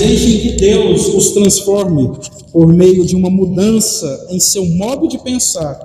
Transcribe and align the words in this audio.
deixem 0.00 0.40
que 0.40 0.52
Deus 0.52 1.08
os 1.08 1.30
transforme 1.32 2.10
por 2.50 2.72
meio 2.72 3.04
de 3.04 3.14
uma 3.14 3.28
mudança 3.28 4.28
em 4.30 4.40
seu 4.40 4.64
modo 4.64 5.06
de 5.06 5.18
pensar, 5.18 5.78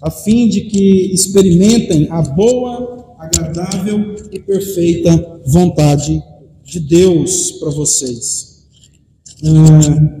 a 0.00 0.10
fim 0.10 0.48
de 0.48 0.62
que 0.62 1.12
experimentem 1.12 2.06
a 2.08 2.22
boa, 2.22 3.16
agradável 3.18 4.14
e 4.30 4.38
perfeita 4.38 5.40
vontade 5.44 6.22
de 6.64 6.78
Deus 6.78 7.52
para 7.52 7.70
vocês. 7.70 8.64
Ah, 9.42 10.20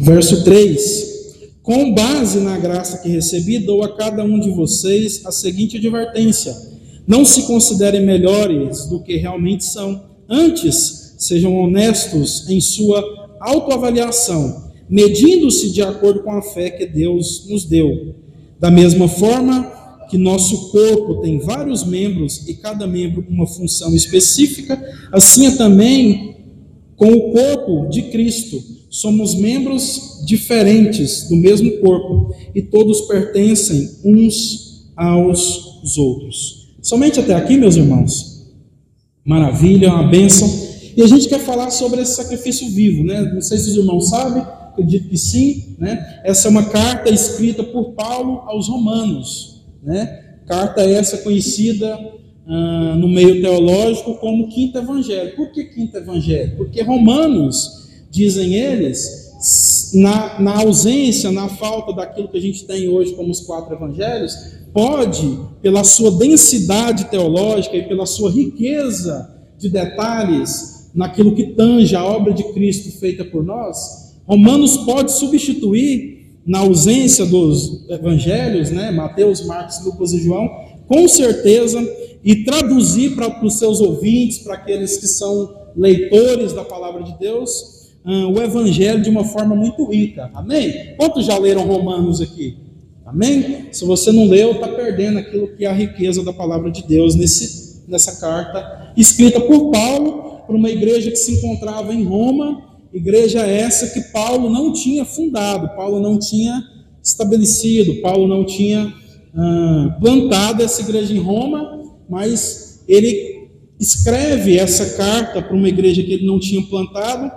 verso 0.00 0.42
3: 0.42 1.52
Com 1.62 1.94
base 1.94 2.40
na 2.40 2.58
graça 2.58 2.98
que 2.98 3.08
recebi, 3.08 3.58
dou 3.58 3.84
a 3.84 3.96
cada 3.96 4.24
um 4.24 4.40
de 4.40 4.50
vocês 4.50 5.24
a 5.24 5.30
seguinte 5.30 5.76
advertência: 5.76 6.56
não 7.06 7.24
se 7.24 7.42
considerem 7.42 8.04
melhores 8.04 8.86
do 8.86 9.00
que 9.00 9.16
realmente 9.16 9.64
são, 9.64 10.15
antes 10.28 11.14
sejam 11.18 11.56
honestos 11.56 12.48
em 12.48 12.60
sua 12.60 13.02
autoavaliação, 13.40 14.70
medindo-se 14.88 15.72
de 15.72 15.82
acordo 15.82 16.22
com 16.22 16.32
a 16.32 16.42
fé 16.42 16.70
que 16.70 16.86
Deus 16.86 17.46
nos 17.48 17.64
deu. 17.64 18.14
Da 18.58 18.70
mesma 18.70 19.08
forma, 19.08 19.72
que 20.08 20.16
nosso 20.16 20.70
corpo 20.70 21.20
tem 21.20 21.38
vários 21.38 21.84
membros 21.84 22.46
e 22.48 22.54
cada 22.54 22.86
membro 22.86 23.24
uma 23.28 23.46
função 23.46 23.94
específica, 23.94 24.80
assim 25.12 25.46
é 25.46 25.50
também 25.52 26.36
com 26.96 27.12
o 27.12 27.32
corpo 27.32 27.88
de 27.88 28.02
Cristo. 28.02 28.62
Somos 28.88 29.34
membros 29.34 30.22
diferentes 30.24 31.28
do 31.28 31.36
mesmo 31.36 31.78
corpo 31.78 32.34
e 32.54 32.62
todos 32.62 33.02
pertencem 33.02 33.90
uns 34.04 34.90
aos 34.96 35.98
outros. 35.98 36.74
Somente 36.80 37.20
até 37.20 37.34
aqui, 37.34 37.56
meus 37.56 37.76
irmãos. 37.76 38.35
Maravilha, 39.26 39.92
uma 39.92 40.06
bênção. 40.06 40.48
E 40.96 41.02
a 41.02 41.06
gente 41.08 41.28
quer 41.28 41.40
falar 41.40 41.70
sobre 41.70 42.00
esse 42.00 42.14
sacrifício 42.14 42.68
vivo, 42.68 43.02
né? 43.02 43.20
Não 43.34 43.42
sei 43.42 43.58
se 43.58 43.70
os 43.70 43.76
irmãos 43.76 44.08
sabem, 44.08 44.40
acredito 44.40 45.08
que 45.08 45.18
sim, 45.18 45.74
né? 45.78 46.20
Essa 46.24 46.46
é 46.46 46.50
uma 46.50 46.66
carta 46.66 47.10
escrita 47.10 47.64
por 47.64 47.92
Paulo 47.94 48.42
aos 48.46 48.68
Romanos. 48.68 49.64
Né? 49.82 50.06
Carta 50.46 50.80
essa 50.82 51.18
conhecida 51.18 51.98
ah, 52.46 52.94
no 52.96 53.08
meio 53.08 53.40
teológico 53.40 54.14
como 54.14 54.48
quinto 54.48 54.78
evangelho. 54.78 55.34
Por 55.34 55.50
que 55.50 55.64
quinto 55.64 55.96
evangelho? 55.96 56.56
Porque 56.56 56.80
Romanos, 56.82 57.88
dizem 58.10 58.54
eles, 58.54 59.90
na, 59.92 60.40
na 60.40 60.62
ausência, 60.62 61.32
na 61.32 61.48
falta 61.48 61.92
daquilo 61.92 62.28
que 62.28 62.38
a 62.38 62.40
gente 62.40 62.64
tem 62.64 62.88
hoje 62.88 63.12
como 63.14 63.30
os 63.30 63.40
quatro 63.40 63.74
evangelhos, 63.74 64.56
pode, 64.76 65.38
pela 65.62 65.82
sua 65.84 66.10
densidade 66.10 67.06
teológica 67.06 67.74
e 67.78 67.88
pela 67.88 68.04
sua 68.04 68.30
riqueza 68.30 69.34
de 69.58 69.70
detalhes 69.70 70.90
naquilo 70.94 71.34
que 71.34 71.54
tange 71.54 71.96
a 71.96 72.04
obra 72.04 72.34
de 72.34 72.44
Cristo 72.52 73.00
feita 73.00 73.24
por 73.24 73.42
nós, 73.42 74.14
Romanos 74.26 74.76
pode 74.76 75.12
substituir 75.12 76.42
na 76.46 76.58
ausência 76.58 77.24
dos 77.24 77.88
evangelhos, 77.88 78.70
né, 78.70 78.90
Mateus, 78.90 79.46
Marcos, 79.46 79.82
Lucas 79.82 80.12
e 80.12 80.18
João, 80.18 80.46
com 80.86 81.08
certeza, 81.08 81.82
e 82.22 82.44
traduzir 82.44 83.14
para 83.14 83.42
os 83.42 83.58
seus 83.58 83.80
ouvintes, 83.80 84.40
para 84.40 84.56
aqueles 84.56 84.98
que 84.98 85.06
são 85.06 85.54
leitores 85.74 86.52
da 86.52 86.64
palavra 86.64 87.02
de 87.02 87.18
Deus, 87.18 87.94
uh, 88.04 88.30
o 88.30 88.42
evangelho 88.42 89.02
de 89.02 89.08
uma 89.08 89.24
forma 89.24 89.56
muito 89.56 89.86
rica. 89.90 90.30
Amém? 90.34 90.94
Quantos 90.98 91.24
já 91.24 91.38
leram 91.38 91.66
Romanos 91.66 92.20
aqui? 92.20 92.65
Amém? 93.06 93.68
Se 93.72 93.84
você 93.84 94.10
não 94.10 94.26
leu, 94.26 94.52
está 94.52 94.68
perdendo 94.68 95.18
aquilo 95.18 95.48
que 95.56 95.64
é 95.64 95.68
a 95.68 95.72
riqueza 95.72 96.24
da 96.24 96.32
palavra 96.32 96.70
de 96.70 96.82
Deus 96.86 97.14
nesse, 97.14 97.84
nessa 97.88 98.20
carta, 98.20 98.92
escrita 98.96 99.40
por 99.40 99.70
Paulo 99.70 100.42
para 100.46 100.56
uma 100.56 100.70
igreja 100.70 101.10
que 101.10 101.16
se 101.16 101.32
encontrava 101.32 101.94
em 101.94 102.04
Roma 102.04 102.66
Igreja 102.96 103.40
essa 103.40 103.88
que 103.88 104.10
Paulo 104.10 104.48
não 104.48 104.72
tinha 104.72 105.04
fundado, 105.04 105.76
Paulo 105.76 106.00
não 106.00 106.18
tinha 106.18 106.62
estabelecido, 107.04 108.00
Paulo 108.00 108.26
não 108.26 108.42
tinha 108.42 108.90
ah, 109.34 109.96
plantado 110.00 110.62
essa 110.62 110.80
igreja 110.80 111.12
em 111.12 111.18
Roma, 111.18 111.82
mas 112.08 112.82
ele 112.88 113.50
escreve 113.78 114.56
essa 114.56 114.96
carta 114.96 115.42
para 115.42 115.54
uma 115.54 115.68
igreja 115.68 116.02
que 116.02 116.10
ele 116.10 116.26
não 116.26 116.40
tinha 116.40 116.62
plantado, 116.62 117.30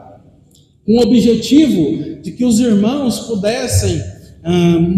com 0.86 0.98
o 0.98 1.02
objetivo 1.02 2.22
de 2.22 2.32
que 2.32 2.46
os 2.46 2.62
irmãos 2.62 3.20
pudessem, 3.28 4.02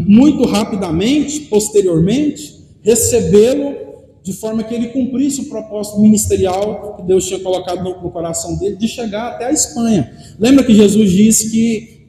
muito 0.08 0.46
rapidamente, 0.46 1.42
posteriormente, 1.42 2.60
recebê-lo 2.82 3.82
de 4.24 4.34
forma 4.34 4.64
que 4.64 4.74
ele 4.74 4.90
cumprisse 4.90 5.42
o 5.42 5.46
propósito 5.46 6.00
ministerial 6.00 6.96
que 6.98 7.08
Deus 7.08 7.26
tinha 7.26 7.40
colocado 7.40 7.84
no, 7.84 8.12
coração 8.12 8.56
dele 8.58 8.76
de 8.76 8.88
chegar 8.88 9.30
até 9.30 9.46
a 9.46 9.52
Espanha. 9.52 10.12
Lembra 10.40 10.64
que 10.64 10.76
Jesus 10.76 11.12
disse 11.12 11.50
que 11.50 12.02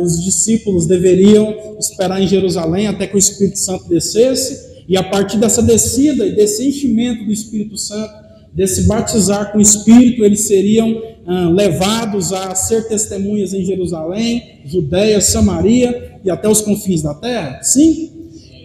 os 0.00 0.22
discípulos 0.22 0.86
deveriam 0.86 1.76
esperar 1.78 2.22
em 2.22 2.28
Jerusalém 2.28 2.86
até 2.86 3.06
que 3.06 3.16
o 3.16 3.18
Espírito 3.18 3.58
Santo 3.58 3.88
descesse, 3.88 4.68
e 4.86 4.96
a 4.96 5.02
partir 5.02 5.38
dessa 5.38 5.62
descida 5.62 6.26
e 6.26 6.34
desse 6.34 6.66
enchimento 6.66 7.24
do 7.24 7.32
Espírito 7.32 7.76
Santo, 7.76 8.12
desse 8.54 8.86
batizar 8.86 9.52
com 9.52 9.58
o 9.58 9.60
Espírito, 9.60 10.24
eles 10.24 10.46
seriam 10.46 11.02
ah, 11.30 11.50
levados 11.50 12.32
a 12.32 12.54
ser 12.54 12.88
testemunhas 12.88 13.52
em 13.52 13.62
Jerusalém, 13.62 14.62
Judéia, 14.64 15.20
Samaria 15.20 16.18
e 16.24 16.30
até 16.30 16.48
os 16.48 16.62
confins 16.62 17.02
da 17.02 17.12
terra? 17.12 17.62
Sim? 17.62 18.10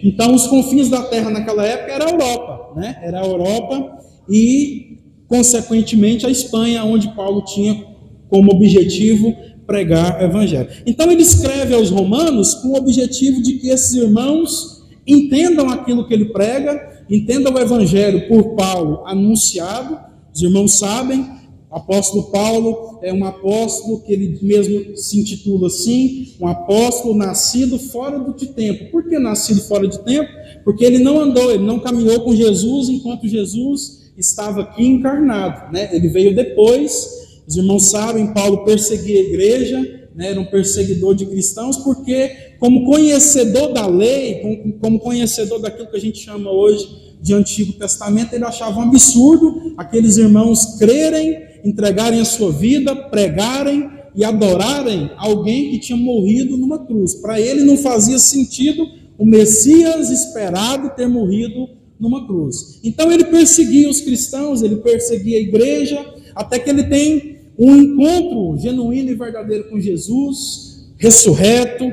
Então, 0.02 0.34
os 0.34 0.46
confins 0.46 0.88
da 0.88 1.02
terra 1.02 1.28
naquela 1.28 1.66
época 1.66 1.92
era 1.92 2.06
a 2.06 2.10
Europa, 2.10 2.72
né? 2.74 2.98
Era 3.02 3.20
a 3.20 3.26
Europa 3.26 3.98
e, 4.30 4.98
consequentemente, 5.28 6.24
a 6.24 6.30
Espanha, 6.30 6.84
onde 6.84 7.08
Paulo 7.08 7.44
tinha 7.44 7.84
como 8.30 8.52
objetivo 8.52 9.36
pregar 9.66 10.22
o 10.22 10.24
evangelho. 10.24 10.70
Então, 10.86 11.12
ele 11.12 11.22
escreve 11.22 11.74
aos 11.74 11.90
romanos 11.90 12.54
com 12.54 12.68
o 12.68 12.76
objetivo 12.76 13.42
de 13.42 13.58
que 13.58 13.68
esses 13.68 13.92
irmãos 13.94 14.82
entendam 15.06 15.68
aquilo 15.68 16.08
que 16.08 16.14
ele 16.14 16.32
prega, 16.32 17.04
entendam 17.10 17.52
o 17.52 17.58
evangelho 17.58 18.26
por 18.26 18.54
Paulo 18.54 19.02
anunciado. 19.06 19.98
Os 20.34 20.40
irmãos 20.40 20.78
sabem 20.78 21.43
apóstolo 21.76 22.30
Paulo 22.30 23.00
é 23.02 23.12
um 23.12 23.24
apóstolo 23.24 24.00
que 24.00 24.12
ele 24.12 24.38
mesmo 24.40 24.96
se 24.96 25.18
intitula 25.18 25.66
assim, 25.66 26.34
um 26.40 26.46
apóstolo 26.46 27.14
nascido 27.14 27.78
fora 27.78 28.18
de 28.32 28.46
tempo. 28.46 28.90
Por 28.92 29.08
que 29.08 29.18
nascido 29.18 29.60
fora 29.62 29.88
de 29.88 29.98
tempo? 30.00 30.30
Porque 30.64 30.84
ele 30.84 30.98
não 30.98 31.20
andou, 31.20 31.50
ele 31.50 31.64
não 31.64 31.80
caminhou 31.80 32.20
com 32.20 32.34
Jesus 32.34 32.88
enquanto 32.88 33.26
Jesus 33.26 34.04
estava 34.16 34.62
aqui 34.62 34.86
encarnado. 34.86 35.72
Né? 35.72 35.90
Ele 35.92 36.08
veio 36.08 36.34
depois. 36.34 37.24
Os 37.46 37.56
irmãos 37.56 37.90
sabem, 37.90 38.32
Paulo 38.32 38.64
perseguia 38.64 39.18
a 39.18 39.24
igreja, 39.24 40.08
né? 40.14 40.30
era 40.30 40.40
um 40.40 40.46
perseguidor 40.46 41.14
de 41.14 41.26
cristãos, 41.26 41.76
porque, 41.78 42.30
como 42.58 42.86
conhecedor 42.86 43.72
da 43.72 43.86
lei, 43.86 44.62
como, 44.80 44.98
conhecedor 44.98 45.60
daquilo 45.60 45.90
que 45.90 45.96
a 45.96 46.00
gente 46.00 46.18
chama 46.18 46.50
hoje 46.50 47.16
de 47.20 47.34
Antigo 47.34 47.72
Testamento, 47.74 48.32
ele 48.32 48.44
achava 48.44 48.78
um 48.78 48.82
absurdo 48.82 49.74
aqueles 49.76 50.16
irmãos 50.16 50.78
crerem 50.78 51.53
entregarem 51.64 52.20
a 52.20 52.24
sua 52.24 52.52
vida, 52.52 52.94
pregarem 52.94 53.90
e 54.14 54.24
adorarem 54.24 55.10
alguém 55.16 55.70
que 55.70 55.80
tinha 55.80 55.98
morrido 55.98 56.56
numa 56.56 56.84
cruz. 56.86 57.14
Para 57.14 57.40
ele 57.40 57.64
não 57.64 57.76
fazia 57.76 58.18
sentido 58.18 58.86
o 59.18 59.24
Messias 59.24 60.10
esperado 60.10 60.94
ter 60.94 61.08
morrido 61.08 61.68
numa 61.98 62.26
cruz. 62.26 62.80
Então 62.84 63.10
ele 63.10 63.24
perseguia 63.24 63.88
os 63.88 64.00
cristãos, 64.00 64.62
ele 64.62 64.76
perseguia 64.76 65.38
a 65.38 65.42
igreja, 65.42 66.04
até 66.34 66.58
que 66.58 66.68
ele 66.68 66.84
tem 66.84 67.38
um 67.58 67.76
encontro 67.76 68.60
genuíno 68.60 69.10
e 69.10 69.14
verdadeiro 69.14 69.70
com 69.70 69.80
Jesus, 69.80 70.92
ressurreto, 70.96 71.90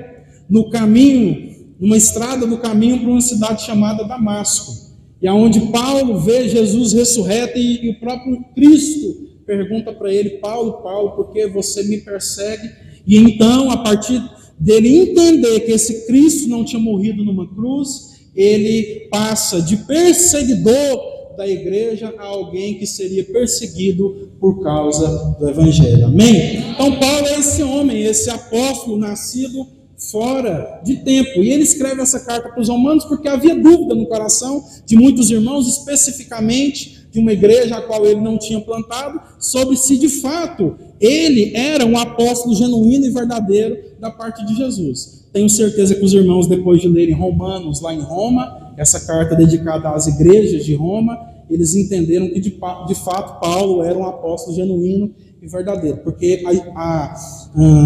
no 0.49 0.69
caminho, 0.69 1.55
numa 1.79 1.95
estrada 1.95 2.45
do 2.45 2.57
caminho 2.57 2.99
para 2.99 3.09
uma 3.09 3.21
cidade 3.21 3.63
chamada 3.63 4.03
Damasco. 4.03 4.91
E 5.21 5.27
aonde 5.27 5.61
Paulo 5.71 6.19
vê 6.19 6.49
Jesus 6.49 6.93
ressurreto 6.93 7.57
e, 7.57 7.85
e 7.85 7.89
o 7.91 7.99
próprio 7.99 8.43
Cristo 8.55 9.30
pergunta 9.51 9.91
para 9.91 10.13
ele, 10.13 10.37
Paulo, 10.37 10.81
Paulo, 10.81 11.11
por 11.11 11.33
que 11.33 11.45
você 11.47 11.83
me 11.83 11.97
persegue? 11.97 12.71
E 13.05 13.17
então, 13.17 13.69
a 13.69 13.75
partir 13.75 14.23
dele 14.57 14.97
entender 14.97 15.59
que 15.61 15.73
esse 15.73 16.07
Cristo 16.07 16.47
não 16.47 16.63
tinha 16.63 16.81
morrido 16.81 17.21
numa 17.25 17.53
cruz, 17.53 18.29
ele 18.33 19.09
passa 19.11 19.61
de 19.61 19.75
perseguidor 19.75 21.35
da 21.35 21.45
igreja 21.45 22.13
a 22.17 22.25
alguém 22.27 22.75
que 22.75 22.87
seria 22.87 23.25
perseguido 23.25 24.31
por 24.39 24.63
causa 24.63 25.35
do 25.37 25.49
evangelho. 25.49 26.05
Amém? 26.05 26.71
Então, 26.71 26.97
Paulo 26.97 27.27
é 27.27 27.39
esse 27.39 27.61
homem, 27.61 28.03
esse 28.03 28.29
apóstolo 28.29 28.97
nascido 28.97 29.67
fora 30.09 30.81
de 30.85 30.97
tempo. 30.97 31.43
E 31.43 31.51
ele 31.51 31.63
escreve 31.63 32.01
essa 32.01 32.21
carta 32.21 32.49
para 32.49 32.61
os 32.61 32.69
romanos 32.69 33.03
porque 33.03 33.27
havia 33.27 33.55
dúvida 33.55 33.95
no 33.95 34.07
coração 34.07 34.63
de 34.85 34.95
muitos 34.95 35.29
irmãos, 35.29 35.67
especificamente 35.67 37.00
de 37.11 37.19
uma 37.19 37.33
igreja 37.33 37.75
a 37.75 37.81
qual 37.81 38.05
ele 38.05 38.21
não 38.21 38.37
tinha 38.37 38.61
plantado, 38.61 39.19
sobre 39.37 39.75
se 39.75 39.97
de 39.97 40.07
fato 40.07 40.75
ele 40.99 41.51
era 41.55 41.85
um 41.85 41.97
apóstolo 41.97 42.55
genuíno 42.55 43.05
e 43.05 43.09
verdadeiro 43.09 43.77
da 43.99 44.09
parte 44.09 44.45
de 44.45 44.55
Jesus. 44.55 45.25
Tenho 45.33 45.49
certeza 45.49 45.95
que 45.95 46.03
os 46.03 46.13
irmãos, 46.13 46.47
depois 46.47 46.81
de 46.81 46.87
lerem 46.87 47.13
Romanos 47.13 47.81
lá 47.81 47.93
em 47.93 48.01
Roma, 48.01 48.73
essa 48.77 48.99
carta 48.99 49.35
dedicada 49.35 49.89
às 49.89 50.07
igrejas 50.07 50.65
de 50.65 50.73
Roma, 50.73 51.17
eles 51.49 51.75
entenderam 51.75 52.29
que 52.29 52.39
de, 52.39 52.49
de 52.49 52.95
fato 52.95 53.39
Paulo 53.41 53.83
era 53.83 53.97
um 53.97 54.05
apóstolo 54.05 54.55
genuíno 54.55 55.11
e 55.41 55.47
verdadeiro, 55.47 55.97
porque 55.97 56.43
a, 56.45 56.79
a, 56.79 57.15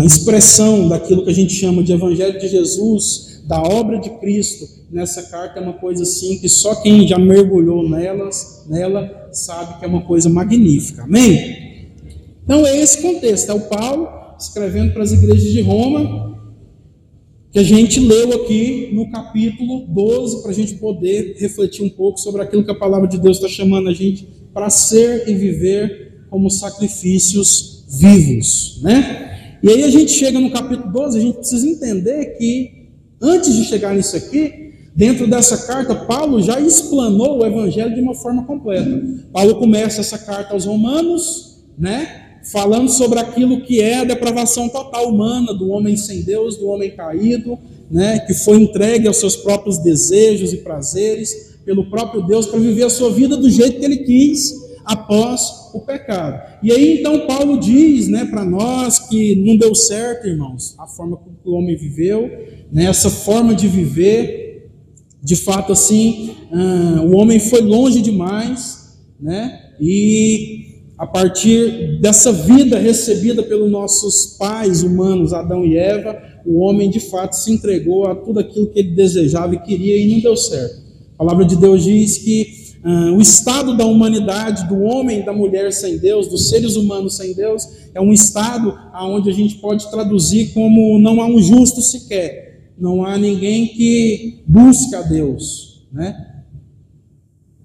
a 0.02 0.06
expressão 0.06 0.90
daquilo 0.90 1.24
que 1.24 1.30
a 1.30 1.34
gente 1.34 1.54
chama 1.54 1.82
de 1.82 1.94
Evangelho 1.94 2.40
de 2.40 2.48
Jesus, 2.48 3.42
da 3.48 3.62
obra 3.62 3.98
de 3.98 4.10
Cristo, 4.20 4.75
nessa 4.92 5.24
carta 5.24 5.60
é 5.60 5.64
uma 5.64 5.74
coisa 5.74 6.04
assim 6.04 6.38
que 6.40 6.48
só 6.48 6.76
quem 6.76 7.08
já 7.08 7.18
mergulhou 7.18 7.88
nelas, 7.88 8.66
nela 8.70 9.30
sabe 9.32 9.80
que 9.80 9.86
é 9.86 9.88
uma 9.88 10.02
coisa 10.02 10.30
magnífica. 10.30 11.04
Amém? 11.04 11.92
Então 12.44 12.66
é 12.66 12.78
esse 12.80 13.02
contexto, 13.02 13.50
é 13.50 13.54
o 13.54 13.62
Paulo 13.62 14.08
escrevendo 14.40 14.94
para 14.94 15.04
as 15.04 15.12
igrejas 15.12 15.52
de 15.52 15.62
Roma, 15.62 16.36
que 17.52 17.60
a 17.60 17.64
gente 17.64 18.00
leu 18.00 18.34
aqui 18.34 18.90
no 18.94 19.10
capítulo 19.10 19.88
12, 19.88 20.42
para 20.42 20.52
a 20.52 20.54
gente 20.54 20.76
poder 20.76 21.38
refletir 21.40 21.84
um 21.84 21.90
pouco 21.90 22.20
sobre 22.20 22.42
aquilo 22.42 22.66
que 22.66 22.72
a 22.72 22.76
palavra 22.76 23.08
de 23.08 23.18
Deus 23.18 23.38
está 23.38 23.48
chamando 23.48 23.88
a 23.88 23.94
gente 23.94 24.28
para 24.54 24.70
ser 24.70 25.28
e 25.30 25.34
viver 25.34 26.26
como 26.30 26.50
sacrifícios 26.50 27.86
vivos, 27.90 28.82
né? 28.84 29.58
E 29.64 29.70
aí 29.70 29.84
a 29.84 29.90
gente 29.90 30.12
chega 30.12 30.40
no 30.40 30.52
capítulo 30.52 30.92
12, 30.92 31.18
a 31.18 31.22
gente 31.22 31.38
precisa 31.38 31.68
entender 31.68 32.38
que 32.38 32.90
antes 33.22 33.56
de 33.56 33.64
chegar 33.64 33.96
nisso 33.96 34.16
aqui, 34.18 34.65
dentro 34.96 35.28
dessa 35.28 35.68
carta, 35.68 35.94
Paulo 35.94 36.42
já 36.42 36.60
explanou 36.60 37.40
o 37.40 37.46
evangelho 37.46 37.94
de 37.94 38.02
uma 38.02 38.16
forma 38.16 38.44
completa. 38.46 39.04
Paulo 39.34 39.56
começa 39.56 40.02
essa 40.02 40.18
carta 40.18 40.54
aos 40.54 40.66
Romanos, 40.66 41.64
né? 41.78 42.22
falando 42.52 42.90
sobre 42.90 43.20
aquilo 43.20 43.62
que 43.62 43.82
é 43.82 44.00
a 44.00 44.04
depravação 44.04 44.70
total 44.70 45.10
humana 45.10 45.54
do 45.54 45.70
homem 45.70 45.98
sem 45.98 46.22
Deus, 46.22 46.58
do 46.58 46.68
homem 46.68 46.92
caído, 46.92 47.58
né, 47.90 48.20
que 48.20 48.34
foi 48.34 48.58
entregue 48.58 49.08
aos 49.08 49.18
seus 49.18 49.36
próprios 49.36 49.80
desejos 49.80 50.54
e 50.54 50.58
prazeres 50.58 51.56
pelo 51.66 51.90
próprio 51.90 52.22
Deus 52.26 52.46
para 52.46 52.60
viver 52.60 52.84
a 52.84 52.90
sua 52.90 53.12
vida 53.12 53.36
do 53.36 53.50
jeito 53.50 53.80
que 53.80 53.86
ele 53.86 53.98
quis 53.98 54.54
após 54.86 55.72
o 55.74 55.80
pecado. 55.80 56.40
E 56.62 56.72
aí 56.72 57.00
então 57.00 57.26
Paulo 57.26 57.60
diz, 57.60 58.08
né, 58.08 58.26
para 58.26 58.46
nós 58.46 59.00
que 59.00 59.36
não 59.36 59.58
deu 59.58 59.74
certo, 59.74 60.28
irmãos, 60.28 60.76
a 60.78 60.86
forma 60.86 61.18
como 61.18 61.36
o 61.44 61.58
homem 61.58 61.76
viveu, 61.76 62.30
né, 62.72 62.86
essa 62.86 63.10
forma 63.10 63.56
de 63.56 63.68
viver, 63.68 64.45
de 65.26 65.36
fato 65.36 65.74
assim, 65.74 66.36
uh, 66.52 67.02
o 67.02 67.16
homem 67.16 67.40
foi 67.40 67.62
longe 67.62 68.00
demais, 68.00 68.96
né, 69.20 69.72
e 69.82 70.84
a 71.00 71.08
partir 71.08 72.00
dessa 72.00 72.32
vida 72.32 72.78
recebida 72.78 73.42
pelos 73.42 73.72
nossos 73.72 74.38
pais 74.38 74.84
humanos, 74.84 75.34
Adão 75.34 75.66
e 75.66 75.76
Eva, 75.76 76.16
o 76.46 76.60
homem 76.60 76.92
de 76.92 77.00
fato 77.00 77.34
se 77.34 77.52
entregou 77.52 78.06
a 78.06 78.14
tudo 78.14 78.40
aquilo 78.40 78.68
que 78.68 78.78
ele 78.78 78.92
desejava 78.92 79.56
e 79.56 79.60
queria 79.64 79.98
e 79.98 80.14
não 80.14 80.20
deu 80.20 80.38
certo. 80.38 80.84
A 81.16 81.18
palavra 81.18 81.44
de 81.44 81.56
Deus 81.56 81.84
diz 81.84 82.20
que 82.20 82.76
uh, 82.86 83.16
o 83.16 83.20
estado 83.20 83.76
da 83.76 83.86
humanidade, 83.86 84.68
do 84.68 84.80
homem 84.84 85.26
da 85.26 85.34
mulher 85.34 85.74
sem 85.74 85.98
Deus, 85.98 86.28
dos 86.28 86.50
seres 86.50 86.76
humanos 86.76 87.18
sem 87.18 87.34
Deus, 87.34 87.68
é 87.96 88.00
um 88.00 88.14
estado 88.14 88.78
onde 88.94 89.32
a 89.32 89.34
gente 89.34 89.56
pode 89.56 89.90
traduzir 89.90 90.54
como 90.54 91.00
não 91.00 91.20
há 91.20 91.26
um 91.26 91.42
justo 91.42 91.82
sequer, 91.82 92.45
não 92.78 93.06
há 93.06 93.18
ninguém 93.18 93.68
que 93.68 94.44
busca 94.48 95.00
a 95.00 95.02
Deus, 95.02 95.88
né? 95.92 96.44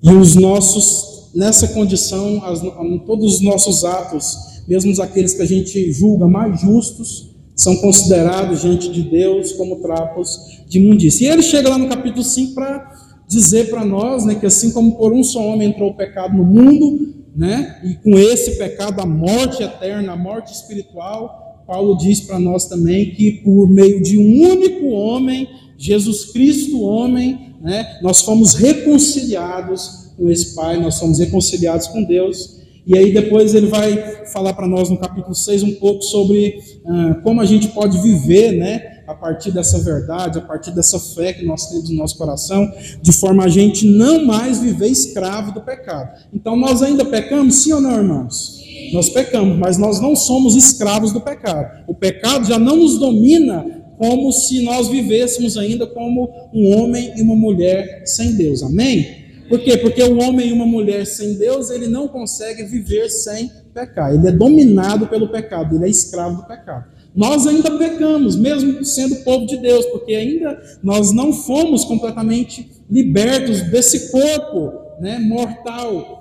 E 0.03 0.11
os 0.11 0.35
nossos 0.35 1.11
nessa 1.35 1.69
condição, 1.69 2.43
as, 2.45 2.61
todos 3.07 3.35
os 3.35 3.41
nossos 3.41 3.85
atos, 3.85 4.62
mesmo 4.67 5.01
aqueles 5.03 5.35
que 5.35 5.43
a 5.43 5.47
gente 5.47 5.93
julga 5.93 6.27
mais 6.27 6.61
justos, 6.61 7.31
são 7.55 7.77
considerados 7.77 8.62
diante 8.62 8.91
de 8.91 9.03
Deus 9.03 9.53
como 9.53 9.77
trapos 9.77 10.62
de 10.67 10.79
imundícia. 10.79 11.27
E 11.27 11.31
ele 11.31 11.43
chega 11.43 11.69
lá 11.69 11.77
no 11.77 11.89
capítulo 11.89 12.25
5 12.25 12.55
para 12.55 12.91
dizer 13.29 13.69
para 13.71 13.85
nós 13.85 14.25
né, 14.25 14.35
que 14.35 14.47
assim 14.47 14.73
como 14.73 14.97
por 14.97 15.13
um 15.13 15.23
só 15.23 15.41
homem 15.41 15.69
entrou 15.69 15.91
o 15.91 15.97
pecado 15.97 16.37
no 16.37 16.45
mundo, 16.45 17.15
né, 17.37 17.81
e 17.85 17.95
com 17.95 18.19
esse 18.19 18.59
pecado 18.59 19.01
a 19.01 19.06
morte 19.06 19.63
eterna, 19.63 20.13
a 20.13 20.17
morte 20.17 20.53
espiritual, 20.53 21.40
Paulo 21.70 21.96
diz 21.96 22.20
para 22.22 22.40
nós 22.40 22.67
também 22.67 23.12
que 23.12 23.31
por 23.44 23.70
meio 23.70 24.02
de 24.02 24.19
um 24.19 24.50
único 24.50 24.88
homem, 24.88 25.49
Jesus 25.78 26.25
Cristo, 26.32 26.82
homem, 26.82 27.55
né, 27.61 28.00
nós 28.02 28.22
fomos 28.22 28.55
reconciliados 28.55 30.11
com 30.17 30.28
esse 30.28 30.52
Pai, 30.56 30.81
nós 30.81 30.96
somos 30.96 31.20
reconciliados 31.20 31.87
com 31.87 32.02
Deus. 32.02 32.58
E 32.84 32.99
aí 32.99 33.12
depois 33.14 33.55
ele 33.55 33.69
vai 33.69 34.26
falar 34.32 34.52
para 34.55 34.67
nós 34.67 34.90
no 34.90 34.99
capítulo 34.99 35.32
6 35.32 35.62
um 35.62 35.75
pouco 35.75 36.02
sobre 36.02 36.58
ah, 36.84 37.20
como 37.22 37.40
a 37.40 37.44
gente 37.44 37.69
pode 37.69 38.02
viver, 38.02 38.50
né, 38.50 39.02
a 39.06 39.14
partir 39.14 39.52
dessa 39.52 39.78
verdade, 39.78 40.40
a 40.40 40.43
partir 40.43 40.72
dessa 40.72 40.99
fé 40.99 41.32
que 41.32 41.44
nós 41.44 41.69
temos 41.69 41.88
no 41.88 41.99
nosso 41.99 42.19
coração, 42.19 42.69
de 43.00 43.12
forma 43.12 43.44
a 43.44 43.49
gente 43.49 43.87
não 43.87 44.26
mais 44.26 44.58
viver 44.58 44.88
escravo 44.88 45.52
do 45.52 45.61
pecado. 45.61 46.19
Então 46.34 46.56
nós 46.56 46.82
ainda 46.82 47.05
pecamos, 47.05 47.62
sim 47.62 47.72
ou 47.72 47.81
não, 47.81 47.96
irmãos? 47.96 48.60
Nós 48.93 49.11
pecamos, 49.11 49.57
mas 49.59 49.79
nós 49.79 50.01
não 50.01 50.17
somos 50.17 50.57
escravos 50.57 51.13
do 51.13 51.21
pecado. 51.21 51.85
O 51.87 51.95
pecado 51.95 52.47
já 52.47 52.59
não 52.59 52.77
nos 52.77 52.99
domina 52.99 53.81
como 53.99 54.33
se 54.33 54.63
nós 54.65 54.89
vivêssemos 54.89 55.59
ainda 55.59 55.87
como 55.87 56.31
um 56.55 56.75
homem 56.79 57.13
e 57.17 57.23
uma 57.23 57.37
mulher 57.37 58.03
sem 58.07 58.35
Deus. 58.35 58.63
Amém? 58.63 59.21
Por 59.51 59.59
quê? 59.59 59.77
Porque 59.77 60.03
o 60.03 60.19
homem 60.23 60.49
e 60.49 60.53
uma 60.53 60.65
mulher 60.65 61.05
sem 61.05 61.35
Deus, 61.35 61.71
ele 61.71 61.89
não 61.89 62.07
consegue 62.07 62.63
viver 62.63 63.11
sem 63.11 63.51
pecar. 63.75 64.15
Ele 64.15 64.29
é 64.29 64.33
dominado 64.33 65.09
pelo 65.09 65.29
pecado, 65.29 65.75
ele 65.75 65.85
é 65.85 65.89
escravo 65.89 66.37
do 66.37 66.47
pecado. 66.47 66.87
Nós 67.15 67.47
ainda 67.47 67.77
pecamos, 67.77 68.37
mesmo 68.37 68.85
sendo 68.85 69.17
povo 69.17 69.45
de 69.47 69.57
Deus, 69.57 69.85
porque 69.87 70.15
ainda 70.15 70.57
nós 70.83 71.13
não 71.13 71.33
fomos 71.33 71.85
completamente 71.85 72.71
libertos 72.89 73.63
desse 73.63 74.13
corpo 74.13 74.73
né, 75.01 75.19
mortal, 75.19 76.19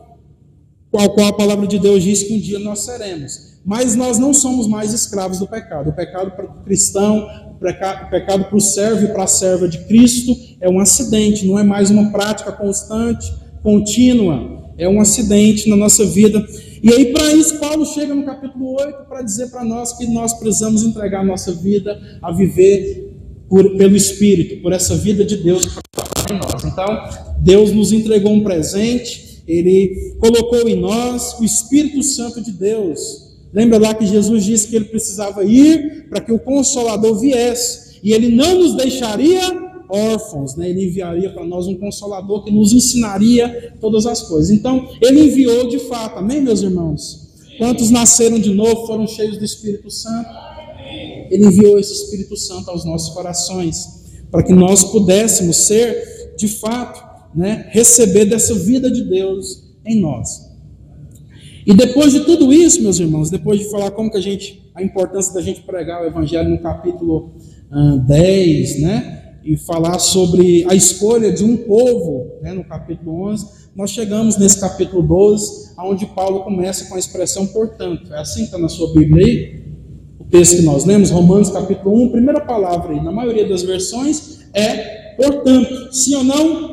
qual 0.91 1.09
qual 1.12 1.27
a 1.27 1.33
palavra 1.33 1.68
de 1.68 1.80
Deus 1.80 2.03
diz 2.03 2.24
que 2.24 2.33
um 2.33 2.39
dia 2.39 2.59
nós 2.59 2.80
seremos. 2.80 3.50
Mas 3.65 3.95
nós 3.95 4.18
não 4.18 4.33
somos 4.33 4.68
mais 4.68 4.94
escravos 4.94 5.39
do 5.39 5.47
pecado. 5.47 5.89
O 5.89 5.94
pecado 5.94 6.31
para 6.31 6.45
o 6.45 6.63
cristão, 6.63 7.27
o 7.51 7.56
pecado 8.09 8.45
para 8.45 8.56
o 8.56 8.62
servo 8.62 9.06
e 9.06 9.07
para 9.09 9.24
a 9.24 9.27
serva 9.27 9.68
de 9.68 9.80
Cristo 9.86 10.36
é 10.62 10.69
um 10.69 10.80
acidente, 10.80 11.45
não 11.45 11.59
é 11.59 11.63
mais 11.63 11.89
uma 11.89 12.11
prática 12.11 12.52
constante, 12.52 13.31
contínua, 13.61 14.73
é 14.78 14.87
um 14.87 14.99
acidente 15.02 15.69
na 15.69 15.75
nossa 15.75 16.06
vida. 16.06 16.44
E 16.81 16.92
aí, 16.92 17.11
para 17.11 17.33
isso, 17.33 17.59
Paulo 17.59 17.85
chega 17.85 18.16
no 18.16 18.23
capítulo 18.23 18.78
8 18.80 19.09
para 19.09 19.21
dizer 19.21 19.52
para 19.52 19.66
nós 19.66 19.97
que 19.97 20.07
nós 20.07 20.33
precisamos 20.33 20.83
entregar 20.83 21.19
a 21.19 21.25
nossa 21.25 21.52
vida 21.52 21.99
a 22.21 22.31
viver 22.31 23.13
por, 23.49 23.75
pelo 23.75 23.95
Espírito, 23.97 24.61
por 24.61 24.71
essa 24.71 24.95
vida 24.95 25.25
de 25.25 25.37
Deus 25.37 25.78
em 26.31 26.37
nós. 26.37 26.63
Então, 26.63 26.87
Deus 27.40 27.71
nos 27.73 27.92
entregou 27.92 28.31
um 28.31 28.44
presente, 28.44 29.29
Ele 29.49 30.15
colocou 30.19 30.69
em 30.69 30.75
nós 30.75 31.37
o 31.39 31.44
Espírito 31.44 32.03
Santo 32.03 32.41
de 32.41 32.51
Deus 32.51 33.29
Lembra 33.51 33.79
lá 33.79 33.94
que 33.94 34.06
Jesus 34.06 34.45
disse 34.45 34.68
que 34.68 34.75
ele 34.75 34.85
precisava 34.85 35.44
ir 35.44 36.07
para 36.07 36.21
que 36.21 36.31
o 36.31 36.39
Consolador 36.39 37.19
viesse, 37.19 37.99
e 38.03 38.13
ele 38.13 38.29
não 38.29 38.59
nos 38.59 38.75
deixaria 38.75 39.41
órfãos, 39.89 40.56
né? 40.56 40.69
ele 40.69 40.85
enviaria 40.85 41.31
para 41.31 41.44
nós 41.44 41.68
um 41.68 41.75
Consolador 41.75 42.44
que 42.44 42.51
nos 42.51 42.73
ensinaria 42.73 43.73
todas 43.81 44.06
as 44.06 44.21
coisas. 44.21 44.51
Então, 44.51 44.87
ele 45.01 45.23
enviou 45.23 45.68
de 45.68 45.79
fato, 45.79 46.19
amém, 46.19 46.41
meus 46.41 46.61
irmãos? 46.61 47.27
Quantos 47.57 47.89
nasceram 47.89 48.39
de 48.39 48.53
novo, 48.53 48.85
foram 48.85 49.07
cheios 49.07 49.37
do 49.37 49.44
Espírito 49.44 49.89
Santo? 49.89 50.29
Ele 51.31 51.47
enviou 51.47 51.79
esse 51.79 51.91
Espírito 51.91 52.37
Santo 52.37 52.69
aos 52.69 52.85
nossos 52.85 53.13
corações, 53.13 53.99
para 54.29 54.44
que 54.44 54.53
nós 54.53 54.83
pudéssemos 54.83 55.57
ser, 55.57 56.35
de 56.37 56.47
fato, 56.47 57.08
né, 57.33 57.68
receber 57.71 58.26
dessa 58.26 58.54
vida 58.56 58.90
de 58.92 59.04
Deus 59.04 59.69
em 59.86 60.00
nós. 60.00 60.50
E 61.66 61.74
depois 61.74 62.12
de 62.12 62.21
tudo 62.21 62.52
isso, 62.52 62.81
meus 62.81 63.00
irmãos, 63.00 63.30
depois 63.30 63.59
de 63.59 63.69
falar 63.69 63.92
como 63.92 64.09
que 64.09 64.18
a 64.18 64.21
gente, 64.21 64.69
a 64.74 64.81
importância 64.81 65.33
da 65.33 65.42
gente 65.42 65.62
pregar 65.62 66.02
o 66.02 66.07
evangelho 66.07 66.50
no 66.50 66.59
capítulo 66.59 67.33
uh, 67.71 68.00
10, 68.00 68.81
né? 68.81 69.36
E 69.44 69.56
falar 69.56 70.00
sobre 70.00 70.66
a 70.69 70.76
escolha 70.76 71.31
de 71.31 71.44
um 71.44 71.56
povo, 71.56 72.40
né, 72.42 72.54
no 72.54 72.64
capítulo 72.64 73.24
11, 73.30 73.45
nós 73.76 73.92
chegamos 73.92 74.38
nesse 74.38 74.59
capítulo 74.59 75.02
12, 75.02 75.74
onde 75.80 76.06
Paulo 76.07 76.44
começa 76.44 76.86
com 76.86 76.95
a 76.95 77.00
expressão 77.00 77.48
portanto. 77.48 78.14
É 78.14 78.19
assim 78.19 78.40
que 78.40 78.45
está 78.45 78.57
na 78.57 78.68
sua 78.68 78.92
Bíblia 78.94 79.26
aí? 79.26 79.64
O 80.19 80.26
texto 80.26 80.57
que 80.57 80.62
nós 80.64 80.86
lemos, 80.86 81.09
Romanos 81.09 81.50
capítulo 81.50 82.04
1, 82.06 82.12
primeira 82.12 82.42
palavra 82.42 82.94
aí, 82.94 83.02
na 83.02 83.12
maioria 83.12 83.48
das 83.48 83.64
versões, 83.64 84.40
é 84.54 85.14
portanto. 85.16 85.94
Sim 85.94 86.16
ou 86.16 86.24
não? 86.24 86.69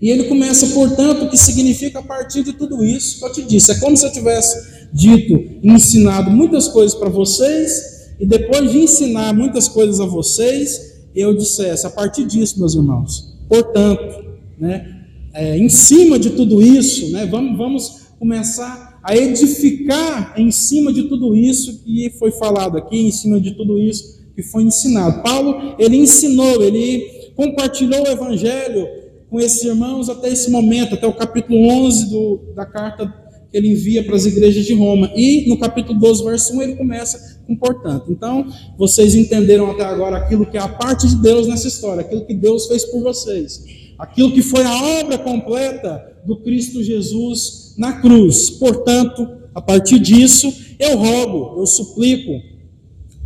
E 0.00 0.10
ele 0.10 0.24
começa, 0.24 0.66
portanto, 0.68 1.24
o 1.24 1.30
que 1.30 1.38
significa 1.38 2.00
a 2.00 2.02
partir 2.02 2.42
de 2.42 2.52
tudo 2.52 2.84
isso 2.84 3.18
que 3.18 3.24
eu 3.24 3.32
te 3.32 3.42
disse. 3.42 3.72
É 3.72 3.80
como 3.80 3.96
se 3.96 4.04
eu 4.04 4.12
tivesse 4.12 4.88
dito 4.92 5.32
e 5.62 5.70
ensinado 5.70 6.30
muitas 6.30 6.68
coisas 6.68 6.96
para 6.96 7.08
vocês, 7.08 8.14
e 8.18 8.26
depois 8.26 8.70
de 8.70 8.78
ensinar 8.78 9.34
muitas 9.34 9.68
coisas 9.68 10.00
a 10.00 10.06
vocês, 10.06 10.96
eu 11.14 11.34
dissesse, 11.34 11.86
a 11.86 11.90
partir 11.90 12.24
disso, 12.24 12.58
meus 12.58 12.74
irmãos, 12.74 13.36
portanto, 13.48 14.24
né, 14.58 15.04
é, 15.32 15.56
em 15.58 15.68
cima 15.68 16.18
de 16.18 16.30
tudo 16.30 16.62
isso, 16.62 17.10
né, 17.12 17.26
vamos, 17.26 17.56
vamos 17.56 18.06
começar 18.18 18.98
a 19.02 19.16
edificar 19.16 20.34
em 20.36 20.50
cima 20.50 20.92
de 20.92 21.04
tudo 21.04 21.34
isso 21.34 21.82
que 21.84 22.10
foi 22.18 22.32
falado 22.32 22.76
aqui, 22.76 22.98
em 22.98 23.12
cima 23.12 23.40
de 23.40 23.52
tudo 23.52 23.78
isso 23.78 24.16
que 24.34 24.42
foi 24.42 24.62
ensinado. 24.62 25.22
Paulo, 25.22 25.74
ele 25.78 25.96
ensinou, 25.96 26.62
ele 26.62 27.32
compartilhou 27.34 28.02
o 28.02 28.08
evangelho 28.08 28.86
com 29.30 29.40
esses 29.40 29.62
irmãos 29.64 30.08
até 30.08 30.28
esse 30.28 30.50
momento, 30.50 30.94
até 30.94 31.06
o 31.06 31.12
capítulo 31.12 31.68
11 31.68 32.10
do, 32.10 32.52
da 32.54 32.64
carta 32.64 33.12
que 33.50 33.56
ele 33.56 33.70
envia 33.72 34.04
para 34.04 34.16
as 34.16 34.26
igrejas 34.26 34.64
de 34.64 34.74
Roma. 34.74 35.10
E 35.14 35.48
no 35.48 35.58
capítulo 35.58 35.98
12, 35.98 36.24
verso 36.24 36.54
1, 36.54 36.62
ele 36.62 36.76
começa 36.76 37.40
com 37.46 37.56
portanto. 37.56 38.10
Então, 38.10 38.46
vocês 38.76 39.14
entenderam 39.14 39.70
até 39.70 39.84
agora 39.84 40.16
aquilo 40.16 40.46
que 40.46 40.56
é 40.56 40.60
a 40.60 40.68
parte 40.68 41.06
de 41.06 41.16
Deus 41.16 41.46
nessa 41.46 41.68
história, 41.68 42.00
aquilo 42.00 42.26
que 42.26 42.34
Deus 42.34 42.66
fez 42.66 42.84
por 42.84 43.02
vocês, 43.02 43.64
aquilo 43.98 44.32
que 44.32 44.42
foi 44.42 44.64
a 44.64 45.00
obra 45.00 45.18
completa 45.18 46.16
do 46.24 46.36
Cristo 46.40 46.82
Jesus 46.82 47.74
na 47.78 48.00
cruz. 48.00 48.50
Portanto, 48.50 49.28
a 49.54 49.60
partir 49.60 49.98
disso, 49.98 50.52
eu 50.78 50.96
rogo, 50.96 51.60
eu 51.60 51.66
suplico. 51.66 52.32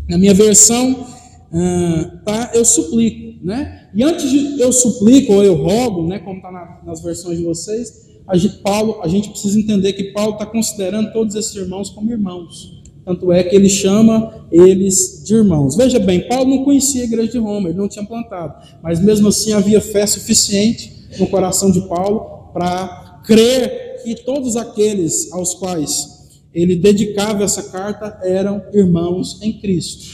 Na 0.09 0.19
minha 0.19 0.35
versão, 0.35 1.07
ah, 1.53 2.21
tá, 2.25 2.51
eu 2.55 2.65
suplico, 2.65 3.45
né? 3.45 3.80
E 3.95 4.03
antes 4.03 4.31
de 4.31 4.61
eu 4.61 4.73
suplico 4.73 5.33
ou 5.33 5.45
eu 5.45 5.55
rogo, 5.55 6.07
né, 6.07 6.19
como 6.19 6.37
está 6.37 6.51
na, 6.51 6.81
nas 6.85 7.03
versões 7.03 7.39
de 7.39 7.45
vocês, 7.45 8.11
a 8.27 8.37
gente, 8.37 8.59
Paulo, 8.59 9.01
a 9.03 9.09
gente 9.09 9.31
precisa 9.31 9.59
entender 9.59 9.93
que 9.93 10.13
Paulo 10.13 10.35
está 10.35 10.47
considerando 10.47 11.13
todos 11.13 11.35
esses 11.35 11.55
irmãos 11.55 11.91
como 11.91 12.11
irmãos. 12.11 12.81
Tanto 13.05 13.33
é 13.33 13.43
que 13.43 13.57
ele 13.57 13.69
chama 13.69 14.47
eles 14.53 15.25
de 15.25 15.35
irmãos. 15.35 15.75
Veja 15.75 15.99
bem, 15.99 16.29
Paulo 16.29 16.49
não 16.49 16.65
conhecia 16.65 17.03
a 17.03 17.05
igreja 17.05 17.33
de 17.33 17.39
Roma, 17.39 17.69
ele 17.69 17.79
não 17.79 17.89
tinha 17.89 18.05
plantado, 18.05 18.55
mas 18.83 19.01
mesmo 19.01 19.29
assim 19.29 19.53
havia 19.53 19.81
fé 19.81 20.07
suficiente 20.07 20.93
no 21.19 21.27
coração 21.27 21.73
de 21.73 21.81
Paulo 21.89 22.51
para 22.53 23.21
crer 23.25 24.01
que 24.05 24.15
todos 24.15 24.57
aqueles 24.57 25.33
aos 25.33 25.55
quais 25.55 26.21
ele 26.55 26.77
dedicava 26.77 27.43
essa 27.43 27.65
carta 27.65 28.19
eram 28.23 28.63
irmãos 28.73 29.41
em 29.43 29.53
Cristo. 29.53 30.05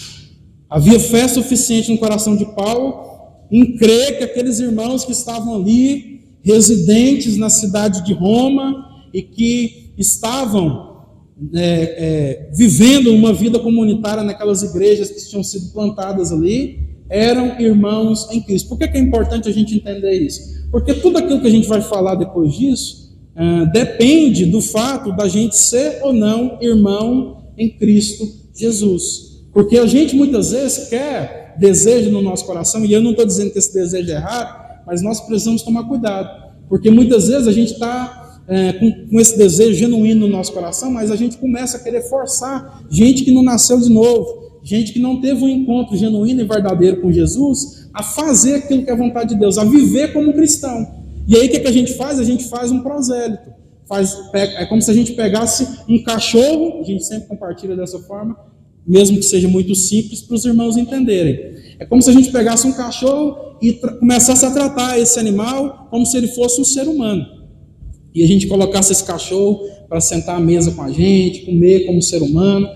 Havia 0.69 0.99
fé 0.99 1.29
suficiente 1.29 1.91
no 1.91 1.99
coração 1.99 2.37
de 2.37 2.45
Paulo 2.55 3.16
em 3.51 3.77
crer 3.77 4.19
que 4.19 4.25
aqueles 4.25 4.59
irmãos 4.59 5.05
que 5.05 5.13
estavam 5.13 5.55
ali, 5.55 6.21
residentes 6.43 7.37
na 7.37 7.49
cidade 7.49 8.05
de 8.05 8.13
Roma 8.13 8.85
e 9.13 9.23
que 9.23 9.93
estavam 9.99 10.97
é, 11.55 11.61
é, 11.61 12.51
vivendo 12.55 13.13
uma 13.13 13.33
vida 13.33 13.59
comunitária 13.59 14.23
naquelas 14.23 14.63
igrejas 14.63 15.11
que 15.11 15.29
tinham 15.29 15.43
sido 15.43 15.73
plantadas 15.73 16.33
ali, 16.33 16.87
eram 17.09 17.61
irmãos 17.61 18.29
em 18.31 18.41
Cristo. 18.41 18.69
Por 18.69 18.79
que, 18.79 18.85
é 18.85 19.01
importante 19.01 19.49
a 19.49 19.53
gente 19.53 19.75
entender 19.75 20.13
isso? 20.13 20.41
Porque 20.71 20.95
tudo 20.95 21.19
aquilo 21.19 21.41
que 21.41 21.47
a 21.47 21.51
gente 21.51 21.69
vai 21.69 21.81
falar 21.81 22.15
depois 22.15 22.55
disso 22.55 23.17
é, 23.35 23.67
depende 23.67 24.47
do 24.47 24.61
fato 24.61 25.15
da 25.15 25.29
gente 25.29 25.57
ser 25.57 26.01
ou 26.03 26.13
não 26.13 26.59
irmão 26.61 27.45
em 27.57 27.71
Cristo 27.71 28.27
Jesus. 28.55 29.45
Porque 29.53 29.79
a 29.79 29.87
gente 29.87 30.17
muitas 30.17 30.51
vezes 30.51 30.89
quer, 30.89 31.46
desejo 31.59 32.11
no 32.11 32.23
nosso 32.23 32.45
coração, 32.45 32.85
e 32.85 32.93
eu 32.93 33.03
não 33.03 33.11
estou 33.13 33.27
dizendo 33.27 33.51
que 33.51 33.59
esse 33.59 33.73
desejo 33.73 34.11
é 34.11 34.15
errado, 34.15 34.83
mas 34.87 35.03
nós 35.03 35.21
precisamos 35.21 35.63
tomar 35.63 35.85
cuidado. 35.85 36.47
Porque 36.69 36.91
muitas 36.91 37.29
vezes 37.29 37.47
a 37.47 37.53
gente 37.53 37.73
está 37.73 38.41
é, 38.49 38.73
com, 38.75 39.09
com, 39.09 39.21
esse 39.21 39.37
desejo 39.37 39.75
genuíno 39.75 40.27
no 40.27 40.33
nosso 40.33 40.53
coração, 40.53 40.91
mas 40.91 41.11
a 41.11 41.17
gente 41.17 41.37
começa 41.37 41.77
a 41.77 41.81
querer 41.81 42.03
forçar 42.03 42.85
gente 42.89 43.25
que 43.25 43.33
não 43.33 43.43
nasceu 43.43 43.81
de 43.81 43.89
novo, 43.89 44.61
gente 44.63 44.93
que 44.93 44.99
não 44.99 45.21
teve 45.21 45.45
um 45.45 45.49
encontro 45.49 45.97
genuíno 45.97 46.41
e 46.41 46.45
verdadeiro 46.45 47.01
com 47.01 47.13
Jesus, 47.13 47.89
a 47.93 48.03
fazer 48.03 48.57
aquilo 48.57 48.85
que 48.85 48.91
é 48.91 48.97
vontade 48.97 49.35
de 49.35 49.41
Deus, 49.41 49.59
a 49.59 49.65
viver 49.65 50.13
como 50.13 50.33
cristão. 50.33 51.05
E 51.27 51.37
aí 51.37 51.47
o 51.47 51.51
que, 51.51 51.61
que 51.61 51.69
a 51.69 51.73
gente 51.73 51.95
faz? 51.95 52.19
A 52.19 52.25
gente 52.25 52.45
faz 52.45 52.71
um 52.71 52.81
prosélito. 52.81 53.57
Faz, 53.89 54.17
é 54.35 54.67
como 54.67 54.83
se 54.83 54.91
a 54.91 54.95
gente 54.95 55.13
pegasse 55.13 55.67
um 55.89 56.03
cachorro, 56.03 56.81
a 56.81 56.83
gente 56.83 57.05
sempre 57.05 57.29
compartilha 57.29 57.77
dessa 57.77 58.01
forma, 58.01 58.37
mesmo 58.87 59.19
que 59.19 59.25
seja 59.25 59.49
muito 59.49 59.75
simples, 59.75 60.23
para 60.23 60.37
os 60.37 60.45
irmãos 60.45 60.77
entenderem. 60.77 61.57
É 61.79 61.85
como 61.85 62.01
se 62.01 62.11
a 62.11 62.13
gente 62.13 62.31
pegasse 62.31 62.67
um 62.67 62.73
cachorro 62.73 63.57
e 63.61 63.73
começasse 63.73 64.45
a 64.45 64.51
tratar 64.51 64.99
esse 64.99 65.19
animal 65.19 65.89
como 65.91 66.07
se 66.07 66.17
ele 66.17 66.29
fosse 66.29 66.61
um 66.61 66.65
ser 66.65 66.87
humano. 66.89 67.25
E 68.15 68.23
a 68.23 68.27
gente 68.27 68.47
colocasse 68.47 68.93
esse 68.93 69.05
cachorro 69.05 69.61
para 69.89 70.01
sentar 70.01 70.37
à 70.37 70.41
mesa 70.41 70.71
com 70.73 70.83
a 70.83 70.91
gente, 70.91 71.45
comer 71.45 71.87
como 71.87 72.01
ser 72.01 72.23
humano. 72.23 72.69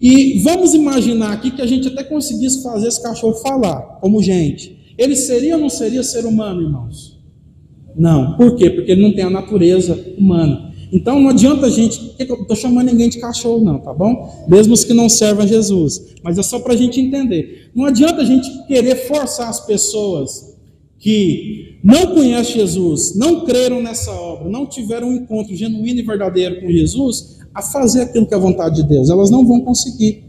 E 0.00 0.40
vamos 0.40 0.74
imaginar 0.74 1.32
aqui 1.32 1.52
que 1.52 1.62
a 1.62 1.66
gente 1.66 1.86
até 1.88 2.02
conseguisse 2.02 2.62
fazer 2.62 2.88
esse 2.88 3.00
cachorro 3.00 3.34
falar 3.34 3.80
como 4.00 4.22
gente. 4.22 4.76
Ele 4.98 5.14
seria 5.14 5.54
ou 5.54 5.60
não 5.60 5.68
seria 5.68 6.02
ser 6.02 6.26
humano, 6.26 6.62
irmãos? 6.62 7.18
Não. 7.94 8.36
Por 8.36 8.56
quê? 8.56 8.70
Porque 8.70 8.90
ele 8.90 9.02
não 9.02 9.12
tem 9.12 9.24
a 9.24 9.30
natureza 9.30 9.98
humana. 10.18 10.71
Então 10.92 11.18
não 11.18 11.30
adianta 11.30 11.66
a 11.66 11.70
gente, 11.70 12.14
eu 12.18 12.42
estou 12.42 12.54
chamando 12.54 12.88
ninguém 12.88 13.08
de 13.08 13.18
cachorro, 13.18 13.64
não, 13.64 13.78
tá 13.78 13.94
bom? 13.94 14.44
Mesmo 14.46 14.74
os 14.74 14.84
que 14.84 14.92
não 14.92 15.08
servem 15.08 15.44
a 15.44 15.48
Jesus. 15.48 16.12
Mas 16.22 16.36
é 16.36 16.42
só 16.42 16.60
para 16.60 16.74
a 16.74 16.76
gente 16.76 17.00
entender. 17.00 17.70
Não 17.74 17.86
adianta 17.86 18.20
a 18.20 18.24
gente 18.24 18.66
querer 18.66 19.06
forçar 19.08 19.48
as 19.48 19.64
pessoas 19.64 20.52
que 20.98 21.78
não 21.82 22.14
conhecem 22.14 22.56
Jesus, 22.56 23.16
não 23.16 23.44
creram 23.44 23.82
nessa 23.82 24.12
obra, 24.12 24.48
não 24.50 24.66
tiveram 24.66 25.08
um 25.08 25.14
encontro 25.14 25.56
genuíno 25.56 25.98
e 25.98 26.02
verdadeiro 26.02 26.60
com 26.60 26.70
Jesus, 26.70 27.38
a 27.54 27.62
fazer 27.62 28.02
aquilo 28.02 28.26
que 28.26 28.34
é 28.34 28.36
a 28.36 28.40
vontade 28.40 28.82
de 28.82 28.88
Deus. 28.88 29.08
Elas 29.08 29.30
não 29.30 29.46
vão 29.46 29.62
conseguir. 29.62 30.24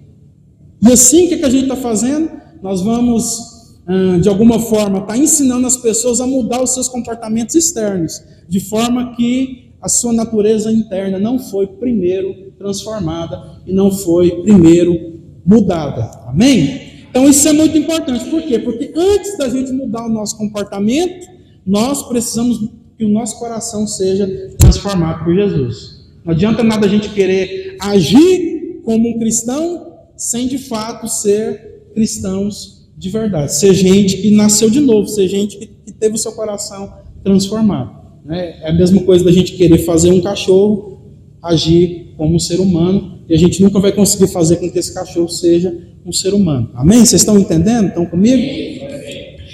E 0.82 0.92
assim, 0.92 1.26
o 1.26 1.30
que, 1.30 1.38
que 1.38 1.46
a 1.46 1.50
gente 1.50 1.64
está 1.64 1.76
fazendo? 1.76 2.32
Nós 2.62 2.82
vamos, 2.82 3.76
de 4.22 4.30
alguma 4.30 4.60
forma, 4.60 5.00
estar 5.00 5.14
tá 5.14 5.18
ensinando 5.18 5.68
as 5.68 5.76
pessoas 5.76 6.22
a 6.22 6.26
mudar 6.26 6.64
os 6.64 6.74
seus 6.74 6.88
comportamentos 6.88 7.54
externos, 7.54 8.24
de 8.48 8.62
forma 8.62 9.14
que 9.16 9.63
a 9.84 9.90
sua 9.90 10.14
natureza 10.14 10.72
interna 10.72 11.20
não 11.20 11.38
foi 11.38 11.68
primeiro 11.68 12.54
transformada 12.58 13.60
e 13.68 13.74
não 13.74 13.92
foi 13.92 14.42
primeiro 14.42 15.20
mudada. 15.46 16.10
Amém? 16.26 17.04
Então 17.10 17.28
isso 17.28 17.46
é 17.50 17.52
muito 17.52 17.78
importante. 17.78 18.30
Por 18.30 18.42
quê? 18.44 18.58
Porque 18.60 18.94
antes 18.96 19.38
da 19.38 19.50
gente 19.50 19.74
mudar 19.74 20.06
o 20.06 20.10
nosso 20.10 20.38
comportamento, 20.38 21.28
nós 21.66 22.02
precisamos 22.04 22.70
que 22.98 23.04
o 23.04 23.10
nosso 23.10 23.38
coração 23.38 23.86
seja 23.86 24.26
transformado 24.58 25.26
por 25.26 25.36
Jesus. 25.36 26.02
Não 26.24 26.34
adianta 26.34 26.64
nada 26.64 26.86
a 26.88 26.90
gente 26.90 27.10
querer 27.10 27.76
agir 27.82 28.82
como 28.86 29.10
um 29.10 29.20
cristão 29.20 29.98
sem 30.16 30.48
de 30.48 30.58
fato 30.58 31.10
ser 31.10 31.90
cristãos 31.94 32.90
de 32.98 33.10
verdade. 33.10 33.54
Ser 33.54 33.74
gente 33.74 34.18
que 34.22 34.32
nasceu 34.32 34.70
de 34.70 34.80
novo, 34.80 35.08
ser 35.08 35.28
gente 35.28 35.58
que 35.58 35.92
teve 35.92 36.16
o 36.16 36.18
seu 36.18 36.32
coração 36.32 36.94
transformado. 37.22 38.03
Né? 38.26 38.60
É 38.62 38.70
a 38.70 38.74
mesma 38.74 39.02
coisa 39.04 39.24
da 39.24 39.32
gente 39.32 39.54
querer 39.54 39.80
fazer 39.80 40.12
um 40.12 40.22
cachorro 40.22 40.94
agir 41.42 42.14
como 42.16 42.36
um 42.36 42.40
ser 42.40 42.60
humano, 42.60 43.20
e 43.28 43.34
a 43.34 43.38
gente 43.38 43.62
nunca 43.62 43.80
vai 43.80 43.92
conseguir 43.92 44.32
fazer 44.32 44.58
com 44.58 44.70
que 44.70 44.80
esse 44.80 44.94
cachorro 44.94 45.28
seja 45.28 45.76
um 46.06 46.12
ser 46.12 46.34
humano. 46.34 46.70
Amém? 46.74 47.00
Vocês 47.00 47.22
estão 47.22 47.38
entendendo? 47.38 47.88
Estão 47.88 48.06
comigo? 48.06 48.42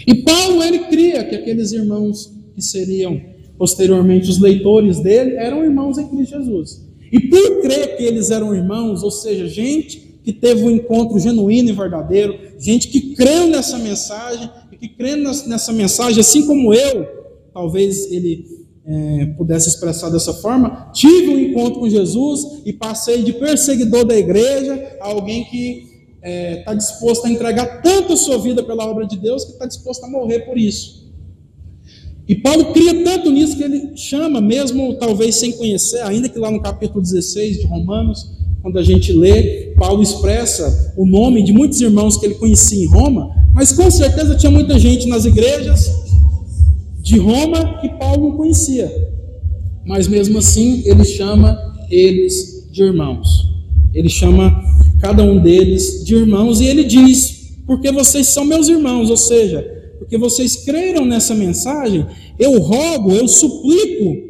E 0.08 0.16
Paulo, 0.24 0.64
ele 0.64 0.80
cria 0.80 1.24
que 1.24 1.36
aqueles 1.36 1.72
irmãos 1.72 2.32
que 2.56 2.62
seriam 2.62 3.20
posteriormente 3.58 4.30
os 4.30 4.40
leitores 4.40 5.00
dele 5.00 5.36
eram 5.36 5.64
irmãos 5.64 5.98
em 5.98 6.08
Cristo 6.08 6.38
Jesus. 6.38 6.86
E 7.12 7.20
por 7.20 7.62
crer 7.62 7.98
que 7.98 8.04
eles 8.04 8.30
eram 8.30 8.56
irmãos, 8.56 9.04
ou 9.04 9.12
seja, 9.12 9.48
gente 9.48 10.20
que 10.24 10.32
teve 10.32 10.64
um 10.64 10.72
encontro 10.72 11.20
genuíno 11.20 11.70
e 11.70 11.74
verdadeiro, 11.74 12.38
gente 12.60 12.88
que 12.88 13.16
creu 13.16 13.48
nessa 13.48 13.78
mensagem, 13.78 14.50
e 14.72 14.78
que 14.78 14.90
crê 14.90 15.16
nessa 15.16 15.74
mensagem, 15.74 16.20
assim 16.20 16.46
como 16.46 16.74
eu, 16.74 17.08
talvez 17.54 18.12
ele 18.12 18.59
é, 18.90 19.28
pudesse 19.38 19.70
expressar 19.70 20.10
dessa 20.10 20.34
forma, 20.34 20.90
tive 20.92 21.28
um 21.28 21.38
encontro 21.38 21.80
com 21.80 21.88
Jesus 21.88 22.64
e 22.66 22.74
passei 22.74 23.22
de 23.22 23.34
perseguidor 23.34 24.04
da 24.04 24.18
igreja 24.18 24.98
a 25.00 25.10
alguém 25.10 25.46
que 25.46 25.88
está 26.16 26.28
é, 26.28 26.56
tá 26.64 26.74
disposto 26.74 27.26
a 27.26 27.30
entregar 27.30 27.84
tanto 27.84 28.14
a 28.14 28.18
sua 28.18 28.40
vida 28.40 28.64
pela 28.64 28.90
obra 28.90 29.06
de 29.06 29.16
Deus 29.16 29.46
que 29.46 29.52
está 29.52 29.68
disposto 29.68 30.04
a 30.04 30.10
morrer 30.10 30.40
por 30.40 30.58
isso. 30.58 31.08
E 32.28 32.36
Paulo 32.36 32.74
cria 32.74 33.04
tanto 33.04 33.32
nisso 33.32 33.56
que 33.56 33.64
ele 33.64 33.96
chama, 33.96 34.42
mesmo 34.42 34.96
talvez 34.96 35.36
sem 35.36 35.52
conhecer, 35.52 36.02
ainda 36.02 36.28
que 36.28 36.40
lá 36.40 36.50
no 36.50 36.60
capítulo 36.60 37.02
16 37.02 37.60
de 37.60 37.68
Romanos, 37.68 38.32
quando 38.62 38.80
a 38.80 38.84
gente 38.84 39.14
lê, 39.14 39.74
Paulo 39.78 40.02
expressa 40.02 40.94
o 40.98 41.06
nome 41.06 41.44
de 41.44 41.54
muitos 41.54 41.80
irmãos 41.80 42.18
que 42.18 42.26
ele 42.26 42.36
conhecia 42.36 42.84
em 42.84 42.88
Roma, 42.88 43.30
mas 43.54 43.72
com 43.72 43.90
certeza 43.90 44.36
tinha 44.36 44.52
muita 44.52 44.78
gente 44.80 45.08
nas 45.08 45.26
igrejas 45.26 46.09
de 47.10 47.18
Roma 47.18 47.80
que 47.82 47.90
Paulo 47.98 48.30
não 48.30 48.38
conhecia. 48.38 48.88
Mas 49.84 50.08
mesmo 50.08 50.38
assim, 50.38 50.84
ele 50.86 51.04
chama 51.04 51.58
eles 51.90 52.70
de 52.72 52.84
irmãos. 52.84 53.28
Ele 53.96 54.08
chama 54.08 54.64
cada 55.02 55.24
um 55.24 55.42
deles 55.42 56.06
de 56.06 56.14
irmãos 56.14 56.62
e 56.62 56.66
ele 56.66 56.84
diz: 56.84 57.56
Porque 57.66 57.92
vocês 57.92 58.28
são 58.28 58.46
meus 58.46 58.68
irmãos, 58.68 59.10
ou 59.10 59.18
seja, 59.18 59.60
porque 59.98 60.20
vocês 60.20 60.58
creram 60.58 61.04
nessa 61.04 61.34
mensagem, 61.34 62.06
eu 62.38 62.60
rogo, 62.60 63.12
eu 63.12 63.28
suplico 63.28 64.30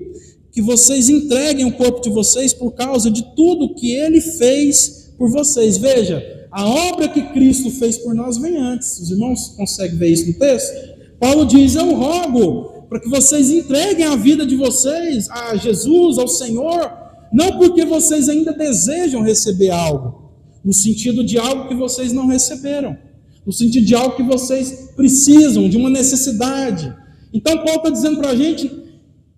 que 0.49 0.61
vocês 0.61 1.09
entreguem 1.09 1.65
o 1.65 1.73
corpo 1.73 1.99
de 1.99 2.09
vocês 2.09 2.53
por 2.53 2.71
causa 2.71 3.11
de 3.11 3.35
tudo 3.35 3.75
que 3.75 3.91
ele 3.91 4.21
fez 4.21 5.11
por 5.17 5.29
vocês. 5.29 5.77
Veja, 5.77 6.23
a 6.49 6.65
obra 6.65 7.09
que 7.09 7.21
Cristo 7.33 7.69
fez 7.71 7.97
por 7.97 8.15
nós 8.15 8.37
vem 8.37 8.55
antes. 8.55 8.99
Os 8.99 9.11
irmãos 9.11 9.49
conseguem 9.57 9.97
ver 9.97 10.11
isso 10.11 10.27
no 10.27 10.33
texto? 10.33 10.88
Paulo 11.19 11.45
diz: 11.45 11.75
Eu 11.75 11.93
rogo 11.93 12.85
para 12.89 12.99
que 12.99 13.09
vocês 13.09 13.51
entreguem 13.51 14.05
a 14.05 14.15
vida 14.15 14.45
de 14.45 14.55
vocês 14.55 15.29
a 15.29 15.55
Jesus, 15.55 16.17
ao 16.17 16.27
Senhor, 16.27 16.91
não 17.31 17.57
porque 17.57 17.85
vocês 17.85 18.27
ainda 18.27 18.51
desejam 18.51 19.21
receber 19.21 19.69
algo, 19.69 20.31
no 20.65 20.73
sentido 20.73 21.23
de 21.23 21.37
algo 21.37 21.67
que 21.67 21.75
vocês 21.75 22.11
não 22.11 22.27
receberam, 22.27 22.97
no 23.45 23.53
sentido 23.53 23.85
de 23.85 23.93
algo 23.93 24.15
que 24.15 24.23
vocês 24.23 24.91
precisam, 24.95 25.69
de 25.69 25.77
uma 25.77 25.89
necessidade. 25.89 26.93
Então, 27.31 27.57
Paulo 27.57 27.75
está 27.75 27.89
dizendo 27.89 28.17
para 28.17 28.31
a 28.31 28.35
gente, 28.35 28.71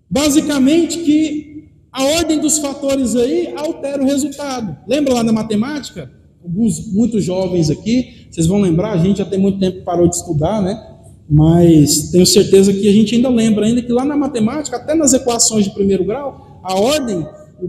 basicamente, 0.08 0.98
que 1.00 1.68
a 1.92 2.02
ordem 2.04 2.40
dos 2.40 2.58
fatores 2.58 3.14
aí 3.14 3.52
altera 3.54 4.02
o 4.02 4.06
resultado. 4.06 4.74
Lembra 4.88 5.12
lá 5.14 5.22
na 5.22 5.32
matemática? 5.32 6.10
Alguns, 6.42 6.90
muitos 6.92 7.22
jovens 7.22 7.70
aqui, 7.70 8.26
vocês 8.30 8.46
vão 8.46 8.60
lembrar, 8.60 8.92
a 8.92 8.96
gente 8.96 9.18
já 9.18 9.24
tem 9.26 9.38
muito 9.38 9.60
tempo 9.60 9.78
que 9.78 9.84
parou 9.84 10.08
de 10.08 10.16
estudar, 10.16 10.62
né? 10.62 10.91
Mas 11.28 12.10
tenho 12.10 12.26
certeza 12.26 12.72
que 12.72 12.88
a 12.88 12.92
gente 12.92 13.14
ainda 13.14 13.28
lembra, 13.28 13.66
ainda 13.66 13.82
que 13.82 13.92
lá 13.92 14.04
na 14.04 14.16
matemática, 14.16 14.76
até 14.76 14.94
nas 14.94 15.12
equações 15.12 15.64
de 15.64 15.70
primeiro 15.70 16.04
grau, 16.04 16.60
a 16.62 16.74
ordem, 16.74 17.26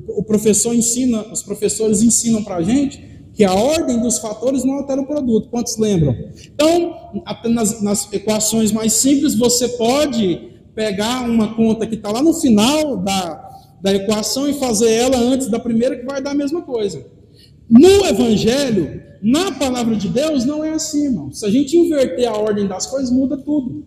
o 0.10 0.24
professor 0.24 0.74
ensina, 0.74 1.26
os 1.32 1.44
professores 1.44 2.02
ensinam 2.02 2.44
para 2.44 2.56
a 2.58 2.62
gente 2.62 3.14
que 3.34 3.44
a 3.44 3.54
ordem 3.54 4.00
dos 4.00 4.20
fatores 4.20 4.64
não 4.64 4.76
altera 4.76 5.02
o 5.02 5.08
produto. 5.08 5.50
Quantos 5.50 5.78
lembram? 5.78 6.16
Então, 6.54 7.22
apenas 7.26 7.82
nas 7.82 8.12
equações 8.14 8.72
mais 8.72 8.94
simples, 8.94 9.36
você 9.36 9.70
pode 9.70 10.52
pegar 10.76 11.28
uma 11.28 11.56
conta 11.56 11.86
que 11.88 11.96
está 11.96 12.12
lá 12.12 12.22
no 12.22 12.34
final 12.34 12.98
da, 12.98 13.50
da 13.82 13.94
equação 13.94 14.48
e 14.48 14.54
fazer 14.54 14.92
ela 14.92 15.18
antes 15.18 15.48
da 15.48 15.60
primeira, 15.60 15.98
que 15.98 16.06
vai 16.06 16.22
dar 16.22 16.32
a 16.32 16.36
mesma 16.36 16.62
coisa. 16.62 17.06
No 17.70 18.06
Evangelho, 18.06 19.02
na 19.24 19.54
palavra 19.54 19.96
de 19.96 20.10
Deus, 20.10 20.44
não 20.44 20.66
é 20.66 20.72
assim, 20.74 21.06
irmão. 21.06 21.32
Se 21.32 21.46
a 21.46 21.50
gente 21.50 21.78
inverter 21.78 22.28
a 22.28 22.36
ordem 22.36 22.68
das 22.68 22.86
coisas, 22.88 23.10
muda 23.10 23.38
tudo. 23.38 23.86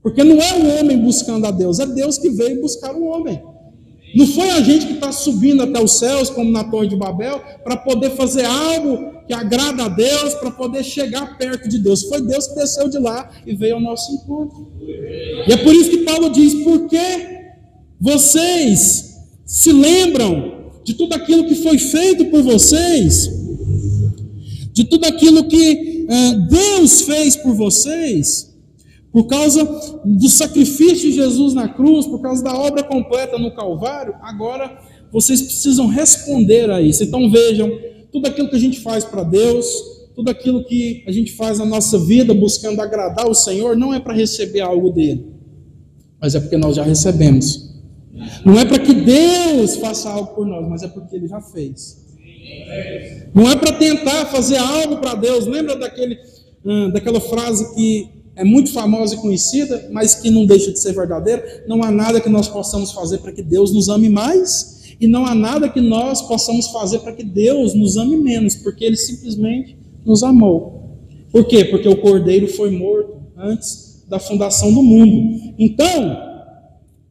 Porque 0.00 0.22
não 0.22 0.40
é 0.40 0.54
o 0.54 0.78
homem 0.78 0.96
buscando 0.96 1.44
a 1.44 1.50
Deus, 1.50 1.80
é 1.80 1.86
Deus 1.86 2.16
que 2.16 2.30
veio 2.30 2.60
buscar 2.60 2.94
o 2.94 3.04
homem. 3.04 3.42
Não 4.14 4.26
foi 4.28 4.50
a 4.50 4.60
gente 4.60 4.86
que 4.86 4.92
está 4.94 5.10
subindo 5.10 5.62
até 5.62 5.82
os 5.82 5.98
céus, 5.98 6.30
como 6.30 6.50
na 6.50 6.62
Torre 6.64 6.86
de 6.86 6.96
Babel, 6.96 7.42
para 7.64 7.76
poder 7.76 8.10
fazer 8.10 8.44
algo 8.44 9.20
que 9.26 9.32
agrada 9.32 9.84
a 9.84 9.88
Deus, 9.88 10.34
para 10.34 10.52
poder 10.52 10.84
chegar 10.84 11.36
perto 11.36 11.68
de 11.68 11.78
Deus. 11.78 12.04
Foi 12.04 12.20
Deus 12.20 12.46
que 12.46 12.54
desceu 12.54 12.88
de 12.88 12.98
lá 12.98 13.28
e 13.44 13.54
veio 13.54 13.74
ao 13.74 13.80
nosso 13.80 14.12
encontro. 14.12 14.72
E 14.80 15.52
é 15.52 15.56
por 15.56 15.74
isso 15.74 15.90
que 15.90 15.98
Paulo 15.98 16.30
diz: 16.30 16.54
por 16.62 16.86
que 16.86 17.40
vocês 18.00 19.16
se 19.44 19.72
lembram 19.72 20.70
de 20.84 20.94
tudo 20.94 21.12
aquilo 21.14 21.46
que 21.46 21.56
foi 21.56 21.78
feito 21.78 22.26
por 22.26 22.42
vocês, 22.42 23.39
de 24.80 24.84
tudo 24.84 25.04
aquilo 25.04 25.44
que 25.44 26.06
uh, 26.08 26.48
Deus 26.48 27.02
fez 27.02 27.36
por 27.36 27.54
vocês? 27.54 28.50
Por 29.12 29.26
causa 29.26 29.62
do 30.04 30.28
sacrifício 30.28 31.10
de 31.10 31.12
Jesus 31.12 31.52
na 31.52 31.68
cruz, 31.68 32.06
por 32.06 32.22
causa 32.22 32.42
da 32.42 32.56
obra 32.56 32.82
completa 32.82 33.38
no 33.38 33.54
Calvário, 33.54 34.14
agora 34.22 34.78
vocês 35.12 35.42
precisam 35.42 35.86
responder 35.86 36.70
a 36.70 36.80
isso. 36.80 37.04
Então 37.04 37.30
vejam, 37.30 37.70
tudo 38.10 38.26
aquilo 38.26 38.48
que 38.48 38.56
a 38.56 38.60
gente 38.60 38.80
faz 38.80 39.04
para 39.04 39.22
Deus, 39.22 39.66
tudo 40.14 40.30
aquilo 40.30 40.64
que 40.64 41.04
a 41.06 41.12
gente 41.12 41.32
faz 41.32 41.58
na 41.58 41.66
nossa 41.66 41.98
vida 41.98 42.32
buscando 42.32 42.80
agradar 42.80 43.28
o 43.28 43.34
Senhor, 43.34 43.76
não 43.76 43.92
é 43.92 44.00
para 44.00 44.14
receber 44.14 44.62
algo 44.62 44.90
dele, 44.90 45.26
mas 46.18 46.34
é 46.34 46.40
porque 46.40 46.56
nós 46.56 46.76
já 46.76 46.84
recebemos. 46.84 47.68
Não 48.46 48.58
é 48.58 48.64
para 48.64 48.78
que 48.78 48.94
Deus 48.94 49.76
faça 49.76 50.08
algo 50.08 50.34
por 50.34 50.46
nós, 50.46 50.66
mas 50.66 50.82
é 50.82 50.88
porque 50.88 51.16
ele 51.16 51.28
já 51.28 51.40
fez. 51.42 51.99
Não 53.34 53.50
é 53.50 53.56
para 53.56 53.72
tentar 53.72 54.26
fazer 54.26 54.56
algo 54.56 54.98
para 54.98 55.14
Deus. 55.14 55.46
Lembra 55.46 55.76
daquele, 55.76 56.18
hum, 56.64 56.90
daquela 56.90 57.20
frase 57.20 57.74
que 57.74 58.08
é 58.36 58.44
muito 58.44 58.72
famosa 58.72 59.14
e 59.14 59.18
conhecida, 59.18 59.88
mas 59.92 60.14
que 60.14 60.30
não 60.30 60.46
deixa 60.46 60.72
de 60.72 60.80
ser 60.80 60.92
verdadeira. 60.92 61.64
Não 61.66 61.82
há 61.82 61.90
nada 61.90 62.20
que 62.20 62.28
nós 62.28 62.48
possamos 62.48 62.92
fazer 62.92 63.18
para 63.18 63.32
que 63.32 63.42
Deus 63.42 63.72
nos 63.72 63.88
ame 63.88 64.08
mais, 64.08 64.94
e 65.00 65.06
não 65.06 65.24
há 65.24 65.34
nada 65.34 65.68
que 65.68 65.80
nós 65.80 66.22
possamos 66.22 66.68
fazer 66.68 67.00
para 67.00 67.12
que 67.12 67.24
Deus 67.24 67.74
nos 67.74 67.96
ame 67.96 68.16
menos, 68.16 68.56
porque 68.56 68.84
Ele 68.84 68.96
simplesmente 68.96 69.76
nos 70.04 70.22
amou. 70.22 70.98
Por 71.30 71.46
quê? 71.46 71.64
Porque 71.64 71.88
o 71.88 71.96
cordeiro 71.96 72.48
foi 72.48 72.70
morto 72.70 73.20
antes 73.36 74.04
da 74.08 74.18
fundação 74.18 74.72
do 74.72 74.82
mundo. 74.82 75.54
Então, 75.58 76.18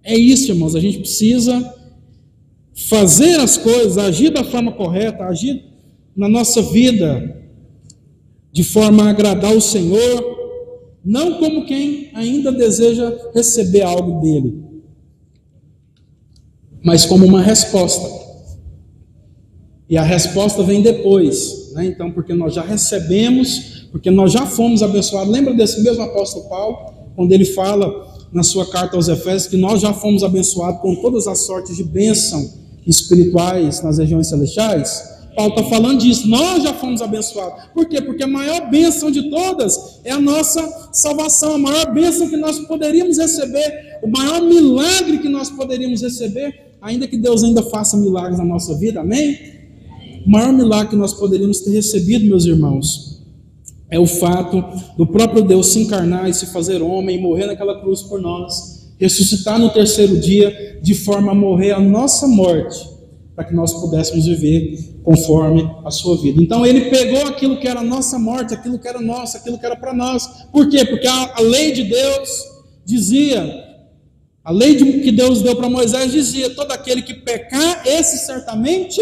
é 0.04 0.18
isso, 0.18 0.52
irmãos, 0.52 0.76
a 0.76 0.80
gente 0.80 1.00
precisa 1.00 1.76
fazer 2.88 3.40
as 3.40 3.58
coisas, 3.58 3.98
agir 3.98 4.30
da 4.30 4.44
forma 4.44 4.72
correta, 4.72 5.26
agir 5.26 5.66
na 6.16 6.30
nossa 6.30 6.62
vida 6.62 7.38
de 8.52 8.64
forma 8.64 9.04
a 9.04 9.10
agradar 9.10 9.56
o 9.56 9.62
Senhor, 9.62 10.38
não 11.04 11.40
como 11.40 11.66
quem 11.66 12.10
ainda 12.14 12.52
deseja 12.52 13.14
receber 13.34 13.82
algo 13.82 14.22
dele, 14.22 14.64
mas 16.82 17.06
como 17.06 17.26
uma 17.26 17.42
resposta. 17.42 18.18
E 19.90 19.98
a 19.98 20.04
resposta 20.04 20.64
vem 20.64 20.82
depois, 20.82 21.74
né? 21.74 21.86
então, 21.86 22.12
porque 22.12 22.34
nós 22.34 22.54
já 22.54 22.62
recebemos, 22.62 23.88
porque 23.92 24.10
nós 24.10 24.32
já 24.32 24.46
fomos 24.46 24.82
abençoados. 24.82 25.34
Lembra 25.34 25.54
desse 25.54 25.82
mesmo 25.82 26.04
apóstolo 26.04 26.48
Paulo, 26.48 26.94
quando 27.16 27.32
ele 27.34 27.46
fala 27.46 28.08
na 28.32 28.44
sua 28.44 28.70
carta 28.70 28.96
aos 28.96 29.08
Efésios 29.08 29.48
que 29.48 29.58
nós 29.58 29.82
já 29.82 29.92
fomos 29.92 30.24
abençoados 30.24 30.80
com 30.82 30.96
todas 30.96 31.28
as 31.28 31.40
sortes 31.46 31.76
de 31.76 31.84
bênção 31.84 32.59
espirituais 32.86 33.82
nas 33.82 33.98
regiões 33.98 34.28
celestiais? 34.28 35.20
Paulo 35.36 35.54
está 35.56 35.64
falando 35.64 36.00
disso, 36.00 36.28
nós 36.28 36.64
já 36.64 36.74
fomos 36.74 37.02
abençoados. 37.02 37.66
Por 37.74 37.88
quê? 37.88 38.02
Porque 38.02 38.24
a 38.24 38.28
maior 38.28 38.70
bênção 38.70 39.10
de 39.10 39.30
todas 39.30 40.02
é 40.04 40.12
a 40.12 40.20
nossa 40.20 40.90
salvação, 40.92 41.54
a 41.54 41.58
maior 41.58 41.94
bênção 41.94 42.28
que 42.30 42.36
nós 42.36 42.60
poderíamos 42.60 43.18
receber, 43.18 44.00
o 44.04 44.08
maior 44.10 44.42
milagre 44.42 45.20
que 45.20 45.30
nós 45.30 45.50
poderíamos 45.50 46.02
receber, 46.02 46.76
ainda 46.82 47.08
que 47.08 47.18
Deus 47.18 47.44
ainda 47.44 47.64
faça 47.64 47.96
milagres 47.96 48.38
na 48.38 48.44
nossa 48.44 48.76
vida, 48.78 49.00
amém? 49.00 49.38
O 50.26 50.30
maior 50.30 50.52
milagre 50.52 50.90
que 50.90 50.96
nós 50.96 51.14
poderíamos 51.14 51.62
ter 51.62 51.72
recebido, 51.72 52.26
meus 52.26 52.46
irmãos, 52.46 53.24
é 53.90 53.98
o 53.98 54.06
fato 54.06 54.64
do 54.98 55.08
próprio 55.08 55.42
Deus 55.42 55.68
se 55.68 55.80
encarnar 55.80 56.30
e 56.30 56.34
se 56.34 56.48
fazer 56.48 56.82
homem 56.82 57.18
e 57.18 57.22
morrer 57.22 57.48
naquela 57.48 57.80
cruz 57.80 58.02
por 58.04 58.22
nós, 58.22 58.79
ressuscitar 59.00 59.58
no 59.58 59.70
terceiro 59.70 60.20
dia, 60.20 60.80
de 60.82 60.94
forma 60.94 61.32
a 61.32 61.36
morrer 61.36 61.72
a 61.72 61.80
nossa 61.80 62.28
morte 62.28 63.00
para 63.40 63.46
que 63.46 63.56
nós 63.56 63.74
pudéssemos 63.74 64.26
viver 64.26 65.00
conforme 65.02 65.66
a 65.86 65.90
sua 65.90 66.22
vida. 66.22 66.44
Então 66.44 66.66
ele 66.66 66.90
pegou 66.90 67.26
aquilo 67.26 67.58
que 67.58 67.70
era 67.70 67.82
nossa 67.82 68.20
morte, 68.20 68.54
aquilo 68.54 68.78
que 68.78 68.86
era 68.86 69.00
nosso, 69.00 69.38
aquilo 69.38 69.58
que 69.58 69.66
era 69.66 69.78
para 69.78 69.94
nós. 69.94 70.28
Por 70.52 70.68
quê? 70.70 70.84
Porque 70.84 71.08
a, 71.08 71.36
a, 71.38 71.42
lei 71.42 71.72
de 71.72 71.86
Deus 71.86 72.30
dizia, 72.86 73.50
a 74.44 74.52
lei 74.52 74.76
de, 74.76 75.00
que 75.00 75.12
Deus 75.14 75.42
deu 75.42 75.56
para 75.56 75.70
Moisés 75.70 76.12
dizia: 76.12 76.50
todo 76.50 76.74
aquele 76.74 77.02
que 77.02 77.14
pecar, 77.14 77.88
esse 77.88 78.26
certamente 78.26 79.00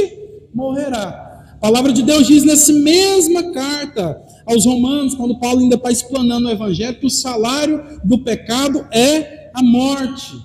morrerá. 0.53 1.55
A 1.55 1.59
palavra 1.59 1.91
de 1.91 2.03
Deus 2.03 2.27
diz 2.27 2.43
nessa 2.43 2.71
mesma 2.71 3.51
carta 3.51 4.21
aos 4.45 4.65
Romanos, 4.65 5.15
quando 5.15 5.39
Paulo 5.39 5.61
ainda 5.61 5.75
está 5.75 5.89
explanando 5.89 6.47
o 6.47 6.51
Evangelho, 6.51 6.99
que 6.99 7.07
o 7.07 7.09
salário 7.09 7.83
do 8.03 8.19
pecado 8.19 8.85
é 8.91 9.46
a 9.57 9.63
morte. 9.63 10.37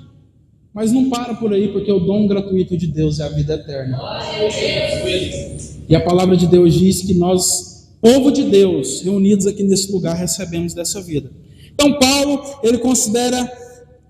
Mas 0.75 0.91
não 0.91 1.11
para 1.11 1.35
por 1.35 1.53
aí, 1.53 1.69
porque 1.69 1.93
o 1.93 2.01
dom 2.01 2.27
gratuito 2.27 2.77
de 2.79 2.87
Deus 2.87 3.21
é 3.21 3.25
a 3.25 3.29
vida 3.29 3.55
eterna. 3.55 3.99
E 5.87 5.95
a 5.95 6.01
palavra 6.01 6.35
de 6.35 6.47
Deus 6.47 6.73
diz 6.73 7.03
que 7.03 7.13
nós, 7.13 7.91
povo 8.01 8.31
de 8.31 8.45
Deus, 8.45 9.03
reunidos 9.03 9.47
aqui 9.47 9.63
nesse 9.63 9.93
lugar, 9.93 10.17
recebemos 10.17 10.73
dessa 10.73 11.03
vida. 11.03 11.31
Então, 11.75 11.99
Paulo, 11.99 12.43
ele 12.63 12.79
considera 12.79 13.53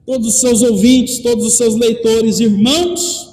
todos 0.07 0.29
os 0.29 0.41
seus 0.41 0.63
ouvintes, 0.63 1.19
todos 1.19 1.45
os 1.45 1.57
seus 1.57 1.75
leitores 1.75 2.39
irmãos, 2.39 3.33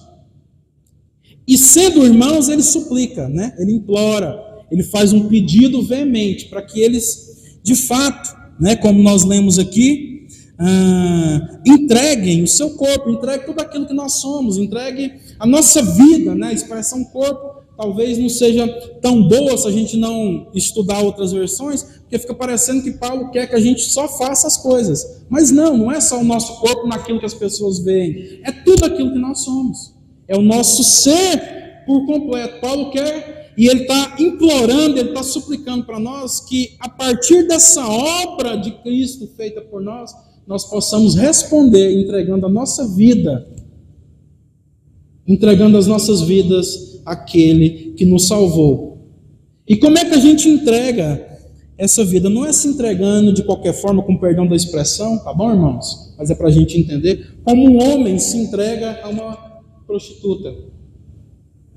e 1.48 1.58
sendo 1.58 2.06
irmãos, 2.06 2.48
ele 2.48 2.64
suplica, 2.64 3.28
né? 3.28 3.56
ele 3.60 3.74
implora, 3.74 4.40
ele 4.72 4.84
faz 4.84 5.14
um 5.14 5.28
pedido 5.28 5.82
veemente 5.84 6.46
para 6.46 6.62
que 6.62 6.80
eles, 6.80 7.60
de 7.64 7.76
fato, 7.76 8.38
né, 8.60 8.76
como 8.76 9.02
nós 9.02 9.24
lemos 9.24 9.58
aqui, 9.58 10.19
ah, 10.60 11.60
entreguem 11.66 12.44
o 12.44 12.48
seu 12.48 12.72
corpo, 12.72 13.10
entregue 13.10 13.46
tudo 13.46 13.62
aquilo 13.62 13.88
que 13.88 13.94
nós 13.94 14.14
somos, 14.14 14.58
entregue 14.58 15.14
a 15.40 15.48
nossa 15.48 15.82
vida, 15.82 16.36
né? 16.36 16.48
A 16.48 16.54
expressão 16.54 17.04
corpo 17.06 17.60
talvez 17.78 18.18
não 18.18 18.28
seja 18.28 18.68
tão 19.02 19.26
boa 19.26 19.58
se 19.58 19.66
a 19.66 19.72
gente 19.72 19.96
não 19.96 20.50
estudar 20.54 21.00
outras 21.00 21.32
versões, 21.32 21.84
porque 21.84 22.20
fica 22.20 22.34
parecendo 22.34 22.84
que 22.84 22.92
Paulo 22.92 23.32
quer 23.32 23.48
que 23.48 23.56
a 23.56 23.60
gente 23.60 23.84
só 23.84 24.06
faça 24.10 24.48
as 24.48 24.58
coisas. 24.58 25.24
Mas 25.30 25.50
não, 25.50 25.78
não 25.78 25.92
é 25.92 26.02
só 26.02 26.20
o 26.20 26.24
nosso 26.26 26.60
corpo 26.60 26.86
naquilo 26.88 27.22
que 27.22 27.26
as 27.26 27.34
pessoas 27.34 27.80
veem, 27.80 28.42
é 28.44 28.52
tudo 28.52 28.84
aquilo 28.84 29.14
que 29.14 29.20
nós 29.20 29.40
somos. 29.40 29.94
É 30.28 30.38
o 30.38 30.42
nosso 30.42 30.84
ser 30.84 31.86
por 31.86 32.06
completo. 32.06 32.60
Paulo 32.60 32.92
quer 32.92 33.54
e 33.58 33.68
ele 33.68 33.84
está 33.84 34.16
implorando, 34.20 35.00
ele 35.00 35.10
está 35.10 35.24
suplicando 35.24 35.86
para 35.86 36.00
nós 36.00 36.42
que 36.42 36.76
a 36.80 36.90
partir 36.90 37.48
dessa 37.48 37.88
obra 37.88 38.58
de 38.58 38.72
Cristo 38.84 39.28
feita 39.36 39.62
por 39.62 39.82
nós, 39.82 40.14
nós 40.50 40.66
possamos 40.66 41.14
responder 41.14 41.94
entregando 42.02 42.48
a 42.48 42.50
nossa 42.50 42.88
vida, 42.88 43.48
entregando 45.28 45.78
as 45.78 45.86
nossas 45.86 46.22
vidas 46.22 47.00
àquele 47.06 47.94
que 47.96 48.04
nos 48.04 48.28
salvou. 48.28 48.98
E 49.68 49.78
como 49.78 50.00
é 50.00 50.06
que 50.06 50.16
a 50.16 50.20
gente 50.20 50.50
entrega 50.50 51.24
essa 51.78 52.04
vida? 52.04 52.32
Não 52.32 52.44
é 52.44 52.52
se 52.52 52.68
entregando 52.68 53.32
de 53.32 53.44
qualquer 53.44 53.74
forma, 53.74 54.02
com 54.02 54.18
perdão 54.18 54.48
da 54.48 54.56
expressão, 54.56 55.20
tá 55.20 55.32
bom, 55.32 55.52
irmãos? 55.52 56.16
Mas 56.18 56.32
é 56.32 56.36
para 56.36 56.48
a 56.48 56.52
gente 56.52 56.80
entender 56.80 57.38
como 57.44 57.70
um 57.70 57.84
homem 57.84 58.18
se 58.18 58.36
entrega 58.36 59.02
a 59.04 59.10
uma 59.10 59.38
prostituta. 59.86 60.52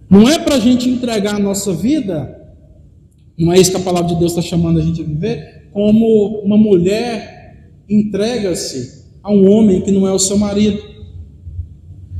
Não 0.09 0.27
é 0.27 0.39
para 0.39 0.55
a 0.55 0.61
gente 0.61 0.89
entregar 0.89 1.35
a 1.35 1.39
nossa 1.39 1.75
vida, 1.75 2.55
não 3.37 3.53
é 3.53 3.61
isso 3.61 3.71
que 3.71 3.77
a 3.77 3.81
palavra 3.81 4.09
de 4.15 4.19
Deus 4.19 4.33
está 4.33 4.41
chamando 4.41 4.81
a 4.81 4.83
gente 4.83 5.03
a 5.03 5.05
viver, 5.05 5.69
como 5.75 6.41
uma 6.43 6.57
mulher 6.57 7.42
entrega-se 7.89 9.03
a 9.23 9.31
um 9.31 9.51
homem 9.51 9.81
que 9.81 9.91
não 9.91 10.07
é 10.07 10.13
o 10.13 10.19
seu 10.19 10.37
marido. 10.37 10.83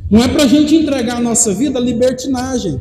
Não 0.09 0.23
é 0.23 0.27
para 0.27 0.43
a 0.43 0.47
gente 0.47 0.75
entregar 0.75 1.17
a 1.17 1.21
nossa 1.21 1.53
vida 1.53 1.79
à 1.79 1.81
libertinagem. 1.81 2.79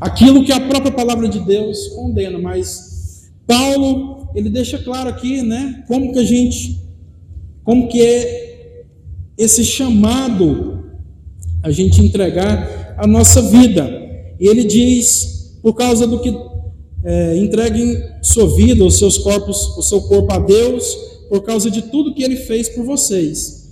Aquilo 0.00 0.44
que 0.44 0.52
a 0.52 0.60
própria 0.60 0.92
palavra 0.92 1.28
de 1.28 1.40
Deus 1.40 1.88
condena, 1.88 2.38
mas 2.38 3.30
Paulo, 3.46 4.28
ele 4.34 4.50
deixa 4.50 4.78
claro 4.78 5.10
aqui, 5.10 5.42
né, 5.42 5.84
como 5.86 6.12
que 6.12 6.18
a 6.18 6.24
gente, 6.24 6.80
como 7.64 7.88
que 7.88 8.00
é 8.00 8.84
esse 9.36 9.64
chamado 9.64 10.84
a 11.62 11.70
gente 11.70 12.00
entregar 12.00 12.94
a 12.98 13.06
nossa 13.06 13.42
vida. 13.42 13.88
E 14.40 14.46
ele 14.46 14.64
diz, 14.64 15.58
por 15.62 15.74
causa 15.74 16.06
do 16.06 16.20
que 16.20 16.30
é, 17.04 17.36
entreguem 17.36 17.96
sua 18.22 18.46
vida, 18.54 18.84
os 18.84 18.98
seus 18.98 19.18
corpos, 19.18 19.76
o 19.76 19.82
seu 19.82 20.00
corpo 20.02 20.32
a 20.32 20.38
Deus, 20.38 20.84
por 21.28 21.42
causa 21.42 21.70
de 21.70 21.82
tudo 21.82 22.14
que 22.14 22.22
ele 22.22 22.36
fez 22.36 22.68
por 22.68 22.84
vocês. 22.84 23.70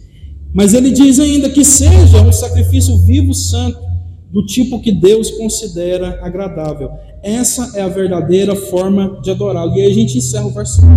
Mas 0.53 0.75
ele 0.75 0.91
diz 0.91 1.21
ainda 1.21 1.49
que 1.49 1.65
seja 1.65 2.21
um 2.23 2.33
sacrifício 2.33 2.97
vivo, 2.99 3.33
santo, 3.33 3.79
do 4.31 4.45
tipo 4.47 4.81
que 4.81 4.93
Deus 4.93 5.31
considera 5.31 6.19
agradável. 6.23 6.91
Essa 7.23 7.73
é 7.77 7.83
a 7.83 7.89
verdadeira 7.89 8.55
forma 8.57 9.21
de 9.23 9.31
adorá-lo. 9.31 9.77
E 9.77 9.83
aí 9.83 9.91
a 9.91 9.95
gente 9.95 10.19
encerra 10.19 10.47
o 10.47 10.51
versículo. 10.51 10.91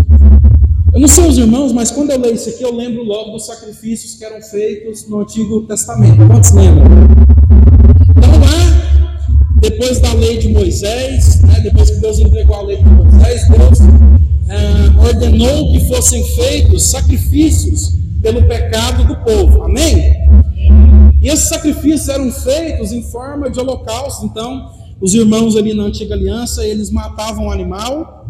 Eu 0.94 1.00
não 1.00 1.08
sei 1.08 1.28
os 1.28 1.38
irmãos, 1.38 1.74
mas 1.74 1.90
quando 1.90 2.12
eu 2.12 2.20
leio 2.20 2.36
isso 2.36 2.50
aqui, 2.50 2.64
eu 2.64 2.74
lembro 2.74 3.04
logo 3.04 3.32
dos 3.32 3.48
sacrifícios 3.48 4.16
que 4.16 4.24
eram 4.24 4.42
feitos 4.42 5.08
no 5.08 5.22
Antigo 5.22 5.64
Testamento. 5.64 6.18
Quantos 6.28 6.52
lembram? 6.52 7.33
Depois 9.74 10.00
da 10.00 10.14
lei 10.14 10.38
de 10.38 10.50
Moisés, 10.50 11.42
né, 11.42 11.60
depois 11.62 11.90
que 11.90 12.00
Deus 12.00 12.20
entregou 12.20 12.56
a 12.56 12.62
lei 12.62 12.78
de 12.78 12.84
Moisés, 12.84 13.48
Deus 13.48 13.80
é, 14.48 15.08
ordenou 15.08 15.72
que 15.72 15.88
fossem 15.88 16.24
feitos 16.36 16.84
sacrifícios 16.84 17.98
pelo 18.22 18.48
pecado 18.48 19.04
do 19.04 19.16
povo. 19.24 19.64
Amém? 19.64 20.14
E 21.20 21.28
esses 21.28 21.50
sacrifícios 21.50 22.08
eram 22.08 22.32
feitos 22.32 22.92
em 22.92 23.02
forma 23.02 23.50
de 23.50 23.60
holocausto. 23.60 24.28
Então, 24.28 24.72
os 25.02 25.16
irmãos 25.16 25.56
ali 25.56 25.74
na 25.74 25.84
antiga 25.84 26.14
aliança, 26.14 26.64
eles 26.64 26.92
matavam 26.92 27.48
o 27.48 27.52
animal 27.52 28.28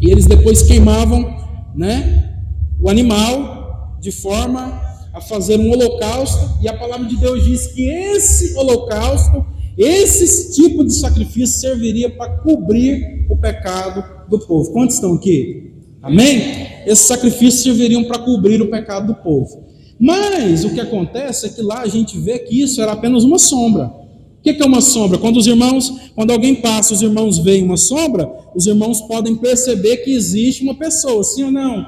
e 0.00 0.08
eles 0.08 0.24
depois 0.24 0.62
queimavam, 0.62 1.36
né, 1.74 2.32
o 2.80 2.88
animal 2.88 3.96
de 4.00 4.12
forma 4.12 4.80
a 5.12 5.20
fazer 5.20 5.58
um 5.58 5.72
holocausto. 5.72 6.58
E 6.62 6.68
a 6.68 6.78
palavra 6.78 7.08
de 7.08 7.16
Deus 7.16 7.44
diz 7.44 7.66
que 7.66 7.82
esse 7.82 8.56
holocausto, 8.56 9.44
esse 9.82 10.52
tipo 10.54 10.84
de 10.84 10.94
sacrifício 10.94 11.58
serviria 11.58 12.10
para 12.10 12.36
cobrir 12.38 13.26
o 13.30 13.36
pecado 13.36 14.28
do 14.28 14.38
povo. 14.38 14.70
Quantos 14.72 14.96
estão 14.96 15.14
aqui? 15.14 15.72
Amém? 16.02 16.66
Esses 16.86 17.06
sacrifícios 17.06 17.62
serviriam 17.62 18.04
para 18.04 18.18
cobrir 18.18 18.60
o 18.60 18.70
pecado 18.70 19.06
do 19.06 19.14
povo. 19.14 19.64
Mas 19.98 20.64
o 20.64 20.70
que 20.74 20.80
acontece 20.80 21.46
é 21.46 21.48
que 21.48 21.62
lá 21.62 21.80
a 21.80 21.88
gente 21.88 22.18
vê 22.18 22.38
que 22.40 22.60
isso 22.60 22.82
era 22.82 22.92
apenas 22.92 23.24
uma 23.24 23.38
sombra. 23.38 23.86
O 23.86 24.42
que 24.42 24.50
é 24.50 24.66
uma 24.66 24.82
sombra? 24.82 25.16
Quando 25.16 25.38
os 25.38 25.46
irmãos, 25.46 25.92
quando 26.14 26.30
alguém 26.30 26.56
passa, 26.56 26.92
os 26.92 27.00
irmãos 27.00 27.38
veem 27.38 27.62
uma 27.62 27.78
sombra, 27.78 28.30
os 28.54 28.66
irmãos 28.66 29.00
podem 29.02 29.36
perceber 29.36 29.98
que 29.98 30.10
existe 30.10 30.62
uma 30.62 30.74
pessoa, 30.74 31.24
sim 31.24 31.44
ou 31.44 31.50
não? 31.50 31.86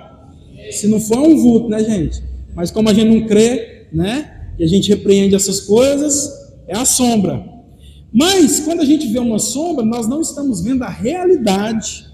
Se 0.71 0.87
não 0.87 0.99
for 0.99 1.19
um 1.19 1.37
vulto, 1.37 1.69
né, 1.69 1.85
gente? 1.85 2.23
Mas 2.55 2.71
como 2.71 2.89
a 2.89 2.95
gente 2.95 3.09
não 3.09 3.27
crê, 3.27 3.87
né? 3.93 4.31
E 4.59 4.65
a 4.65 4.67
gente 4.67 4.89
repreende 4.89 5.35
essas 5.35 5.61
coisas, 5.61 6.31
é 6.67 6.77
a 6.77 6.85
sombra. 6.85 7.52
Mas 8.13 8.61
quando 8.61 8.81
a 8.81 8.85
gente 8.85 9.07
vê 9.07 9.19
uma 9.19 9.39
sombra, 9.39 9.85
nós 9.85 10.07
não 10.07 10.21
estamos 10.21 10.61
vendo 10.61 10.83
a 10.83 10.89
realidade 10.89 12.13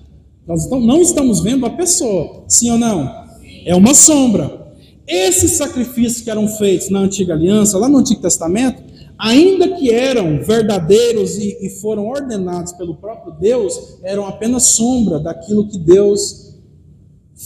nós 0.49 0.67
não 0.71 1.03
estamos 1.03 1.41
vendo 1.41 1.67
a 1.67 1.71
pessoa, 1.71 2.45
sim 2.49 2.71
ou 2.71 2.79
não? 2.79 3.27
É 3.67 3.75
uma 3.75 3.93
sombra. 3.93 4.73
Esses 5.07 5.59
sacrifícios 5.59 6.23
que 6.23 6.31
eram 6.31 6.49
feitos 6.49 6.89
na 6.89 7.01
antiga 7.01 7.35
aliança, 7.35 7.77
lá 7.77 7.87
no 7.87 7.99
Antigo 7.99 8.23
Testamento, 8.23 8.83
ainda 9.19 9.77
que 9.77 9.91
eram 9.91 10.43
verdadeiros 10.43 11.37
e, 11.37 11.59
e 11.61 11.69
foram 11.69 12.09
ordenados 12.09 12.73
pelo 12.73 12.97
próprio 12.97 13.35
Deus, 13.35 13.99
eram 14.03 14.27
apenas 14.27 14.69
sombra 14.69 15.19
daquilo 15.19 15.69
que 15.69 15.79
Deus 15.79 16.55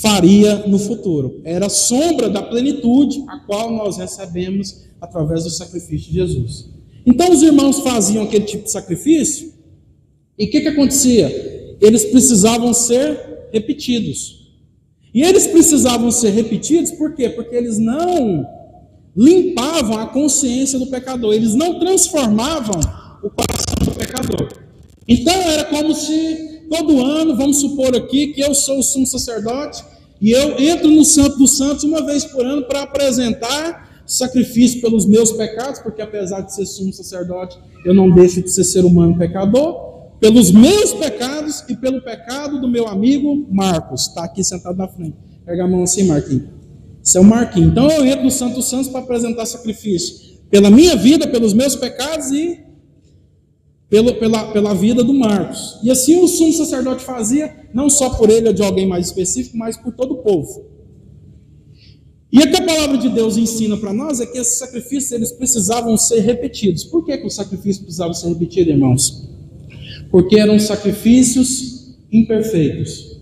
faria 0.00 0.64
no 0.68 0.78
futuro. 0.78 1.40
Era 1.42 1.68
sombra 1.68 2.30
da 2.30 2.40
plenitude 2.40 3.24
a 3.28 3.40
qual 3.40 3.72
nós 3.72 3.96
recebemos 3.96 4.84
através 5.00 5.42
do 5.42 5.50
sacrifício 5.50 6.08
de 6.08 6.14
Jesus. 6.14 6.70
Então 7.04 7.30
os 7.30 7.42
irmãos 7.42 7.80
faziam 7.80 8.24
aquele 8.24 8.44
tipo 8.44 8.64
de 8.64 8.70
sacrifício, 8.70 9.52
e 10.38 10.44
o 10.44 10.50
que, 10.50 10.60
que 10.60 10.68
acontecia? 10.68 11.52
eles 11.82 12.04
precisavam 12.04 12.72
ser 12.72 13.48
repetidos. 13.52 14.40
E 15.12 15.20
eles 15.20 15.48
precisavam 15.48 16.10
ser 16.10 16.30
repetidos 16.30 16.92
por 16.92 17.14
quê? 17.14 17.28
Porque 17.28 17.56
eles 17.56 17.76
não 17.76 18.46
limpavam 19.14 19.98
a 19.98 20.06
consciência 20.06 20.78
do 20.78 20.86
pecador, 20.86 21.34
eles 21.34 21.54
não 21.54 21.78
transformavam 21.80 22.80
o 23.22 23.28
coração 23.28 23.74
do 23.84 23.90
pecador. 23.90 24.48
Então 25.06 25.34
era 25.34 25.64
como 25.64 25.92
se 25.94 26.62
todo 26.70 27.04
ano, 27.04 27.36
vamos 27.36 27.60
supor 27.60 27.94
aqui 27.94 28.28
que 28.28 28.40
eu 28.40 28.54
sou 28.54 28.78
o 28.78 28.82
sumo 28.82 29.06
sacerdote 29.06 29.84
e 30.20 30.30
eu 30.30 30.58
entro 30.58 30.88
no 30.88 31.04
Santo 31.04 31.36
dos 31.36 31.58
Santos 31.58 31.84
uma 31.84 32.06
vez 32.06 32.24
por 32.24 32.46
ano 32.46 32.62
para 32.62 32.82
apresentar 32.82 33.91
sacrifício 34.12 34.80
pelos 34.80 35.06
meus 35.06 35.32
pecados, 35.32 35.80
porque 35.80 36.02
apesar 36.02 36.40
de 36.42 36.54
ser 36.54 36.66
sumo 36.66 36.92
sacerdote, 36.92 37.58
eu 37.84 37.94
não 37.94 38.10
deixo 38.10 38.42
de 38.42 38.50
ser 38.50 38.64
ser 38.64 38.84
humano 38.84 39.16
pecador 39.16 39.92
pelos 40.20 40.52
meus 40.52 40.92
pecados 40.92 41.64
e 41.68 41.74
pelo 41.74 42.00
pecado 42.00 42.60
do 42.60 42.68
meu 42.68 42.86
amigo 42.86 43.44
Marcos. 43.50 44.06
Está 44.06 44.24
aqui 44.24 44.44
sentado 44.44 44.76
na 44.76 44.86
frente. 44.86 45.16
Pega 45.44 45.64
a 45.64 45.68
mão 45.68 45.82
assim, 45.82 46.04
Marquinhos. 46.04 46.44
Isso 47.02 47.18
é 47.18 47.20
o 47.20 47.24
Marquinhos. 47.24 47.72
Então 47.72 47.90
eu 47.90 48.06
entro 48.06 48.22
no 48.22 48.30
Santo 48.30 48.62
Santos 48.62 48.88
para 48.88 49.00
apresentar 49.00 49.44
sacrifício. 49.46 50.38
Pela 50.48 50.70
minha 50.70 50.94
vida, 50.94 51.26
pelos 51.26 51.52
meus 51.52 51.74
pecados 51.74 52.30
e 52.30 52.60
pelo, 53.90 54.14
pela, 54.14 54.52
pela 54.52 54.74
vida 54.74 55.02
do 55.02 55.12
Marcos. 55.12 55.80
E 55.82 55.90
assim 55.90 56.16
o 56.22 56.28
sumo 56.28 56.52
sacerdote 56.52 57.02
fazia, 57.02 57.68
não 57.74 57.90
só 57.90 58.10
por 58.10 58.30
ele 58.30 58.46
ou 58.46 58.54
de 58.54 58.62
alguém 58.62 58.86
mais 58.86 59.06
específico, 59.06 59.56
mas 59.56 59.76
por 59.76 59.92
todo 59.92 60.14
o 60.14 60.22
povo. 60.22 60.71
E 62.32 62.38
o 62.38 62.50
que 62.50 62.56
a 62.56 62.64
palavra 62.64 62.96
de 62.96 63.10
Deus 63.10 63.36
ensina 63.36 63.76
para 63.76 63.92
nós 63.92 64.20
é 64.20 64.26
que 64.26 64.38
esses 64.38 64.58
sacrifícios 64.58 65.12
eles 65.12 65.32
precisavam 65.32 65.96
ser 65.98 66.20
repetidos. 66.20 66.84
Por 66.84 67.04
que, 67.04 67.18
que 67.18 67.26
os 67.26 67.34
sacrifícios 67.34 67.78
precisavam 67.78 68.14
ser 68.14 68.28
repetidos, 68.28 68.72
irmãos? 68.72 69.32
porque 70.12 70.38
eram 70.38 70.58
sacrifícios 70.58 71.96
imperfeitos. 72.12 73.18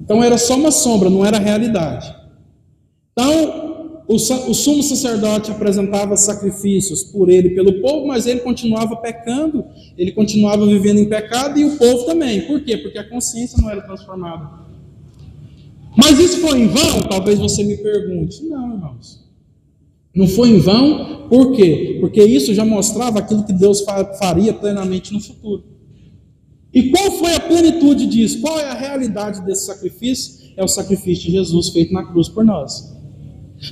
Então 0.00 0.24
era 0.24 0.38
só 0.38 0.56
uma 0.56 0.70
sombra, 0.70 1.10
não 1.10 1.24
era 1.24 1.38
realidade. 1.38 2.12
Então, 3.12 4.02
o, 4.08 4.14
o 4.14 4.18
sumo 4.54 4.82
sacerdote 4.82 5.50
apresentava 5.50 6.16
sacrifícios 6.16 7.04
por 7.04 7.28
ele 7.28 7.48
e 7.48 7.54
pelo 7.54 7.80
povo, 7.82 8.06
mas 8.06 8.26
ele 8.26 8.40
continuava 8.40 8.96
pecando, 8.96 9.66
ele 9.98 10.12
continuava 10.12 10.66
vivendo 10.66 10.98
em 10.98 11.08
pecado 11.08 11.60
e 11.60 11.64
o 11.66 11.76
povo 11.76 12.06
também. 12.06 12.46
Por 12.46 12.64
quê? 12.64 12.78
Porque 12.78 12.98
a 12.98 13.08
consciência 13.08 13.58
não 13.60 13.70
era 13.70 13.82
transformada. 13.82 14.63
Mas 15.96 16.18
isso 16.18 16.38
foi 16.38 16.60
em 16.60 16.68
vão? 16.68 17.00
Talvez 17.08 17.38
você 17.38 17.62
me 17.62 17.76
pergunte. 17.76 18.44
Não, 18.44 18.74
irmãos. 18.74 19.24
Não 20.14 20.28
foi 20.28 20.50
em 20.50 20.58
vão, 20.58 21.26
por 21.28 21.52
quê? 21.52 21.98
Porque 22.00 22.22
isso 22.22 22.54
já 22.54 22.64
mostrava 22.64 23.18
aquilo 23.18 23.44
que 23.44 23.52
Deus 23.52 23.84
faria 24.18 24.52
plenamente 24.52 25.12
no 25.12 25.20
futuro. 25.20 25.64
E 26.72 26.90
qual 26.90 27.10
foi 27.12 27.34
a 27.34 27.40
plenitude 27.40 28.06
disso? 28.06 28.40
Qual 28.40 28.58
é 28.58 28.64
a 28.64 28.74
realidade 28.74 29.44
desse 29.44 29.66
sacrifício? 29.66 30.52
É 30.56 30.62
o 30.62 30.68
sacrifício 30.68 31.26
de 31.26 31.32
Jesus 31.32 31.70
feito 31.70 31.92
na 31.92 32.04
cruz 32.04 32.28
por 32.28 32.44
nós. 32.44 32.92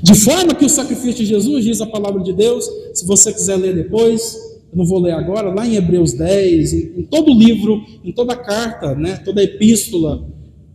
De 0.02 0.14
forma 0.14 0.54
que 0.54 0.64
o 0.64 0.68
sacrifício 0.68 1.24
de 1.24 1.26
Jesus, 1.26 1.64
diz 1.64 1.80
a 1.80 1.86
palavra 1.86 2.22
de 2.22 2.32
Deus, 2.32 2.68
se 2.94 3.06
você 3.06 3.32
quiser 3.32 3.56
ler 3.56 3.74
depois, 3.74 4.36
eu 4.72 4.78
não 4.78 4.86
vou 4.86 5.00
ler 5.00 5.12
agora, 5.12 5.52
lá 5.52 5.66
em 5.66 5.76
Hebreus 5.76 6.12
10, 6.12 6.72
em, 6.72 7.00
em 7.00 7.02
todo 7.02 7.32
livro, 7.32 7.82
em 8.02 8.12
toda 8.12 8.34
carta, 8.34 8.94
né, 8.94 9.16
toda 9.16 9.42
epístola 9.42 10.26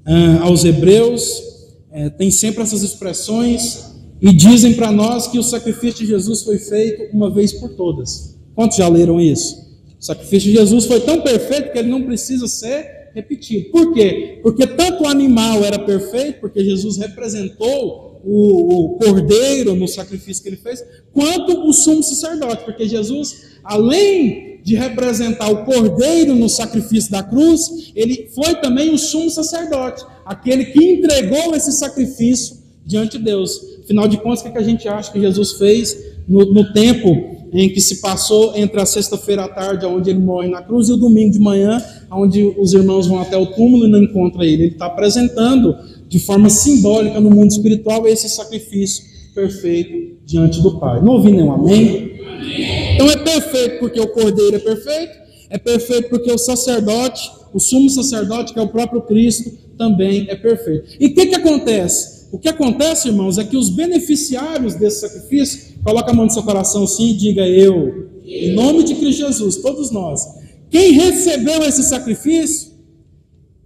ah, 0.08 0.44
aos 0.44 0.64
Hebreus, 0.64 1.44
é, 1.92 2.10
tem 2.10 2.32
sempre 2.32 2.64
essas 2.64 2.82
expressões 2.82 3.92
e 4.22 4.32
dizem 4.32 4.74
para 4.74 4.92
nós 4.92 5.28
que 5.28 5.38
o 5.38 5.44
sacrifício 5.44 6.00
de 6.00 6.08
Jesus 6.08 6.44
foi 6.44 6.58
feito 6.58 7.14
uma 7.16 7.30
vez 7.30 7.52
por 7.52 7.70
todas. 7.76 8.38
Quantos 8.56 8.78
já 8.78 8.88
leram 8.88 9.20
isso? 9.20 9.68
O 10.00 10.04
sacrifício 10.04 10.50
de 10.50 10.58
Jesus 10.58 10.86
foi 10.86 11.02
tão 11.02 11.22
perfeito 11.22 11.72
que 11.72 11.78
ele 11.78 11.90
não 11.90 12.04
precisa 12.04 12.48
ser 12.48 13.10
repetido. 13.14 13.70
Por 13.70 13.94
quê? 13.94 14.40
Porque 14.42 14.66
tanto 14.66 15.04
o 15.04 15.08
animal 15.08 15.64
era 15.66 15.78
perfeito, 15.78 16.40
porque 16.40 16.64
Jesus 16.64 16.98
representou 16.98 18.07
o, 18.24 18.86
o 18.86 18.90
cordeiro 18.98 19.76
no 19.76 19.88
sacrifício 19.88 20.44
que 20.44 20.50
ele 20.50 20.58
fez, 20.58 20.84
quanto 21.14 21.68
o 21.68 21.74
sumo 21.74 22.04
sacerdote, 22.04 22.64
porque 22.66 22.88
Jesus, 22.88 23.58
além 23.64 24.60
de 24.64 24.76
representar 24.76 25.50
o 25.50 25.64
cordeiro 25.64 26.36
no 26.36 26.50
sacrifício 26.50 27.12
da 27.12 27.24
cruz, 27.24 27.92
ele 27.96 28.30
foi 28.36 28.56
também 28.56 28.94
o 28.94 28.98
sumo 28.98 29.30
sacerdote, 29.30 30.06
aquele 30.26 30.66
que 30.66 30.84
entregou 30.84 31.56
esse 31.56 31.72
sacrifício 31.72 32.58
diante 32.86 33.18
de 33.18 33.24
Deus. 33.24 33.62
Afinal 33.84 34.08
de 34.08 34.18
contas, 34.18 34.42
o 34.42 34.52
que 34.52 34.58
a 34.58 34.64
gente 34.64 34.88
acha 34.88 35.12
que 35.12 35.22
Jesus 35.22 35.54
fez 35.54 35.98
no, 36.28 36.46
no 36.52 36.74
tempo 36.74 37.38
em 37.54 37.70
que 37.70 37.80
se 37.80 38.02
passou 38.02 38.56
entre 38.56 38.80
a 38.82 38.86
sexta-feira 38.86 39.46
à 39.46 39.48
tarde, 39.48 39.86
onde 39.86 40.10
ele 40.10 40.20
morre 40.20 40.50
na 40.50 40.62
cruz, 40.62 40.90
e 40.90 40.94
o 40.94 40.98
domingo 40.98 41.32
de 41.32 41.40
manhã, 41.40 41.82
onde 42.12 42.54
os 42.58 42.74
irmãos 42.74 43.08
vão 43.08 43.20
até 43.20 43.38
o 43.38 43.46
túmulo 43.46 43.86
e 43.86 43.90
não 43.90 44.04
encontram 44.04 44.44
ele. 44.44 44.64
Ele 44.64 44.72
está 44.74 44.88
apresentando 44.88 45.76
de 46.08 46.20
forma 46.20 46.50
simbólica 46.50 47.20
no 47.20 47.30
mundo 47.30 47.52
espiritual 47.52 48.08
esse 48.08 48.30
sacrifício 48.30 49.04
perfeito 49.36 50.18
diante 50.26 50.62
do 50.62 50.80
Pai. 50.80 51.02
Não 51.02 51.14
ouvi 51.14 51.32
nenhum 51.32 51.52
amém? 51.52 51.88
amém? 51.88 52.96
Então 52.96 53.10
é 53.10 53.18
perfeito 53.18 53.80
porque 53.80 54.00
o 54.00 54.08
cordeiro 54.08 54.56
é 54.56 54.60
perfeito, 54.60 55.18
é 55.50 55.58
perfeito 55.58 56.10
porque 56.10 56.32
o 56.32 56.38
sacerdote, 56.38 57.30
o 57.54 57.60
sumo 57.60 57.90
sacerdote, 57.90 58.54
que 58.54 58.60
é 58.60 58.62
o 58.62 58.68
próprio 58.68 59.02
Cristo, 59.02 59.52
também 59.78 60.28
é 60.30 60.36
perfeito. 60.36 60.98
E 61.00 61.08
o 61.08 61.14
que, 61.14 61.28
que 61.28 61.36
acontece? 61.36 62.28
O 62.32 62.38
que 62.38 62.50
acontece, 62.50 63.08
irmãos, 63.08 63.38
é 63.38 63.44
que 63.44 63.56
os 63.56 63.70
beneficiários 63.70 64.76
desse 64.76 65.02
sacrifício, 65.02 65.78
coloca 65.84 66.12
a 66.12 66.14
mão 66.14 66.26
no 66.26 66.32
seu 66.32 66.44
coração 66.44 66.84
assim 66.84 67.12
e 67.12 67.18
diga 67.18 67.48
eu, 67.48 68.10
em 68.26 68.54
nome 68.54 68.84
de 68.84 68.96
Cristo 68.96 69.20
Jesus, 69.20 69.58
todos 69.58 69.92
nós. 69.92 70.22
Quem 70.70 70.92
recebeu 70.92 71.64
esse 71.64 71.84
sacrifício 71.84 72.67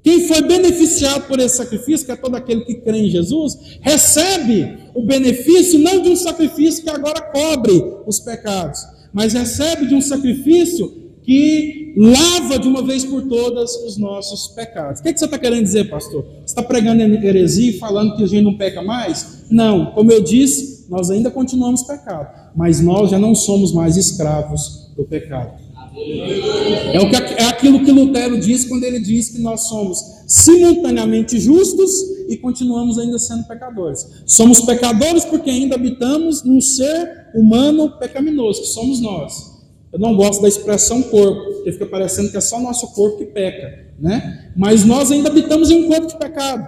quem 0.04 0.28
foi 0.28 0.42
beneficiado 0.42 1.28
por 1.28 1.40
esse 1.40 1.58
sacrifício, 1.58 2.06
que 2.06 2.12
é 2.12 2.16
todo 2.16 2.36
aquele 2.36 2.62
que 2.62 2.76
crê 2.76 3.00
em 3.00 3.10
Jesus, 3.10 3.78
recebe 3.82 4.78
o 4.96 5.04
benefício 5.04 5.78
não 5.80 6.02
de 6.02 6.10
um 6.10 6.16
sacrifício 6.16 6.84
que 6.84 6.90
agora 6.90 7.22
cobre 7.22 7.72
os 8.08 8.20
pecados, 8.20 8.80
mas 9.14 9.34
recebe 9.34 9.86
de 9.86 9.94
um 9.94 10.02
sacrifício 10.02 11.02
que 11.22 11.94
lava 11.96 12.58
de 12.58 12.68
uma 12.68 12.82
vez 12.82 13.06
por 13.06 13.22
todas 13.28 13.76
os 13.86 13.98
nossos 13.98 14.48
pecados. 14.56 15.00
O 15.00 15.04
que, 15.04 15.10
é 15.10 15.14
que 15.14 15.20
você 15.20 15.26
está 15.26 15.38
querendo 15.38 15.64
dizer, 15.64 15.88
pastor? 15.88 16.24
Você 16.24 16.46
está 16.46 16.64
pregando 16.64 17.02
heresia 17.02 17.70
e 17.70 17.78
falando 17.78 18.16
que 18.16 18.24
a 18.24 18.28
gente 18.28 18.44
não 18.44 18.58
peca 18.58 18.82
mais? 18.82 19.46
Não, 19.52 19.92
como 19.92 20.12
eu 20.12 20.24
disse, 20.24 20.88
nós 20.90 21.12
ainda 21.12 21.30
continuamos 21.30 21.84
pecado, 21.84 22.52
mas 22.56 22.82
nós 22.82 23.12
já 23.12 23.20
não 23.20 23.36
somos 23.36 23.72
mais 23.72 23.98
escravos 23.98 24.92
do 24.96 25.04
pecado. 25.04 25.61
É, 25.94 27.00
o 27.00 27.10
que, 27.10 27.16
é 27.16 27.46
aquilo 27.46 27.84
que 27.84 27.92
Lutero 27.92 28.40
diz 28.40 28.66
quando 28.66 28.84
ele 28.84 29.00
diz 29.00 29.30
que 29.30 29.40
nós 29.40 29.68
somos 29.68 30.00
simultaneamente 30.26 31.38
justos 31.40 31.92
e 32.30 32.38
continuamos 32.38 32.98
ainda 32.98 33.20
sendo 33.20 33.44
pecadores. 33.44 34.24
Somos 34.26 34.62
pecadores 34.62 35.26
porque 35.26 35.50
ainda 35.50 35.76
habitamos 35.76 36.44
num 36.44 36.62
ser 36.62 37.32
humano 37.36 37.98
pecaminoso, 38.00 38.62
que 38.62 38.68
somos 38.68 39.02
nós. 39.02 39.52
Eu 39.92 40.00
não 40.00 40.16
gosto 40.16 40.42
da 40.42 40.48
expressão 40.48 41.04
corpo, 41.04 41.56
porque 41.56 41.74
fica 41.74 41.86
parecendo 41.86 42.32
que 42.32 42.38
é 42.38 42.42
só 42.42 42.60
nosso 42.62 42.88
corpo 42.94 43.18
que 43.18 43.26
peca, 43.26 43.92
né? 44.00 44.52
Mas 44.56 44.86
nós 44.86 45.12
ainda 45.12 45.30
habitamos 45.30 45.70
em 45.70 45.84
um 45.84 45.88
corpo 45.90 46.08
de 46.08 46.18
pecado, 46.18 46.66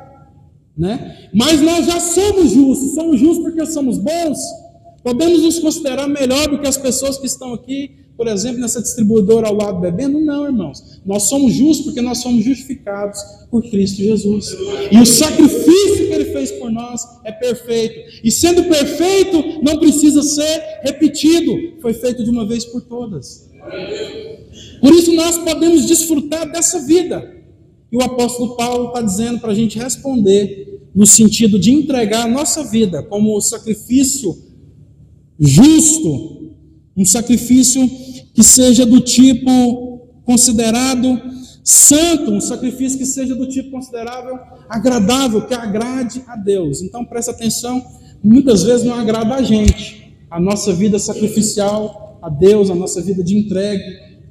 né? 0.77 1.29
Mas 1.33 1.61
nós 1.61 1.85
já 1.85 2.01
somos 2.01 2.51
justos, 2.51 2.93
somos 2.93 3.17
justos 3.17 3.43
porque 3.45 3.65
somos 3.65 3.97
bons. 3.97 4.37
Podemos 5.01 5.41
nos 5.41 5.59
considerar 5.59 6.07
melhor 6.07 6.49
do 6.49 6.59
que 6.59 6.67
as 6.67 6.77
pessoas 6.77 7.17
que 7.17 7.25
estão 7.25 7.53
aqui 7.53 8.02
por 8.15 8.27
exemplo, 8.27 8.61
nessa 8.61 8.81
distribuidora 8.81 9.47
ao 9.47 9.55
lado 9.55 9.79
bebendo? 9.79 10.19
Não, 10.19 10.45
irmãos. 10.45 11.01
Nós 11.05 11.23
somos 11.23 11.53
justos 11.53 11.85
porque 11.85 12.01
nós 12.01 12.19
somos 12.19 12.43
justificados 12.43 13.19
por 13.49 13.63
Cristo 13.63 13.97
Jesus. 13.97 14.55
E 14.91 14.97
o 14.97 15.05
sacrifício 15.05 16.07
que 16.07 16.13
ele 16.13 16.25
fez 16.25 16.51
por 16.51 16.71
nós 16.71 17.01
é 17.23 17.31
perfeito. 17.31 18.19
E 18.23 18.31
sendo 18.31 18.63
perfeito, 18.65 19.61
não 19.63 19.79
precisa 19.79 20.21
ser 20.21 20.61
repetido. 20.83 21.51
Foi 21.81 21.93
feito 21.93 22.23
de 22.23 22.29
uma 22.29 22.47
vez 22.47 22.65
por 22.65 22.81
todas. 22.81 23.49
Por 24.79 24.93
isso 24.93 25.11
nós 25.13 25.37
podemos 25.39 25.85
desfrutar 25.87 26.51
dessa 26.51 26.79
vida. 26.81 27.33
E 27.91 27.97
o 27.97 28.01
apóstolo 28.01 28.55
Paulo 28.55 28.87
está 28.87 29.01
dizendo 29.01 29.39
para 29.39 29.51
a 29.51 29.55
gente 29.55 29.77
responder 29.79 30.81
no 30.93 31.07
sentido 31.07 31.57
de 31.57 31.71
entregar 31.71 32.25
a 32.25 32.29
nossa 32.29 32.63
vida 32.63 33.01
como 33.01 33.39
sacrifício 33.41 34.37
justo 35.39 36.32
um 36.95 37.05
sacrifício 37.05 37.89
que 38.33 38.43
seja 38.43 38.85
do 38.85 39.01
tipo 39.01 40.07
considerado 40.25 41.21
santo, 41.63 42.31
um 42.31 42.41
sacrifício 42.41 42.97
que 42.97 43.05
seja 43.05 43.35
do 43.35 43.47
tipo 43.47 43.71
considerável 43.71 44.37
agradável, 44.69 45.45
que 45.45 45.53
agrade 45.53 46.23
a 46.27 46.35
Deus. 46.35 46.81
Então 46.81 47.05
presta 47.05 47.31
atenção, 47.31 47.83
muitas 48.23 48.63
vezes 48.63 48.85
não 48.85 48.95
agrada 48.95 49.35
a 49.35 49.41
gente. 49.41 50.15
A 50.29 50.39
nossa 50.39 50.73
vida 50.73 50.97
sacrificial 50.97 52.17
a 52.21 52.29
Deus, 52.29 52.69
a 52.69 52.75
nossa 52.75 53.01
vida 53.01 53.23
de 53.23 53.37
entregue 53.37 53.83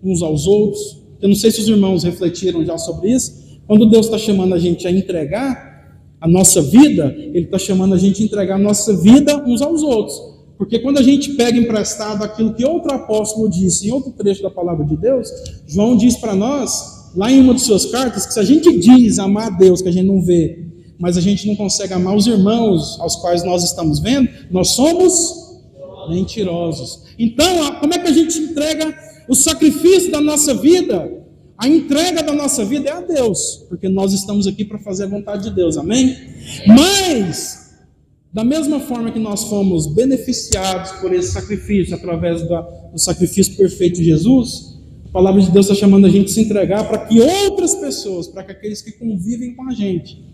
uns 0.02 0.22
aos 0.22 0.46
outros. 0.46 1.02
Eu 1.20 1.28
não 1.28 1.36
sei 1.36 1.50
se 1.50 1.60
os 1.60 1.68
irmãos 1.68 2.02
refletiram 2.02 2.64
já 2.64 2.76
sobre 2.76 3.12
isso. 3.12 3.60
Quando 3.66 3.88
Deus 3.88 4.06
está 4.06 4.18
chamando 4.18 4.54
a 4.54 4.58
gente 4.58 4.86
a 4.86 4.90
entregar 4.90 5.72
a 6.20 6.28
nossa 6.28 6.60
vida, 6.60 7.14
Ele 7.16 7.44
está 7.44 7.58
chamando 7.58 7.94
a 7.94 7.98
gente 7.98 8.22
a 8.22 8.26
entregar 8.26 8.56
a 8.56 8.58
nossa 8.58 8.96
vida 8.96 9.36
uns 9.46 9.62
aos 9.62 9.82
outros. 9.82 10.31
Porque 10.62 10.78
quando 10.78 10.98
a 10.98 11.02
gente 11.02 11.30
pega 11.30 11.58
emprestado 11.58 12.22
aquilo 12.22 12.54
que 12.54 12.64
outro 12.64 12.94
apóstolo 12.94 13.50
disse 13.50 13.88
em 13.88 13.90
outro 13.90 14.12
trecho 14.12 14.44
da 14.44 14.48
palavra 14.48 14.84
de 14.84 14.96
Deus, 14.96 15.28
João 15.66 15.96
diz 15.96 16.16
para 16.16 16.36
nós, 16.36 17.10
lá 17.16 17.32
em 17.32 17.40
uma 17.40 17.52
de 17.52 17.62
suas 17.62 17.86
cartas, 17.86 18.24
que 18.26 18.32
se 18.32 18.38
a 18.38 18.44
gente 18.44 18.78
diz 18.78 19.18
amar 19.18 19.48
a 19.48 19.50
Deus, 19.50 19.82
que 19.82 19.88
a 19.88 19.92
gente 19.92 20.06
não 20.06 20.22
vê, 20.22 20.66
mas 21.00 21.16
a 21.16 21.20
gente 21.20 21.48
não 21.48 21.56
consegue 21.56 21.92
amar 21.92 22.14
os 22.14 22.28
irmãos 22.28 22.96
aos 23.00 23.16
quais 23.16 23.42
nós 23.42 23.64
estamos 23.64 23.98
vendo, 23.98 24.28
nós 24.52 24.68
somos 24.76 25.58
mentirosos. 26.08 27.06
Então, 27.18 27.80
como 27.80 27.92
é 27.94 27.98
que 27.98 28.06
a 28.06 28.12
gente 28.12 28.38
entrega 28.38 28.96
o 29.28 29.34
sacrifício 29.34 30.12
da 30.12 30.20
nossa 30.20 30.54
vida? 30.54 31.10
A 31.58 31.66
entrega 31.66 32.22
da 32.22 32.32
nossa 32.32 32.64
vida 32.64 32.88
é 32.88 32.92
a 32.92 33.00
Deus, 33.00 33.66
porque 33.68 33.88
nós 33.88 34.12
estamos 34.12 34.46
aqui 34.46 34.64
para 34.64 34.78
fazer 34.78 35.04
a 35.04 35.08
vontade 35.08 35.42
de 35.42 35.50
Deus, 35.56 35.76
amém? 35.76 36.16
Mas 36.68 37.61
da 38.32 38.42
mesma 38.42 38.80
forma 38.80 39.10
que 39.10 39.18
nós 39.18 39.44
fomos 39.44 39.86
beneficiados 39.86 40.92
por 40.92 41.12
esse 41.12 41.32
sacrifício, 41.32 41.94
através 41.94 42.42
do 42.42 42.98
sacrifício 42.98 43.56
perfeito 43.56 43.96
de 43.96 44.04
Jesus, 44.04 44.78
a 45.04 45.08
palavra 45.10 45.42
de 45.42 45.50
Deus 45.50 45.66
está 45.66 45.78
chamando 45.78 46.06
a 46.06 46.08
gente 46.08 46.30
a 46.30 46.34
se 46.34 46.40
entregar 46.40 46.88
para 46.88 47.06
que 47.06 47.20
outras 47.20 47.74
pessoas, 47.74 48.28
para 48.28 48.42
que 48.42 48.52
aqueles 48.52 48.80
que 48.80 48.92
convivem 48.92 49.54
com 49.54 49.68
a 49.68 49.74
gente, 49.74 50.24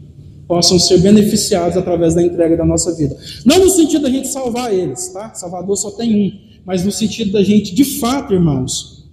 possam 0.47 0.79
ser 0.79 0.99
beneficiados 0.99 1.77
através 1.77 2.15
da 2.15 2.23
entrega 2.23 2.57
da 2.57 2.65
nossa 2.65 2.95
vida. 2.95 3.19
Não 3.45 3.59
no 3.59 3.69
sentido 3.69 4.03
da 4.03 4.11
gente 4.11 4.29
salvar 4.29 4.73
eles, 4.73 5.09
tá? 5.09 5.35
Salvador 5.35 5.77
só 5.77 5.91
tem 5.91 6.15
um, 6.15 6.33
mas 6.65 6.85
no 6.85 6.93
sentido 6.93 7.33
da 7.33 7.43
gente, 7.43 7.75
de 7.75 7.85
fato, 7.85 8.33
irmãos, 8.33 9.11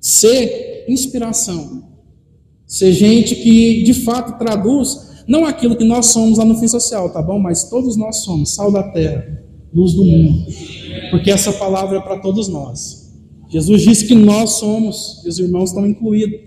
ser 0.00 0.84
inspiração, 0.88 1.84
ser 2.66 2.92
gente 2.92 3.36
que 3.36 3.84
de 3.84 3.94
fato 3.94 4.36
traduz 4.38 5.05
não 5.26 5.44
aquilo 5.44 5.76
que 5.76 5.84
nós 5.84 6.06
somos 6.06 6.38
lá 6.38 6.44
no 6.44 6.58
fim 6.58 6.68
social, 6.68 7.10
tá 7.10 7.20
bom? 7.20 7.38
Mas 7.38 7.68
todos 7.68 7.96
nós 7.96 8.18
somos 8.18 8.54
sal 8.54 8.70
da 8.70 8.82
terra, 8.82 9.42
luz 9.74 9.92
do 9.92 10.04
mundo. 10.04 10.46
Porque 11.10 11.30
essa 11.30 11.52
palavra 11.52 11.98
é 11.98 12.00
para 12.00 12.18
todos 12.18 12.48
nós. 12.48 13.12
Jesus 13.48 13.82
disse 13.82 14.06
que 14.06 14.14
nós 14.14 14.50
somos, 14.58 15.22
e 15.24 15.28
os 15.28 15.38
irmãos 15.38 15.70
estão 15.70 15.86
incluídos. 15.86 16.40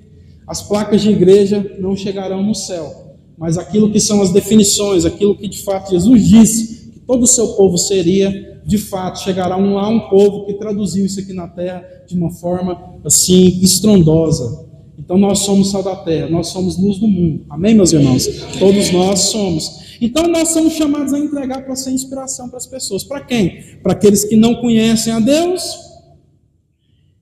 As 0.48 0.62
placas 0.62 1.02
de 1.02 1.10
igreja 1.10 1.76
não 1.80 1.96
chegarão 1.96 2.42
no 2.42 2.56
céu, 2.56 3.16
mas 3.38 3.58
aquilo 3.58 3.92
que 3.92 4.00
são 4.00 4.22
as 4.22 4.32
definições, 4.32 5.06
aquilo 5.06 5.36
que 5.36 5.48
de 5.48 5.62
fato 5.62 5.92
Jesus 5.92 6.28
disse 6.28 6.92
que 6.92 7.00
todo 7.00 7.24
o 7.24 7.28
seu 7.28 7.50
povo 7.50 7.78
seria, 7.78 8.62
de 8.66 8.78
fato 8.78 9.20
chegará 9.20 9.56
lá 9.58 9.90
um 9.90 10.10
povo 10.10 10.46
que 10.46 10.54
traduziu 10.54 11.06
isso 11.06 11.20
aqui 11.20 11.34
na 11.34 11.48
terra 11.48 11.84
de 12.08 12.16
uma 12.16 12.32
forma 12.32 13.00
assim 13.04 13.60
estrondosa. 13.62 14.69
Então 15.10 15.18
nós 15.18 15.40
somos 15.40 15.72
sal 15.72 15.82
da 15.82 15.96
terra, 15.96 16.30
nós 16.30 16.50
somos 16.50 16.78
luz 16.78 17.00
do 17.00 17.08
mundo. 17.08 17.44
Amém, 17.50 17.74
meus 17.74 17.92
irmãos? 17.92 18.28
Todos 18.60 18.92
nós 18.92 19.22
somos. 19.22 19.98
Então 20.00 20.28
nós 20.28 20.50
somos 20.50 20.74
chamados 20.74 21.12
a 21.14 21.18
entregar 21.18 21.66
para 21.66 21.76
ser 21.76 21.90
inspiração 21.90 22.48
para 22.48 22.58
as 22.58 22.68
pessoas. 22.68 23.04
Para 23.04 23.22
quem? 23.22 23.60
Para 23.82 23.94
aqueles 23.94 24.24
que 24.24 24.36
não 24.36 24.62
conhecem 24.62 25.12
a 25.12 25.20
Deus, 25.20 25.64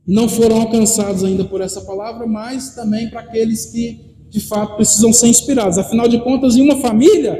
não 0.05 0.27
foram 0.27 0.59
alcançados 0.59 1.23
ainda 1.23 1.45
por 1.45 1.61
essa 1.61 1.79
palavra, 1.79 2.27
mas 2.27 2.75
também 2.75 3.09
para 3.09 3.21
aqueles 3.21 3.67
que 3.67 4.01
de 4.29 4.41
fato 4.41 4.75
precisam 4.75 5.13
ser 5.13 5.27
inspirados. 5.27 5.77
Afinal 5.77 6.09
de 6.09 6.19
contas, 6.19 6.57
em 6.57 6.63
uma 6.63 6.81
família, 6.81 7.39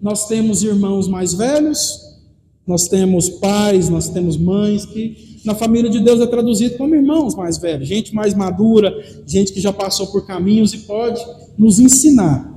nós 0.00 0.26
temos 0.26 0.62
irmãos 0.62 1.06
mais 1.06 1.34
velhos, 1.34 2.00
nós 2.66 2.88
temos 2.88 3.28
pais, 3.28 3.90
nós 3.90 4.08
temos 4.08 4.38
mães 4.38 4.86
que 4.86 5.31
na 5.44 5.54
família 5.54 5.90
de 5.90 6.00
Deus 6.00 6.20
é 6.20 6.26
traduzido 6.26 6.76
como 6.76 6.94
irmãos 6.94 7.34
mais 7.34 7.58
velhos, 7.58 7.88
gente 7.88 8.14
mais 8.14 8.34
madura, 8.34 8.94
gente 9.26 9.52
que 9.52 9.60
já 9.60 9.72
passou 9.72 10.06
por 10.06 10.26
caminhos 10.26 10.72
e 10.72 10.78
pode 10.78 11.20
nos 11.58 11.78
ensinar. 11.78 12.52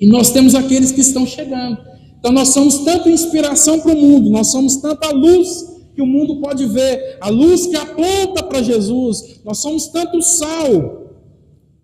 E 0.00 0.06
nós 0.06 0.30
temos 0.30 0.54
aqueles 0.54 0.92
que 0.92 1.00
estão 1.00 1.26
chegando. 1.26 1.78
Então 2.18 2.32
nós 2.32 2.50
somos 2.50 2.78
tanto 2.78 3.08
inspiração 3.08 3.80
para 3.80 3.92
o 3.92 3.96
mundo, 3.96 4.30
nós 4.30 4.50
somos 4.50 4.76
tanta 4.76 5.10
luz 5.10 5.68
que 5.94 6.02
o 6.02 6.06
mundo 6.06 6.40
pode 6.40 6.66
ver, 6.66 7.18
a 7.20 7.28
luz 7.28 7.66
que 7.66 7.76
aponta 7.76 8.42
para 8.42 8.62
Jesus. 8.62 9.40
Nós 9.44 9.58
somos 9.58 9.88
tanto 9.88 10.22
sal 10.22 11.00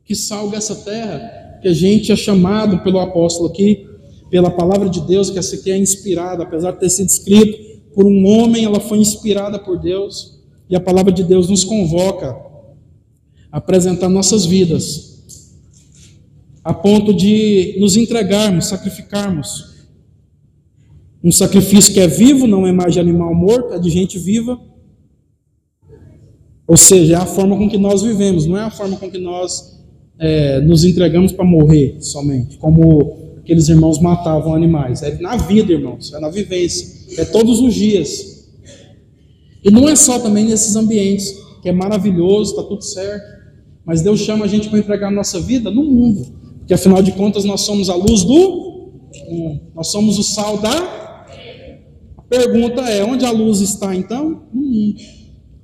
que 0.04 0.14
salga 0.14 0.56
essa 0.56 0.74
terra, 0.76 1.58
que 1.60 1.68
a 1.68 1.72
gente 1.72 2.12
é 2.12 2.16
chamado 2.16 2.82
pelo 2.84 3.00
apóstolo 3.00 3.48
aqui, 3.48 3.84
pela 4.30 4.50
palavra 4.50 4.88
de 4.88 5.00
Deus, 5.00 5.30
que 5.30 5.38
essa 5.38 5.56
aqui 5.56 5.70
é 5.70 5.76
inspirada, 5.76 6.44
apesar 6.44 6.70
de 6.72 6.80
ter 6.80 6.90
sido 6.90 7.08
escrito 7.08 7.65
por 7.96 8.04
um 8.04 8.26
homem, 8.26 8.66
ela 8.66 8.78
foi 8.78 8.98
inspirada 8.98 9.58
por 9.58 9.78
Deus, 9.78 10.38
e 10.68 10.76
a 10.76 10.80
palavra 10.80 11.10
de 11.10 11.24
Deus 11.24 11.48
nos 11.48 11.64
convoca 11.64 12.36
a 13.50 13.56
apresentar 13.56 14.10
nossas 14.10 14.44
vidas, 14.44 15.56
a 16.62 16.74
ponto 16.74 17.14
de 17.14 17.74
nos 17.80 17.96
entregarmos, 17.96 18.66
sacrificarmos. 18.66 19.76
Um 21.24 21.32
sacrifício 21.32 21.94
que 21.94 21.98
é 21.98 22.06
vivo, 22.06 22.46
não 22.46 22.66
é 22.66 22.72
mais 22.72 22.92
de 22.92 23.00
animal 23.00 23.34
morto, 23.34 23.72
é 23.72 23.78
de 23.78 23.88
gente 23.88 24.18
viva. 24.18 24.60
Ou 26.66 26.76
seja, 26.76 27.14
é 27.14 27.16
a 27.16 27.24
forma 27.24 27.56
com 27.56 27.66
que 27.66 27.78
nós 27.78 28.02
vivemos, 28.02 28.44
não 28.44 28.58
é 28.58 28.64
a 28.64 28.70
forma 28.70 28.98
com 28.98 29.10
que 29.10 29.18
nós 29.18 29.80
é, 30.18 30.60
nos 30.60 30.84
entregamos 30.84 31.32
para 31.32 31.46
morrer 31.46 31.96
somente, 32.02 32.58
como 32.58 33.35
aqueles 33.46 33.68
irmãos 33.68 34.00
matavam 34.00 34.54
animais. 34.54 35.04
É 35.04 35.16
na 35.20 35.36
vida, 35.36 35.72
irmãos, 35.72 36.12
é 36.12 36.18
na 36.18 36.28
vivência, 36.28 37.20
é 37.20 37.24
todos 37.24 37.60
os 37.60 37.72
dias. 37.72 38.50
E 39.62 39.70
não 39.70 39.88
é 39.88 39.94
só 39.94 40.18
também 40.18 40.44
nesses 40.44 40.74
ambientes, 40.74 41.32
que 41.62 41.68
é 41.68 41.72
maravilhoso, 41.72 42.50
está 42.50 42.64
tudo 42.64 42.82
certo, 42.82 43.24
mas 43.84 44.02
Deus 44.02 44.18
chama 44.18 44.46
a 44.46 44.48
gente 44.48 44.68
para 44.68 44.80
entregar 44.80 45.08
a 45.08 45.12
nossa 45.12 45.38
vida 45.38 45.70
no 45.70 45.84
mundo, 45.84 46.26
porque 46.58 46.74
afinal 46.74 47.00
de 47.00 47.12
contas 47.12 47.44
nós 47.44 47.60
somos 47.60 47.88
a 47.88 47.94
luz 47.94 48.24
do 48.24 48.34
mundo, 49.30 49.60
nós 49.76 49.92
somos 49.92 50.18
o 50.18 50.24
sal 50.24 50.58
da. 50.58 51.26
A 52.18 52.22
pergunta 52.28 52.82
é: 52.82 53.04
onde 53.04 53.24
a 53.24 53.30
luz 53.30 53.60
está 53.60 53.94
então? 53.94 54.42
No 54.52 54.60
mundo. 54.60 54.96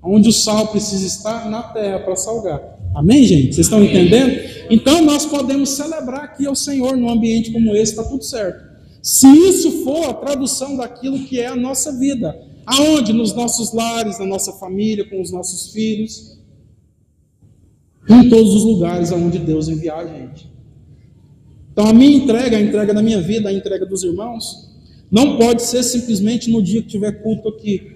Onde 0.05 0.29
o 0.29 0.33
sal 0.33 0.69
precisa 0.69 1.05
estar? 1.05 1.51
Na 1.51 1.63
terra, 1.65 1.99
para 1.99 2.15
salgar. 2.15 2.79
Amém, 2.95 3.25
gente? 3.25 3.55
Vocês 3.55 3.67
estão 3.67 3.83
entendendo? 3.83 4.39
Então 4.71 5.03
nós 5.05 5.25
podemos 5.27 5.71
celebrar 5.71 6.25
aqui 6.25 6.47
ao 6.47 6.55
Senhor 6.55 6.97
num 6.97 7.09
ambiente 7.09 7.51
como 7.51 7.75
esse, 7.75 7.93
está 7.93 8.05
tudo 8.05 8.23
certo. 8.23 8.73
Se 9.03 9.27
isso 9.27 9.83
for 9.83 10.11
a 10.11 10.15
tradução 10.15 10.77
daquilo 10.77 11.19
que 11.25 11.41
é 11.41 11.47
a 11.47 11.57
nossa 11.57 11.99
vida, 11.99 12.39
aonde? 12.67 13.13
Nos 13.13 13.35
nossos 13.35 13.73
lares, 13.73 14.19
na 14.19 14.27
nossa 14.27 14.53
família, 14.53 15.09
com 15.09 15.21
os 15.21 15.33
nossos 15.33 15.73
filhos, 15.73 16.39
em 18.09 18.29
todos 18.29 18.55
os 18.55 18.65
lugares 18.65 19.11
aonde 19.11 19.39
Deus 19.39 19.69
enviar 19.69 20.01
a 20.01 20.07
gente. 20.07 20.51
Então 21.73 21.87
a 21.87 21.93
minha 21.93 22.17
entrega, 22.17 22.57
a 22.57 22.61
entrega 22.61 22.93
da 22.93 23.03
minha 23.03 23.21
vida, 23.21 23.49
a 23.49 23.53
entrega 23.53 23.87
dos 23.87 24.05
irmãos, 24.05 24.71
não 25.11 25.39
pode 25.39 25.63
ser 25.63 25.83
simplesmente 25.83 26.51
no 26.51 26.63
dia 26.63 26.83
que 26.83 26.89
tiver 26.89 27.23
culto 27.23 27.49
aqui. 27.49 27.93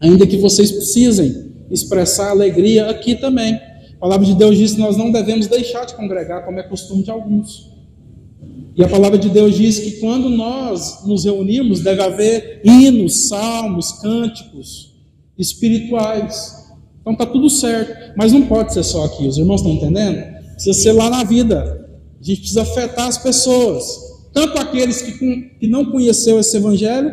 Ainda 0.00 0.26
que 0.26 0.36
vocês 0.36 0.70
precisem 0.70 1.52
expressar 1.70 2.30
alegria 2.30 2.90
aqui 2.90 3.14
também. 3.14 3.58
A 4.04 4.06
palavra 4.06 4.26
de 4.26 4.34
Deus 4.34 4.58
diz 4.58 4.72
que 4.74 4.80
nós 4.80 4.98
não 4.98 5.10
devemos 5.10 5.46
deixar 5.46 5.86
de 5.86 5.94
congregar, 5.94 6.44
como 6.44 6.60
é 6.60 6.62
costume 6.62 7.02
de 7.02 7.10
alguns. 7.10 7.70
E 8.76 8.84
a 8.84 8.86
palavra 8.86 9.16
de 9.16 9.30
Deus 9.30 9.56
diz 9.56 9.78
que 9.78 9.92
quando 9.92 10.28
nós 10.28 11.06
nos 11.06 11.24
reunimos, 11.24 11.80
deve 11.80 12.02
haver 12.02 12.60
hinos, 12.62 13.28
salmos, 13.28 13.92
cânticos 13.92 14.94
espirituais. 15.38 16.66
Então 17.00 17.14
está 17.14 17.24
tudo 17.24 17.48
certo. 17.48 18.12
Mas 18.14 18.30
não 18.30 18.42
pode 18.42 18.74
ser 18.74 18.82
só 18.82 19.06
aqui. 19.06 19.26
Os 19.26 19.38
irmãos 19.38 19.62
estão 19.62 19.72
entendendo? 19.72 20.22
Precisa 20.52 20.78
ser 20.78 20.92
lá 20.92 21.08
na 21.08 21.24
vida. 21.24 21.88
A 22.20 22.22
gente 22.22 22.40
precisa 22.40 22.60
afetar 22.60 23.08
as 23.08 23.16
pessoas. 23.16 23.86
Tanto 24.34 24.58
aqueles 24.58 25.00
que, 25.00 25.12
que 25.58 25.66
não 25.66 25.86
conheceram 25.86 26.40
esse 26.40 26.54
evangelho, 26.54 27.10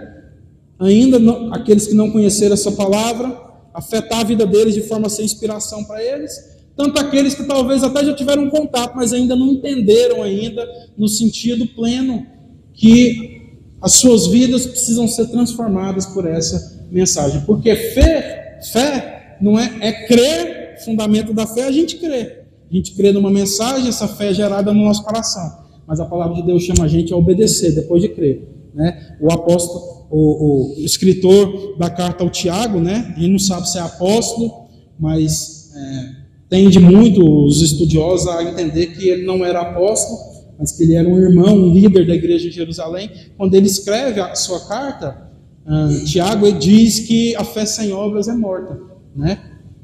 ainda 0.78 1.18
não, 1.18 1.54
aqueles 1.54 1.88
que 1.88 1.94
não 1.94 2.12
conheceram 2.12 2.54
essa 2.54 2.74
palavra, 2.74 3.34
afetar 3.74 4.20
a 4.20 4.24
vida 4.26 4.46
deles 4.46 4.74
de 4.74 4.82
forma 4.82 5.08
a 5.08 5.10
ser 5.10 5.24
inspiração 5.24 5.86
para 5.86 6.04
eles, 6.04 6.51
tanto 6.76 7.00
aqueles 7.00 7.34
que 7.34 7.44
talvez 7.44 7.84
até 7.84 8.04
já 8.04 8.14
tiveram 8.14 8.50
contato, 8.50 8.96
mas 8.96 9.14
ainda 9.14 9.36
não 9.36 9.48
entenderam 9.48 10.24
ainda 10.24 10.68
no 10.98 11.08
sentido 11.08 11.66
pleno 11.68 12.26
que 12.74 13.42
as 13.82 13.94
suas 13.94 14.28
vidas 14.28 14.66
precisam 14.66 15.08
ser 15.08 15.28
transformadas 15.28 16.06
por 16.06 16.26
essa 16.26 16.86
mensagem. 16.92 17.42
Porque 17.42 17.76
fé, 17.76 18.60
fé 18.72 19.38
não 19.42 19.60
é, 19.60 19.72
é 19.82 20.08
crer, 20.08 20.78
fundamento 20.86 21.34
da 21.34 21.48
fé, 21.48 21.66
a 21.66 21.72
gente 21.72 21.98
crê. 21.98 22.42
A 22.70 22.74
gente 22.74 22.94
crê 22.94 23.12
numa 23.12 23.30
mensagem, 23.30 23.90
essa 23.90 24.08
fé 24.08 24.30
é 24.30 24.34
gerada 24.34 24.74
no 24.74 24.84
nosso 24.84 25.04
coração. 25.04 25.62
Mas 25.86 26.00
a 26.00 26.06
palavra 26.06 26.36
de 26.36 26.44
Deus 26.44 26.64
chama 26.64 26.86
a 26.86 26.88
gente 26.88 27.12
a 27.12 27.18
obedecer 27.18 27.74
depois 27.74 28.02
de 28.02 28.10
crer. 28.10 28.48
Né? 28.74 29.18
O 29.20 29.32
apóstolo, 29.32 30.08
o, 30.10 30.78
o 30.80 30.86
escritor 30.86 31.78
da 31.78 31.90
carta 31.90 32.24
ao 32.24 32.30
Tiago, 32.30 32.80
né? 32.80 33.14
gente 33.18 33.32
não 33.32 33.40
sabe 33.40 33.70
se 33.70 33.78
é 33.78 33.82
apóstolo, 33.82 34.70
mas 35.00 35.72
é, 35.76 36.22
tende 36.52 36.82
muito 36.82 37.24
os 37.46 37.62
estudiosos 37.62 38.28
a 38.28 38.44
entender 38.44 38.88
que 38.88 39.08
ele 39.08 39.26
não 39.26 39.46
era 39.46 39.62
apóstolo, 39.62 40.20
mas 40.60 40.74
que 40.74 40.84
ele 40.84 40.96
era 40.96 41.08
um 41.08 41.18
irmão, 41.18 41.56
um 41.56 41.74
líder 41.74 42.06
da 42.06 42.14
igreja 42.14 42.50
de 42.50 42.54
Jerusalém. 42.54 43.10
Quando 43.38 43.56
ele 43.56 43.68
escreve 43.68 44.20
a 44.20 44.36
sua 44.36 44.60
carta, 44.68 45.32
uh, 45.66 46.04
Tiago 46.04 46.52
diz 46.52 47.00
que 47.00 47.34
a 47.38 47.46
fé 47.46 47.66
sem 47.66 47.94
obras 47.94 48.28
é 48.28 48.34
morta, 48.34 48.78
né? 49.16 49.40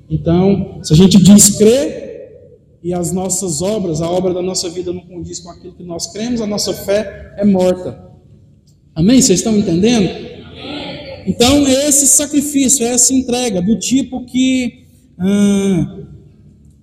Então, 0.09 0.79
se 0.83 0.91
a 0.91 0.95
gente 0.95 1.17
diz 1.23 1.57
crer 1.57 2.57
e 2.83 2.93
as 2.93 3.13
nossas 3.13 3.61
obras, 3.61 4.01
a 4.01 4.11
obra 4.11 4.33
da 4.33 4.41
nossa 4.41 4.69
vida 4.69 4.91
não 4.91 5.01
condiz 5.01 5.39
com 5.39 5.49
aquilo 5.49 5.73
que 5.73 5.83
nós 5.83 6.11
cremos, 6.11 6.41
a 6.41 6.45
nossa 6.45 6.73
fé 6.73 7.33
é 7.37 7.45
morta. 7.45 8.11
Amém? 8.93 9.21
Vocês 9.21 9.39
estão 9.39 9.57
entendendo? 9.57 10.09
Então, 11.25 11.65
esse 11.65 12.07
sacrifício, 12.07 12.85
essa 12.85 13.13
entrega, 13.13 13.61
do 13.61 13.79
tipo 13.79 14.25
que 14.25 14.85
uh, 15.17 16.06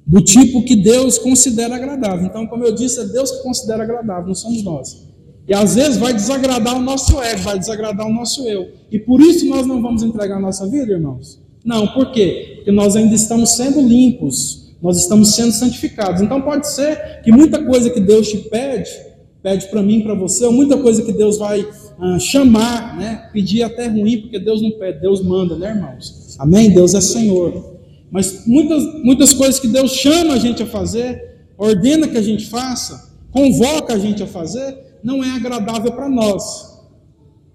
do 0.07 0.21
tipo 0.21 0.63
que 0.65 0.77
Deus 0.77 1.19
considera 1.19 1.77
agradável. 1.77 2.27
Então, 2.27 2.47
como 2.47 2.65
eu 2.65 2.75
disse, 2.75 3.01
é 3.01 3.05
Deus 3.05 3.31
que 3.31 3.43
considera 3.43 3.83
agradável, 3.83 4.27
não 4.29 4.35
somos 4.35 4.63
nós. 4.63 5.05
E 5.47 5.55
às 5.55 5.75
vezes 5.75 5.97
vai 5.99 6.13
desagradar 6.15 6.77
o 6.77 6.81
nosso 6.81 7.21
ego, 7.23 7.43
vai 7.43 7.59
desagradar 7.59 8.07
o 8.07 8.13
nosso 8.13 8.47
eu. 8.49 8.69
E 8.91 8.99
por 8.99 9.21
isso 9.21 9.47
nós 9.47 9.67
não 9.67 9.83
vamos 9.83 10.03
entregar 10.03 10.37
a 10.37 10.41
nossa 10.41 10.67
vida, 10.67 10.93
irmãos? 10.93 11.39
Não, 11.65 11.87
por 11.89 12.13
quê? 12.13 12.55
Porque 12.57 12.73
nós 12.73 12.97
ainda 12.97 13.15
estamos 13.15 13.57
sendo 13.57 13.81
limpos, 13.81 14.75
nós 14.81 14.99
estamos 14.99 15.35
sendo 15.35 15.53
santificados. 15.53 16.21
Então 16.21 16.41
pode 16.43 16.69
ser 16.69 17.23
que 17.23 17.31
muita 17.31 17.63
coisa 17.63 17.91
que 17.91 18.01
Deus 18.01 18.29
te 18.29 18.39
pede, 18.39 18.91
pede 19.43 19.67
para 19.69 19.83
mim, 19.83 20.03
para 20.03 20.15
você, 20.15 20.45
ou 20.47 20.53
muita 20.53 20.77
coisa 20.79 21.03
que 21.03 21.13
Deus 21.13 21.39
vai 21.39 21.67
ah, 21.99 22.19
chamar, 22.19 22.97
né? 22.97 23.29
pedir 23.33 23.63
até 23.63 23.87
ruim, 23.87 24.23
porque 24.23 24.39
Deus 24.39 24.63
não 24.63 24.73
pede, 24.73 25.01
Deus 25.01 25.23
manda, 25.23 25.57
né, 25.57 25.71
irmãos? 25.71 26.37
Amém? 26.39 26.71
Deus 26.71 26.95
é 26.95 27.01
Senhor. 27.01 27.74
Mas 28.11 28.47
muitas, 28.47 29.03
muitas 29.03 29.33
coisas 29.33 29.59
que 29.59 29.69
Deus 29.69 29.93
chama 29.93 30.35
a 30.35 30.39
gente 30.39 30.63
a 30.63 30.67
fazer, 30.67 31.39
ordena 31.57 32.09
que 32.09 32.17
a 32.17 32.23
gente 32.23 32.47
faça, 32.47 33.13
convoca 33.31 33.95
a 33.95 33.99
gente 33.99 34.23
a 34.23 34.27
fazer, 34.27 34.77
não 35.03 35.23
é 35.23 35.31
agradável 35.31 35.93
para 35.93 36.09
nós. 36.09 36.73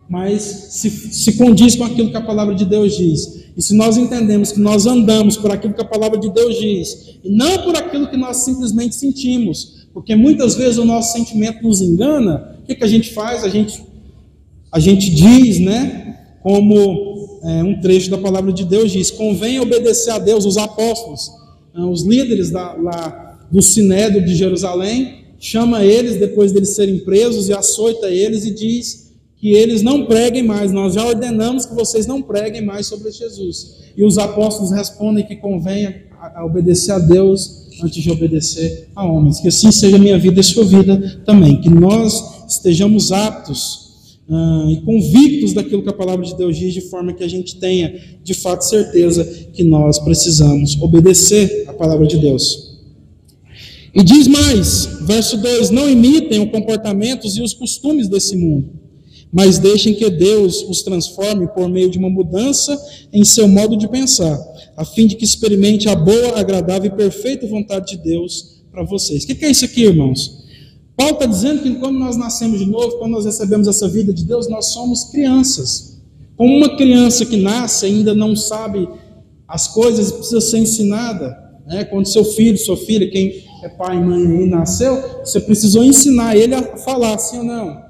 Mas 0.09 0.41
se, 0.41 0.89
se 0.89 1.37
condiz 1.37 1.75
com 1.75 1.83
aquilo 1.83 2.09
que 2.09 2.17
a 2.17 2.21
palavra 2.21 2.55
de 2.55 2.65
Deus 2.65 2.97
diz. 2.97 3.45
E 3.55 3.61
se 3.61 3.75
nós 3.75 3.97
entendemos 3.97 4.51
que 4.51 4.59
nós 4.59 4.85
andamos 4.85 5.37
por 5.37 5.51
aquilo 5.51 5.73
que 5.73 5.81
a 5.81 5.85
palavra 5.85 6.17
de 6.17 6.31
Deus 6.31 6.57
diz, 6.59 7.19
e 7.23 7.29
não 7.29 7.63
por 7.63 7.75
aquilo 7.75 8.07
que 8.07 8.17
nós 8.17 8.37
simplesmente 8.37 8.95
sentimos, 8.95 9.87
porque 9.93 10.15
muitas 10.15 10.55
vezes 10.55 10.77
o 10.77 10.85
nosso 10.85 11.13
sentimento 11.13 11.61
nos 11.61 11.81
engana, 11.81 12.57
o 12.61 12.65
que, 12.65 12.75
que 12.75 12.83
a 12.83 12.87
gente 12.87 13.13
faz? 13.13 13.43
A 13.43 13.49
gente, 13.49 13.83
a 14.71 14.79
gente 14.79 15.09
diz, 15.09 15.59
né? 15.59 16.37
Como 16.41 17.08
é, 17.43 17.63
um 17.63 17.79
trecho 17.79 18.09
da 18.09 18.17
palavra 18.17 18.51
de 18.51 18.65
Deus 18.65 18.91
diz: 18.91 19.11
convém 19.11 19.59
obedecer 19.59 20.11
a 20.11 20.19
Deus, 20.19 20.45
os 20.45 20.57
apóstolos, 20.57 21.31
é, 21.75 21.81
os 21.81 22.03
líderes 22.03 22.49
da, 22.49 22.73
lá, 22.73 23.47
do 23.51 23.61
Sinédrio 23.61 24.25
de 24.25 24.35
Jerusalém, 24.35 25.25
chama 25.39 25.83
eles 25.83 26.19
depois 26.19 26.51
deles 26.51 26.69
serem 26.69 26.99
presos 26.99 27.47
e 27.47 27.53
açoita 27.53 28.09
eles 28.09 28.45
e 28.45 28.51
diz 28.51 29.09
que 29.37 29.53
eles 29.53 29.81
não 29.81 30.05
preguem 30.05 30.43
mais. 30.43 30.71
Nós 30.71 30.95
já 30.95 31.05
ordenamos 31.05 31.65
que 31.65 31.73
vocês 31.73 32.05
não 32.05 32.21
preguem 32.21 32.63
mais 32.63 32.87
sobre 32.87 33.09
Jesus. 33.09 33.77
E 33.95 34.03
os 34.03 34.17
apóstolos 34.17 34.71
respondem 34.71 35.25
que 35.25 35.37
convém 35.37 35.85
a, 35.85 36.41
a 36.41 36.45
obedecer 36.45 36.91
a 36.91 36.99
Deus 36.99 37.69
antes 37.81 38.03
de 38.03 38.11
obedecer 38.11 38.89
a 38.93 39.05
homens. 39.05 39.39
Que 39.39 39.47
assim 39.47 39.71
seja 39.71 39.97
minha 39.97 40.19
vida 40.19 40.41
e 40.41 40.43
sua 40.43 40.65
vida 40.65 41.21
também. 41.25 41.61
Que 41.61 41.69
nós 41.69 42.43
estejamos 42.49 43.13
aptos 43.13 43.88
uh, 44.29 44.69
e 44.69 44.81
convictos 44.81 45.53
daquilo 45.53 45.81
que 45.81 45.89
a 45.89 45.93
palavra 45.93 46.25
de 46.25 46.35
Deus 46.37 46.55
diz, 46.55 46.73
de 46.73 46.81
forma 46.81 47.13
que 47.13 47.23
a 47.23 47.27
gente 47.27 47.57
tenha 47.57 47.99
de 48.23 48.33
fato 48.33 48.63
certeza 48.63 49.25
que 49.51 49.63
nós 49.63 49.99
precisamos 49.99 50.79
obedecer 50.81 51.65
a 51.67 51.73
palavra 51.73 52.05
de 52.05 52.17
Deus. 52.17 52.69
E 53.93 54.03
diz 54.03 54.27
mais, 54.27 54.85
verso 55.01 55.37
2: 55.37 55.71
Não 55.71 55.89
imitem 55.89 56.43
os 56.43 56.51
comportamentos 56.51 57.35
e 57.37 57.41
os 57.41 57.53
costumes 57.53 58.07
desse 58.07 58.35
mundo, 58.35 58.69
mas 59.31 59.57
deixem 59.57 59.95
que 59.95 60.09
Deus 60.09 60.61
os 60.61 60.83
transforme 60.83 61.47
por 61.47 61.67
meio 61.67 61.89
de 61.89 61.97
uma 61.97 62.09
mudança 62.09 62.79
em 63.11 63.25
seu 63.25 63.47
modo 63.47 63.75
de 63.75 63.87
pensar, 63.87 64.39
a 64.77 64.85
fim 64.85 65.07
de 65.07 65.15
que 65.15 65.25
experimente 65.25 65.89
a 65.89 65.95
boa, 65.95 66.39
agradável 66.39 66.91
e 66.91 66.95
perfeita 66.95 67.47
vontade 67.47 67.97
de 67.97 68.03
Deus 68.03 68.59
para 68.71 68.83
vocês. 68.83 69.23
O 69.23 69.27
que 69.27 69.43
é 69.43 69.49
isso 69.49 69.65
aqui, 69.65 69.85
irmãos? 69.85 70.48
Paulo 70.99 71.13
está 71.13 71.25
dizendo 71.25 71.63
que 71.63 71.75
quando 71.75 71.97
nós 71.97 72.17
nascemos 72.17 72.59
de 72.59 72.65
novo, 72.65 72.97
quando 72.97 73.13
nós 73.13 73.23
recebemos 73.23 73.69
essa 73.69 73.87
vida 73.87 74.11
de 74.11 74.25
Deus, 74.25 74.49
nós 74.49 74.73
somos 74.73 75.05
crianças. 75.05 75.97
Como 76.35 76.57
uma 76.57 76.75
criança 76.75 77.25
que 77.25 77.37
nasce 77.37 77.85
ainda 77.85 78.13
não 78.13 78.35
sabe 78.35 78.85
as 79.47 79.69
coisas, 79.69 80.11
precisa 80.11 80.41
ser 80.41 80.57
ensinada. 80.57 81.37
Né? 81.65 81.85
Quando 81.85 82.05
seu 82.05 82.25
filho, 82.25 82.57
sua 82.57 82.75
filha, 82.75 83.09
quem 83.09 83.45
é 83.63 83.69
pai 83.69 83.95
e 83.95 84.01
mãe 84.01 84.27
aí 84.27 84.45
nasceu, 84.45 85.01
você 85.23 85.39
precisou 85.39 85.85
ensinar 85.85 86.35
ele 86.35 86.53
a 86.53 86.75
falar 86.75 87.17
sim 87.17 87.37
ou 87.37 87.43
não. 87.45 87.81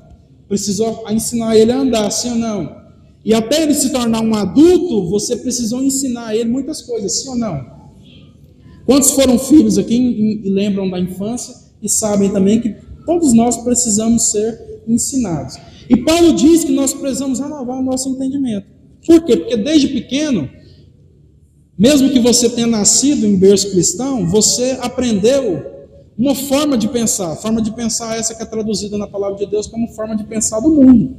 Precisou 0.47 1.03
ensinar 1.09 1.57
ele 1.57 1.71
a 1.71 1.79
andar 1.79 2.11
sim 2.11 2.29
ou 2.29 2.35
não. 2.35 2.77
E 3.25 3.33
até 3.33 3.63
ele 3.63 3.73
se 3.73 3.89
tornar 3.89 4.21
um 4.21 4.35
adulto, 4.35 5.09
você 5.09 5.35
precisou 5.35 5.81
ensinar 5.81 6.35
ele 6.35 6.47
muitas 6.47 6.83
coisas, 6.83 7.23
sim 7.23 7.29
ou 7.29 7.35
não? 7.35 7.65
Quantos 8.85 9.09
foram 9.09 9.39
filhos 9.39 9.79
aqui 9.79 9.95
e 10.45 10.47
lembram 10.47 10.87
da 10.87 10.99
infância 10.99 11.55
e 11.81 11.89
sabem 11.89 12.29
também 12.29 12.61
que 12.61 12.88
Todos 13.09 13.33
nós 13.33 13.57
precisamos 13.57 14.29
ser 14.29 14.83
ensinados. 14.87 15.57
E 15.89 15.97
Paulo 15.97 16.31
diz 16.31 16.63
que 16.63 16.71
nós 16.71 16.93
precisamos 16.93 17.39
renovar 17.39 17.79
o 17.79 17.81
nosso 17.81 18.07
entendimento. 18.07 18.67
Por 19.03 19.25
quê? 19.25 19.35
Porque 19.35 19.57
desde 19.57 19.87
pequeno, 19.87 20.47
mesmo 21.75 22.11
que 22.11 22.19
você 22.19 22.47
tenha 22.47 22.67
nascido 22.67 23.25
em 23.25 23.35
berço 23.35 23.71
cristão, 23.71 24.27
você 24.27 24.77
aprendeu 24.79 25.59
uma 26.15 26.35
forma 26.35 26.77
de 26.77 26.87
pensar, 26.87 27.35
forma 27.37 27.63
de 27.63 27.71
pensar 27.71 28.15
essa 28.15 28.35
que 28.35 28.43
é 28.43 28.45
traduzida 28.45 28.95
na 28.95 29.07
palavra 29.07 29.39
de 29.39 29.47
Deus 29.47 29.65
como 29.65 29.87
forma 29.87 30.15
de 30.15 30.25
pensar 30.25 30.59
do 30.59 30.69
mundo, 30.69 31.17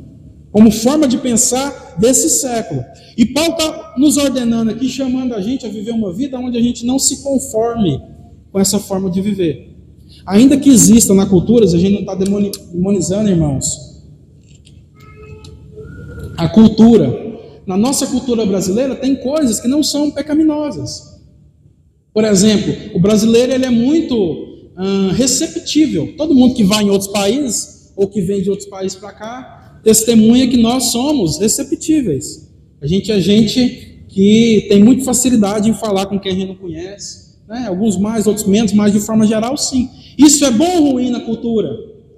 como 0.53 0.71
forma 0.71 1.09
de 1.09 1.19
pensar 1.19 1.97
desse 1.99 2.31
século. 2.31 2.85
E 3.17 3.27
Paulo 3.27 3.55
está 3.55 3.95
nos 3.99 4.17
ordenando 4.17 4.71
aqui, 4.71 4.89
chamando 4.89 5.35
a 5.35 5.41
gente 5.41 5.67
a 5.67 5.69
viver 5.69 5.91
uma 5.91 6.13
vida 6.13 6.39
onde 6.39 6.57
a 6.57 6.63
gente 6.63 6.87
não 6.87 7.01
se 7.01 7.21
conforme 7.21 8.01
com 8.53 8.61
essa 8.61 8.79
forma 8.79 9.11
de 9.11 9.21
viver. 9.21 9.70
Ainda 10.27 10.57
que 10.57 10.71
exista 10.71 11.15
na 11.15 11.27
cultura, 11.27 11.65
a 11.65 11.69
gente 11.69 11.93
não 11.93 12.01
está 12.01 12.15
demonizando, 12.15 13.29
irmãos. 13.29 13.91
A 16.37 16.49
cultura, 16.49 17.39
na 17.67 17.77
nossa 17.77 18.07
cultura 18.07 18.47
brasileira, 18.47 18.95
tem 18.95 19.17
coisas 19.17 19.61
que 19.61 19.69
não 19.69 19.83
são 19.83 20.11
pecaminosas. 20.11 21.21
Por 22.13 22.25
exemplo, 22.25 22.75
o 22.95 23.01
brasileiro 23.01 23.53
ele 23.53 23.67
é 23.67 23.71
muito 23.71 24.15
hum, 24.79 25.11
receptível. 25.13 26.15
Todo 26.17 26.35
mundo 26.35 26.55
que 26.55 26.65
vai 26.65 26.85
em 26.85 26.91
outros 26.91 27.11
países 27.11 27.93
ou 27.97 28.09
que 28.09 28.21
vem 28.21 28.43
de 28.43 28.51
outros 28.51 28.69
países 28.69 28.99
para 28.99 29.13
cá 29.13 29.81
testemunha 29.83 30.49
que 30.49 30.57
nós 30.57 30.85
somos 30.93 31.39
receptíveis. 31.39 32.51
A 32.81 32.87
gente 32.87 33.11
é 33.13 33.21
gente 33.21 34.05
que 34.09 34.67
tem 34.69 34.83
muita 34.83 35.05
facilidade 35.05 35.71
em 35.71 35.75
falar 35.75 36.07
com 36.07 36.19
quem 36.19 36.33
a 36.33 36.35
gente 36.35 36.49
não 36.49 36.57
conhece. 36.57 37.37
Né? 37.49 37.67
Alguns 37.67 37.97
mais, 37.97 38.27
outros 38.27 38.47
menos, 38.47 38.73
mas 38.73 38.93
de 38.93 39.01
forma 39.01 39.27
geral, 39.27 39.57
sim. 39.57 39.89
Isso 40.21 40.45
é 40.45 40.51
bom 40.51 40.83
ou 40.83 40.93
ruim 40.93 41.11
na 41.11 41.21
cultura? 41.21 41.71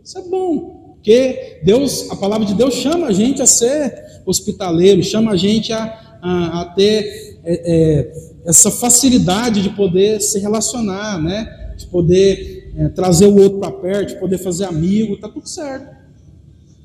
Isso 0.05 0.19
é 0.19 0.23
bom, 0.23 0.95
porque 0.95 1.61
Deus, 1.65 2.11
a 2.11 2.17
palavra 2.17 2.45
de 2.45 2.55
Deus 2.55 2.75
chama 2.75 3.07
a 3.07 3.13
gente 3.13 3.41
a 3.41 3.47
ser 3.47 4.21
hospitaleiro, 4.27 5.03
chama 5.03 5.31
a 5.31 5.37
gente 5.37 5.73
a, 5.73 6.19
a, 6.21 6.63
a 6.63 6.65
ter 6.75 7.39
é, 7.45 7.63
é, 7.65 8.13
essa 8.45 8.71
facilidade 8.71 9.63
de 9.63 9.71
poder 9.71 10.21
se 10.21 10.41
relacionar, 10.41 11.23
né? 11.23 11.75
De 11.77 11.87
poder 11.87 12.73
é, 12.77 12.89
trazer 12.89 13.27
o 13.27 13.41
outro 13.41 13.61
para 13.61 13.71
perto, 13.71 14.15
de 14.15 14.21
poder 14.21 14.39
fazer 14.39 14.65
amigo, 14.65 15.17
tá 15.19 15.29
tudo 15.29 15.49
certo. 15.49 15.87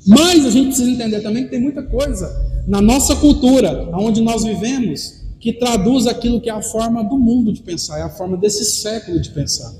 Mas 0.05 0.45
a 0.45 0.51
gente 0.51 0.67
precisa 0.67 0.89
entender 0.89 1.21
também 1.21 1.45
que 1.45 1.49
tem 1.49 1.59
muita 1.59 1.81
coisa 1.81 2.31
na 2.67 2.81
nossa 2.81 3.15
cultura, 3.15 3.89
onde 3.93 4.21
nós 4.21 4.43
vivemos, 4.43 5.23
que 5.39 5.53
traduz 5.53 6.05
aquilo 6.05 6.39
que 6.39 6.49
é 6.49 6.53
a 6.53 6.61
forma 6.61 7.03
do 7.03 7.17
mundo 7.17 7.51
de 7.51 7.61
pensar, 7.61 7.99
é 7.99 8.03
a 8.03 8.09
forma 8.09 8.37
desse 8.37 8.65
século 8.65 9.19
de 9.19 9.31
pensar. 9.31 9.73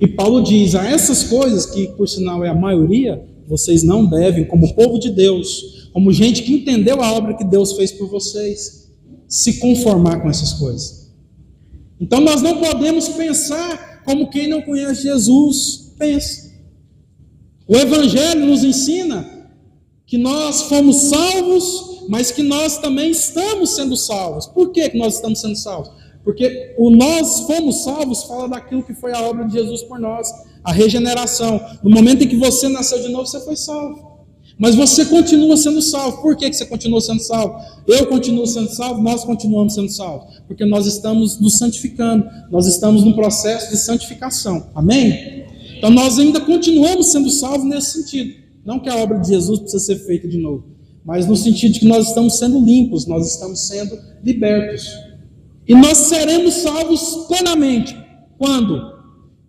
E 0.00 0.06
Paulo 0.06 0.42
diz: 0.42 0.74
a 0.74 0.88
essas 0.88 1.24
coisas, 1.24 1.66
que 1.66 1.88
por 1.88 2.08
sinal 2.08 2.44
é 2.44 2.48
a 2.48 2.54
maioria, 2.54 3.24
vocês 3.46 3.82
não 3.82 4.06
devem, 4.06 4.44
como 4.44 4.74
povo 4.74 4.98
de 4.98 5.10
Deus, 5.10 5.88
como 5.92 6.12
gente 6.12 6.42
que 6.42 6.52
entendeu 6.52 7.02
a 7.02 7.12
obra 7.12 7.34
que 7.34 7.44
Deus 7.44 7.72
fez 7.72 7.90
por 7.90 8.08
vocês, 8.08 8.90
se 9.26 9.58
conformar 9.58 10.20
com 10.20 10.28
essas 10.28 10.54
coisas. 10.54 11.10
Então 12.00 12.20
nós 12.20 12.42
não 12.42 12.58
podemos 12.58 13.08
pensar 13.08 14.02
como 14.04 14.30
quem 14.30 14.48
não 14.48 14.62
conhece 14.62 15.02
Jesus 15.02 15.92
pensa. 15.98 16.48
O 17.66 17.76
Evangelho 17.76 18.46
nos 18.46 18.62
ensina 18.64 19.48
que 20.06 20.16
nós 20.16 20.62
fomos 20.62 20.96
salvos, 20.96 22.06
mas 22.08 22.30
que 22.30 22.42
nós 22.42 22.78
também 22.78 23.10
estamos 23.10 23.70
sendo 23.70 23.96
salvos. 23.96 24.46
Por 24.46 24.70
que, 24.70 24.96
nós 24.96 25.16
estamos 25.16 25.40
sendo 25.40 25.56
salvos? 25.56 25.90
Porque 26.24 26.74
o 26.76 26.90
nós 26.90 27.40
fomos 27.40 27.84
salvos 27.84 28.24
fala 28.24 28.48
daquilo 28.48 28.82
que 28.82 28.94
foi 28.94 29.12
a 29.12 29.22
obra 29.22 29.46
de 29.46 29.52
Jesus 29.54 29.82
por 29.82 29.98
nós, 29.98 30.30
a 30.62 30.72
regeneração. 30.72 31.60
No 31.82 31.90
momento 31.90 32.24
em 32.24 32.28
que 32.28 32.36
você 32.36 32.68
nasceu 32.68 33.00
de 33.00 33.08
novo, 33.08 33.26
você 33.26 33.40
foi 33.40 33.56
salvo. 33.56 34.18
Mas 34.58 34.74
você 34.74 35.04
continua 35.04 35.56
sendo 35.56 35.80
salvo. 35.80 36.20
Por 36.20 36.36
que, 36.36 36.50
que 36.50 36.56
você 36.56 36.66
continua 36.66 37.00
sendo 37.00 37.20
salvo? 37.20 37.56
Eu 37.86 38.06
continuo 38.06 38.46
sendo 38.46 38.68
salvo, 38.68 39.00
nós 39.00 39.24
continuamos 39.24 39.74
sendo 39.74 39.88
salvos. 39.88 40.40
Porque 40.48 40.64
nós 40.64 40.86
estamos 40.86 41.40
nos 41.40 41.58
santificando, 41.58 42.26
nós 42.50 42.66
estamos 42.66 43.04
num 43.04 43.12
processo 43.12 43.70
de 43.70 43.76
santificação. 43.76 44.66
Amém? 44.74 45.46
Então 45.78 45.90
nós 45.90 46.18
ainda 46.18 46.40
continuamos 46.40 47.12
sendo 47.12 47.30
salvos 47.30 47.64
nesse 47.64 48.02
sentido. 48.02 48.34
Não 48.64 48.80
que 48.80 48.88
a 48.88 48.96
obra 48.96 49.18
de 49.18 49.28
Jesus 49.28 49.60
precisa 49.60 49.82
ser 49.82 49.96
feita 50.04 50.28
de 50.28 50.36
novo, 50.36 50.64
mas 51.04 51.26
no 51.26 51.36
sentido 51.36 51.72
de 51.72 51.80
que 51.80 51.86
nós 51.86 52.08
estamos 52.08 52.36
sendo 52.36 52.60
limpos, 52.62 53.06
nós 53.06 53.26
estamos 53.26 53.66
sendo 53.66 53.96
libertos. 54.22 55.07
E 55.68 55.74
nós 55.74 55.98
seremos 55.98 56.54
salvos 56.54 57.26
plenamente. 57.28 57.94
Quando? 58.38 58.96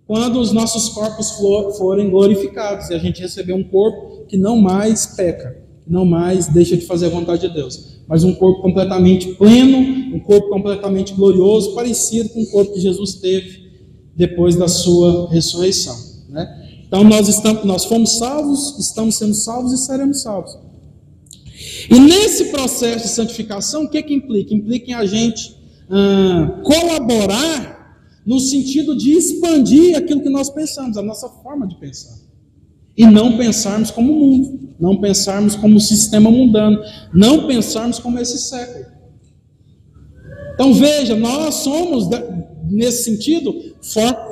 Quando 0.05 0.39
os 0.39 0.51
nossos 0.51 0.89
corpos 0.89 1.31
forem 1.77 2.09
glorificados 2.09 2.89
e 2.89 2.93
a 2.93 2.97
gente 2.97 3.21
receber 3.21 3.53
um 3.53 3.63
corpo 3.63 4.25
que 4.27 4.35
não 4.35 4.57
mais 4.57 5.05
peca, 5.05 5.63
não 5.87 6.03
mais 6.03 6.47
deixa 6.47 6.75
de 6.75 6.85
fazer 6.85 7.05
a 7.05 7.09
vontade 7.09 7.47
de 7.47 7.53
Deus, 7.53 7.99
mas 8.07 8.23
um 8.23 8.33
corpo 8.33 8.61
completamente 8.61 9.29
pleno, 9.35 10.15
um 10.15 10.19
corpo 10.19 10.49
completamente 10.49 11.13
glorioso, 11.13 11.73
parecido 11.73 12.29
com 12.29 12.41
o 12.41 12.49
corpo 12.49 12.73
que 12.73 12.81
Jesus 12.81 13.13
teve 13.15 13.69
depois 14.15 14.55
da 14.55 14.67
sua 14.67 15.29
ressurreição. 15.29 15.95
Né? 16.27 16.83
Então 16.85 17.03
nós, 17.03 17.29
estamos, 17.29 17.63
nós 17.63 17.85
fomos 17.85 18.17
salvos, 18.17 18.77
estamos 18.77 19.15
sendo 19.15 19.35
salvos 19.35 19.71
e 19.73 19.77
seremos 19.77 20.21
salvos. 20.21 20.57
E 21.89 21.99
nesse 21.99 22.45
processo 22.45 23.05
de 23.05 23.11
santificação, 23.11 23.83
o 23.83 23.89
que, 23.89 24.01
que 24.03 24.13
implica? 24.13 24.53
Implica 24.53 24.91
em 24.91 24.93
a 24.95 25.05
gente 25.05 25.58
ah, 25.91 26.61
colaborar 26.63 27.79
no 28.25 28.39
sentido 28.39 28.95
de 28.95 29.11
expandir 29.11 29.97
aquilo 29.97 30.21
que 30.21 30.29
nós 30.29 30.49
pensamos, 30.49 30.97
a 30.97 31.01
nossa 31.01 31.27
forma 31.27 31.67
de 31.67 31.75
pensar. 31.79 32.15
E 32.95 33.05
não 33.05 33.37
pensarmos 33.37 33.89
como 33.89 34.11
o 34.11 34.19
mundo, 34.19 34.69
não 34.79 35.01
pensarmos 35.01 35.55
como 35.55 35.77
o 35.77 35.79
sistema 35.79 36.29
mundano, 36.29 36.79
não 37.13 37.47
pensarmos 37.47 37.97
como 37.97 38.19
esse 38.19 38.37
século. 38.37 38.85
Então 40.53 40.73
veja, 40.73 41.15
nós 41.15 41.55
somos, 41.55 42.07
nesse 42.69 43.05
sentido, 43.05 43.55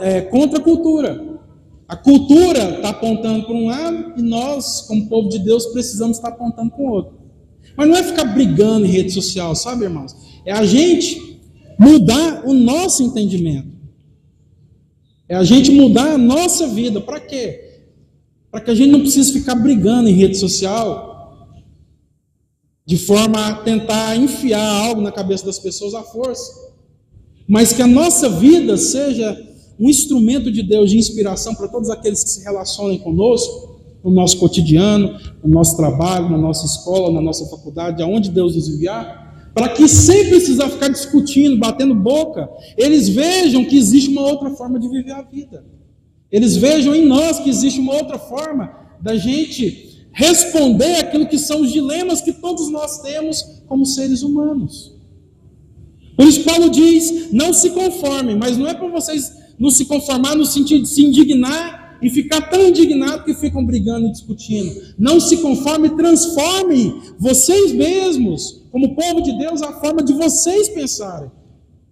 é, 0.01 0.21
contra 0.21 0.59
a 0.59 0.61
cultura. 0.61 1.39
A 1.87 1.95
cultura 1.95 2.75
está 2.75 2.89
apontando 2.89 3.45
para 3.45 3.55
um 3.55 3.67
lado 3.67 4.13
e 4.17 4.21
nós, 4.21 4.81
como 4.81 5.07
povo 5.07 5.29
de 5.29 5.39
Deus, 5.39 5.67
precisamos 5.67 6.17
estar 6.17 6.29
apontando 6.29 6.69
para 6.69 6.81
o 6.83 6.91
outro. 6.91 7.13
Mas 7.75 7.87
não 7.87 7.95
é 7.95 8.03
ficar 8.03 8.25
brigando 8.25 8.85
em 8.85 8.89
rede 8.89 9.11
social, 9.11 9.55
sabe, 9.55 9.85
irmãos? 9.85 10.13
É 10.45 10.51
a 10.51 10.65
gente 10.65 11.26
mudar 11.79 12.43
o 12.45 12.53
nosso 12.53 13.03
entendimento. 13.03 13.77
É 15.29 15.35
a 15.35 15.43
gente 15.43 15.71
mudar 15.71 16.13
a 16.13 16.17
nossa 16.17 16.67
vida. 16.67 17.01
Para 17.01 17.19
quê? 17.19 17.81
Para 18.49 18.61
que 18.61 18.71
a 18.71 18.75
gente 18.75 18.91
não 18.91 19.01
precise 19.01 19.33
ficar 19.33 19.55
brigando 19.55 20.09
em 20.09 20.13
rede 20.13 20.37
social 20.37 21.07
de 22.85 22.97
forma 22.97 23.47
a 23.47 23.53
tentar 23.53 24.15
enfiar 24.15 24.65
algo 24.65 25.01
na 25.01 25.11
cabeça 25.11 25.45
das 25.45 25.59
pessoas 25.59 25.93
à 25.93 26.01
força. 26.03 26.67
Mas 27.45 27.73
que 27.73 27.81
a 27.81 27.87
nossa 27.87 28.29
vida 28.29 28.77
seja 28.77 29.37
um 29.77 29.89
instrumento 29.89 30.49
de 30.49 30.63
Deus 30.63 30.89
de 30.89 30.97
inspiração 30.97 31.53
para 31.53 31.67
todos 31.67 31.89
aqueles 31.89 32.23
que 32.23 32.29
se 32.29 32.43
relacionem 32.43 32.97
conosco, 32.97 33.77
no 34.03 34.09
nosso 34.09 34.37
cotidiano, 34.37 35.19
no 35.43 35.49
nosso 35.49 35.75
trabalho, 35.75 36.29
na 36.29 36.37
nossa 36.37 36.65
escola, 36.65 37.11
na 37.11 37.21
nossa 37.21 37.45
faculdade, 37.47 38.01
aonde 38.01 38.29
Deus 38.29 38.55
nos 38.55 38.69
enviar 38.69 39.26
para 39.57 39.69
que 39.69 39.87
sem 39.87 40.29
precisar 40.29 40.69
ficar 40.69 40.87
discutindo, 40.87 41.57
batendo 41.57 41.95
boca, 41.95 42.47
eles 42.77 43.09
vejam 43.09 43.65
que 43.65 43.75
existe 43.75 44.11
uma 44.11 44.21
outra 44.21 44.51
forma 44.51 44.79
de 44.79 44.87
viver 44.87 45.13
a 45.13 45.23
vida. 45.23 45.65
Eles 46.31 46.55
vejam 46.55 46.93
em 46.93 47.03
nós 47.03 47.39
que 47.39 47.49
existe 47.49 47.79
uma 47.79 47.95
outra 47.95 48.19
forma 48.19 48.71
da 49.01 49.17
gente 49.17 50.05
responder 50.13 50.97
aquilo 50.97 51.25
que 51.25 51.39
são 51.39 51.61
os 51.61 51.71
dilemas 51.71 52.21
que 52.21 52.33
todos 52.33 52.69
nós 52.69 53.01
temos 53.01 53.63
como 53.67 53.83
seres 53.83 54.21
humanos. 54.21 54.95
Por 56.15 56.27
isso 56.27 56.43
Paulo 56.43 56.69
diz: 56.69 57.31
não 57.31 57.51
se 57.51 57.71
conformem, 57.71 58.37
mas 58.37 58.57
não 58.57 58.67
é 58.67 58.75
para 58.75 58.87
vocês 58.89 59.35
não 59.57 59.71
se 59.71 59.85
conformar 59.85 60.35
no 60.35 60.45
sentido 60.45 60.83
de 60.83 60.89
se 60.89 61.03
indignar 61.03 61.86
e 62.01 62.09
ficar 62.09 62.49
tão 62.49 62.67
indignado 62.67 63.23
que 63.23 63.33
ficam 63.33 63.65
brigando 63.65 64.07
e 64.07 64.11
discutindo. 64.11 64.73
Não 64.97 65.19
se 65.19 65.37
conforme, 65.37 65.89
transforme 65.91 66.93
vocês 67.19 67.71
mesmos 67.71 68.63
como 68.71 68.95
povo 68.95 69.21
de 69.21 69.37
Deus, 69.37 69.61
a 69.61 69.73
forma 69.79 70.03
de 70.03 70.13
vocês 70.13 70.69
pensarem. 70.69 71.31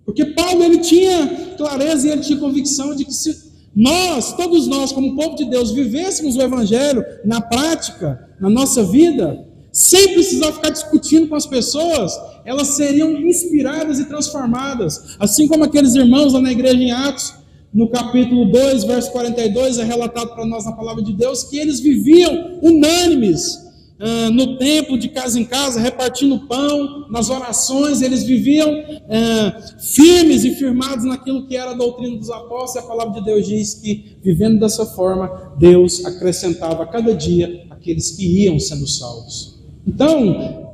Porque 0.06 0.26
Paulo 0.26 0.64
ele 0.64 0.78
tinha 0.78 1.56
clareza 1.58 2.08
e 2.08 2.12
ele 2.12 2.22
tinha 2.22 2.39
convicção 2.39 2.95
de 2.95 3.06
que 3.06 3.14
se 3.14 3.45
nós, 3.76 4.34
todos 4.34 4.68
nós, 4.68 4.91
como 4.91 5.16
povo 5.16 5.36
de 5.36 5.45
Deus, 5.45 5.72
vivêssemos 5.72 6.38
o 6.38 6.41
Evangelho 6.41 7.03
na 7.26 7.41
prática, 7.41 8.30
na 8.39 8.49
nossa 8.49 8.84
vida, 8.84 9.45
sem 9.76 10.14
precisar 10.14 10.53
ficar 10.53 10.70
discutindo 10.70 11.28
com 11.28 11.36
as 11.36 11.45
pessoas, 11.45 12.14
elas 12.45 12.70
seriam 12.70 13.12
inspiradas 13.18 13.99
e 13.99 14.06
transformadas. 14.06 15.18
Assim 15.20 15.47
como 15.47 15.66
aqueles 15.66 15.95
irmãos 15.95 16.32
lá 16.32 16.39
na 16.39 16.51
igreja 16.53 16.78
em 16.78 16.91
Atos, 16.91 17.34
no 17.76 17.89
capítulo 17.89 18.49
2, 18.49 18.86
verso 18.86 19.11
42, 19.11 19.80
é 19.80 19.84
relatado 19.84 20.34
para 20.34 20.45
nós 20.45 20.63
na 20.63 20.71
palavra 20.71 21.03
de 21.03 21.11
Deus 21.11 21.43
que 21.43 21.59
eles 21.59 21.82
viviam 21.82 22.57
unânimes 22.61 23.65
ah, 23.99 24.30
no 24.30 24.57
templo, 24.57 24.97
de 24.97 25.09
casa 25.09 25.38
em 25.38 25.43
casa, 25.43 25.82
repartindo 25.82 26.47
pão, 26.47 27.09
nas 27.09 27.30
orações, 27.30 28.01
eles 28.01 28.23
viviam 28.23 28.69
ah, 29.09 29.61
firmes 29.78 30.45
e 30.45 30.51
firmados 30.51 31.03
naquilo 31.03 31.47
que 31.47 31.57
era 31.57 31.71
a 31.71 31.73
doutrina 31.73 32.17
dos 32.17 32.30
apóstolos, 32.30 32.76
e 32.76 32.80
a 32.80 32.84
palavra 32.84 33.19
de 33.19 33.26
Deus 33.26 33.45
diz 33.45 33.73
que, 33.73 34.17
vivendo 34.23 34.57
dessa 34.57 34.86
forma, 34.86 35.53
Deus 35.57 36.05
acrescentava 36.05 36.84
a 36.84 36.88
cada 36.88 37.13
dia 37.13 37.67
aqueles 37.69 38.11
que 38.11 38.43
iam 38.43 38.57
sendo 38.57 38.88
salvos. 38.88 39.59
Então, 39.86 40.73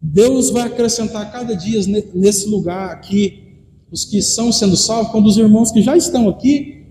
Deus 0.00 0.50
vai 0.50 0.68
acrescentar 0.68 1.32
cada 1.32 1.56
dia 1.56 1.80
nesse 2.14 2.48
lugar 2.48 2.90
aqui, 2.90 3.45
os 3.90 4.04
que 4.04 4.20
são 4.20 4.52
sendo 4.52 4.76
salvos, 4.76 5.12
quando 5.12 5.26
os 5.26 5.36
irmãos 5.36 5.70
que 5.70 5.80
já 5.80 5.96
estão 5.96 6.28
aqui, 6.28 6.84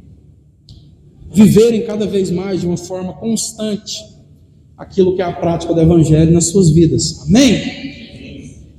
viverem 1.32 1.86
cada 1.86 2.08
vez 2.08 2.32
mais 2.32 2.62
de 2.62 2.68
uma 2.68 2.78
forma 2.78 3.14
constante 3.14 4.16
aquilo 4.78 5.16
que 5.16 5.22
é 5.22 5.26
a 5.26 5.32
prática 5.32 5.74
do 5.74 5.82
Evangelho 5.82 6.32
nas 6.32 6.46
suas 6.46 6.70
vidas. 6.70 7.22
Amém? 7.28 7.86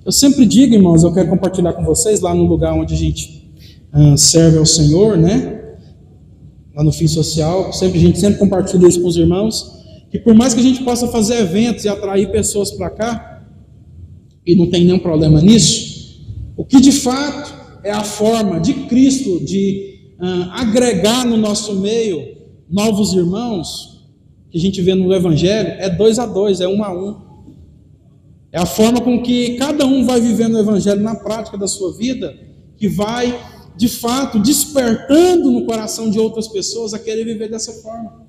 Eu 0.04 0.12
sempre 0.12 0.46
digo, 0.46 0.74
irmãos, 0.74 1.02
eu 1.02 1.12
quero 1.12 1.28
compartilhar 1.28 1.72
com 1.72 1.84
vocês 1.84 2.20
lá 2.20 2.34
no 2.34 2.44
lugar 2.44 2.74
onde 2.74 2.94
a 2.94 2.96
gente 2.96 3.50
uh, 3.92 4.16
serve 4.16 4.58
ao 4.58 4.66
Senhor, 4.66 5.16
né? 5.16 5.74
Lá 6.74 6.84
no 6.84 6.92
fim 6.92 7.08
social, 7.08 7.72
sempre 7.72 7.98
a 7.98 8.00
gente 8.00 8.20
sempre 8.20 8.38
compartilha 8.38 8.86
isso 8.86 9.00
com 9.00 9.08
os 9.08 9.16
irmãos, 9.16 9.72
que 10.10 10.18
por 10.18 10.34
mais 10.34 10.54
que 10.54 10.60
a 10.60 10.62
gente 10.62 10.84
possa 10.84 11.08
fazer 11.08 11.38
eventos 11.38 11.84
e 11.84 11.88
atrair 11.88 12.30
pessoas 12.30 12.70
para 12.70 12.90
cá, 12.90 13.42
e 14.46 14.54
não 14.54 14.70
tem 14.70 14.84
nenhum 14.84 14.98
problema 14.98 15.40
nisso, 15.40 16.22
o 16.56 16.64
que 16.64 16.80
de 16.80 16.92
fato 16.92 17.55
é 17.86 17.92
a 17.92 18.02
forma 18.02 18.58
de 18.58 18.74
Cristo 18.88 19.38
de 19.44 20.16
uh, 20.20 20.50
agregar 20.50 21.24
no 21.24 21.36
nosso 21.36 21.76
meio 21.76 22.36
novos 22.68 23.12
irmãos, 23.12 24.08
que 24.50 24.58
a 24.58 24.60
gente 24.60 24.82
vê 24.82 24.92
no 24.92 25.14
Evangelho, 25.14 25.68
é 25.78 25.88
dois 25.88 26.18
a 26.18 26.26
dois, 26.26 26.60
é 26.60 26.66
um 26.66 26.82
a 26.82 26.92
um. 26.92 27.24
É 28.50 28.58
a 28.58 28.66
forma 28.66 29.00
com 29.00 29.22
que 29.22 29.54
cada 29.54 29.86
um 29.86 30.04
vai 30.04 30.20
vivendo 30.20 30.54
o 30.54 30.58
Evangelho 30.58 31.00
na 31.00 31.14
prática 31.14 31.56
da 31.56 31.68
sua 31.68 31.96
vida, 31.96 32.36
que 32.76 32.88
vai, 32.88 33.38
de 33.76 33.88
fato, 33.88 34.40
despertando 34.40 35.52
no 35.52 35.64
coração 35.64 36.10
de 36.10 36.18
outras 36.18 36.48
pessoas 36.48 36.92
a 36.92 36.98
querer 36.98 37.24
viver 37.24 37.48
dessa 37.48 37.72
forma. 37.74 38.26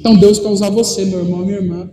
Então 0.00 0.16
Deus 0.16 0.40
quer 0.40 0.48
usar 0.48 0.70
você, 0.70 1.04
meu 1.04 1.20
irmão, 1.20 1.46
minha 1.46 1.58
irmã, 1.58 1.88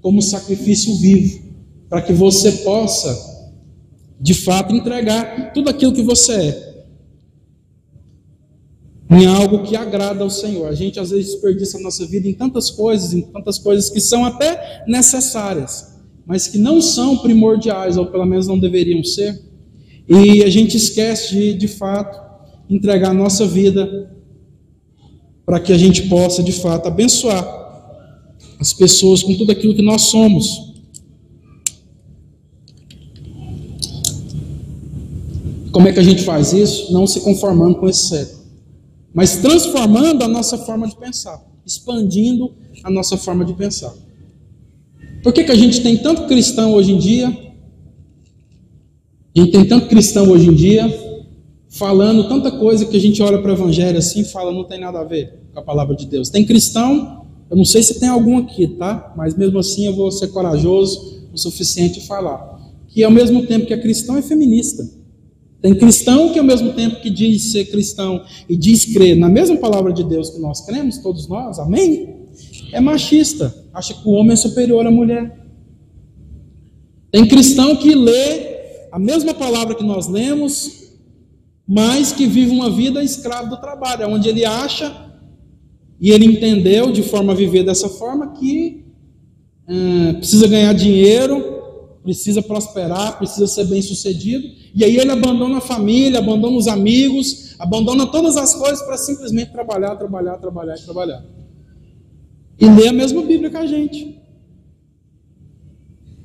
como 0.00 0.20
sacrifício 0.20 0.96
vivo, 0.96 1.40
para 1.88 2.02
que 2.02 2.12
você 2.12 2.50
possa 2.50 3.31
de 4.22 4.34
fato 4.34 4.74
entregar 4.74 5.52
tudo 5.52 5.68
aquilo 5.68 5.92
que 5.92 6.02
você 6.02 6.32
é 6.32 6.72
em 9.10 9.26
algo 9.26 9.62
que 9.62 9.76
agrada 9.76 10.22
ao 10.22 10.30
Senhor. 10.30 10.68
A 10.68 10.74
gente 10.74 10.98
às 10.98 11.10
vezes 11.10 11.32
desperdiça 11.32 11.76
a 11.76 11.80
nossa 11.80 12.06
vida 12.06 12.26
em 12.26 12.32
tantas 12.32 12.70
coisas, 12.70 13.12
em 13.12 13.20
tantas 13.20 13.58
coisas 13.58 13.90
que 13.90 14.00
são 14.00 14.24
até 14.24 14.84
necessárias, 14.86 15.98
mas 16.24 16.48
que 16.48 16.56
não 16.56 16.80
são 16.80 17.18
primordiais, 17.18 17.98
ou 17.98 18.06
pelo 18.06 18.24
menos 18.24 18.46
não 18.46 18.58
deveriam 18.58 19.04
ser. 19.04 19.38
E 20.08 20.42
a 20.42 20.48
gente 20.48 20.76
esquece 20.76 21.34
de, 21.34 21.54
de 21.54 21.68
fato, 21.68 22.18
entregar 22.70 23.10
a 23.10 23.14
nossa 23.14 23.46
vida 23.46 24.10
para 25.44 25.60
que 25.60 25.72
a 25.72 25.78
gente 25.78 26.08
possa, 26.08 26.42
de 26.42 26.52
fato, 26.52 26.86
abençoar 26.86 27.60
as 28.58 28.72
pessoas 28.72 29.22
com 29.22 29.36
tudo 29.36 29.52
aquilo 29.52 29.74
que 29.74 29.82
nós 29.82 30.02
somos. 30.02 30.71
Como 35.72 35.88
é 35.88 35.92
que 35.92 35.98
a 35.98 36.02
gente 36.02 36.22
faz 36.22 36.52
isso? 36.52 36.92
Não 36.92 37.06
se 37.06 37.20
conformando 37.20 37.76
com 37.76 37.88
esse 37.88 38.08
século, 38.08 38.42
mas 39.14 39.38
transformando 39.38 40.22
a 40.22 40.28
nossa 40.28 40.58
forma 40.58 40.86
de 40.86 40.94
pensar, 40.94 41.42
expandindo 41.66 42.52
a 42.84 42.90
nossa 42.90 43.16
forma 43.16 43.44
de 43.44 43.54
pensar. 43.54 43.92
Por 45.22 45.32
que, 45.32 45.44
que 45.44 45.52
a 45.52 45.56
gente 45.56 45.80
tem 45.82 45.96
tanto 45.96 46.26
cristão 46.26 46.74
hoje 46.74 46.92
em 46.92 46.98
dia? 46.98 47.28
A 49.34 49.40
gente 49.40 49.50
tem 49.50 49.64
tanto 49.64 49.88
cristão 49.88 50.28
hoje 50.28 50.48
em 50.48 50.54
dia 50.54 51.12
falando 51.70 52.28
tanta 52.28 52.50
coisa 52.50 52.84
que 52.84 52.96
a 52.96 53.00
gente 53.00 53.22
olha 53.22 53.40
para 53.40 53.50
o 53.50 53.54
evangelho 53.54 53.96
assim 53.96 54.20
e 54.20 54.24
fala, 54.24 54.52
não 54.52 54.64
tem 54.64 54.78
nada 54.78 55.00
a 55.00 55.04
ver 55.04 55.40
com 55.54 55.58
a 55.58 55.62
palavra 55.62 55.96
de 55.96 56.04
Deus. 56.04 56.28
Tem 56.28 56.44
cristão, 56.44 57.24
eu 57.50 57.56
não 57.56 57.64
sei 57.64 57.82
se 57.82 57.98
tem 57.98 58.10
algum 58.10 58.36
aqui, 58.36 58.66
tá? 58.66 59.14
Mas 59.16 59.34
mesmo 59.34 59.58
assim 59.58 59.86
eu 59.86 59.94
vou 59.94 60.10
ser 60.10 60.28
corajoso 60.28 61.28
o 61.32 61.38
suficiente 61.38 62.06
falar. 62.06 62.60
Que 62.88 63.02
ao 63.02 63.10
mesmo 63.10 63.46
tempo 63.46 63.64
que 63.64 63.72
é 63.72 63.78
cristão 63.78 64.18
é 64.18 64.22
feminista. 64.22 65.01
Tem 65.62 65.76
cristão 65.76 66.32
que, 66.32 66.40
ao 66.40 66.44
mesmo 66.44 66.72
tempo 66.72 67.00
que 67.00 67.08
diz 67.08 67.52
ser 67.52 67.66
cristão 67.66 68.24
e 68.48 68.56
diz 68.56 68.84
crer 68.84 69.16
na 69.16 69.28
mesma 69.28 69.56
palavra 69.56 69.92
de 69.92 70.02
Deus 70.02 70.28
que 70.30 70.40
nós 70.40 70.66
cremos, 70.66 70.98
todos 70.98 71.28
nós, 71.28 71.60
amém? 71.60 72.26
É 72.72 72.80
machista, 72.80 73.54
acha 73.72 73.94
que 73.94 74.08
o 74.08 74.10
homem 74.10 74.32
é 74.32 74.36
superior 74.36 74.84
à 74.84 74.90
mulher. 74.90 75.38
Tem 77.12 77.28
cristão 77.28 77.76
que 77.76 77.94
lê 77.94 78.88
a 78.90 78.98
mesma 78.98 79.32
palavra 79.32 79.76
que 79.76 79.84
nós 79.84 80.08
lemos, 80.08 80.82
mas 81.66 82.10
que 82.10 82.26
vive 82.26 82.50
uma 82.50 82.68
vida 82.68 83.04
escravo 83.04 83.50
do 83.50 83.60
trabalho, 83.60 84.08
onde 84.08 84.28
ele 84.28 84.44
acha 84.44 85.12
e 86.00 86.10
ele 86.10 86.26
entendeu 86.26 86.90
de 86.90 87.04
forma 87.04 87.32
a 87.32 87.36
viver 87.36 87.62
dessa 87.62 87.88
forma 87.88 88.32
que 88.32 88.84
é, 89.68 90.14
precisa 90.14 90.48
ganhar 90.48 90.72
dinheiro 90.72 91.51
precisa 92.02 92.42
prosperar, 92.42 93.16
precisa 93.18 93.46
ser 93.46 93.64
bem 93.64 93.80
sucedido, 93.80 94.48
e 94.74 94.84
aí 94.84 94.96
ele 94.96 95.10
abandona 95.10 95.58
a 95.58 95.60
família, 95.60 96.18
abandona 96.18 96.56
os 96.56 96.66
amigos, 96.66 97.54
abandona 97.58 98.06
todas 98.06 98.36
as 98.36 98.54
coisas 98.54 98.82
para 98.82 98.96
simplesmente 98.96 99.52
trabalhar, 99.52 99.96
trabalhar, 99.96 100.36
trabalhar 100.38 100.76
e 100.76 100.82
trabalhar. 100.82 101.24
E 102.58 102.66
lê 102.68 102.88
a 102.88 102.92
mesma 102.92 103.22
Bíblia 103.22 103.50
que 103.50 103.56
a 103.56 103.66
gente. 103.66 104.20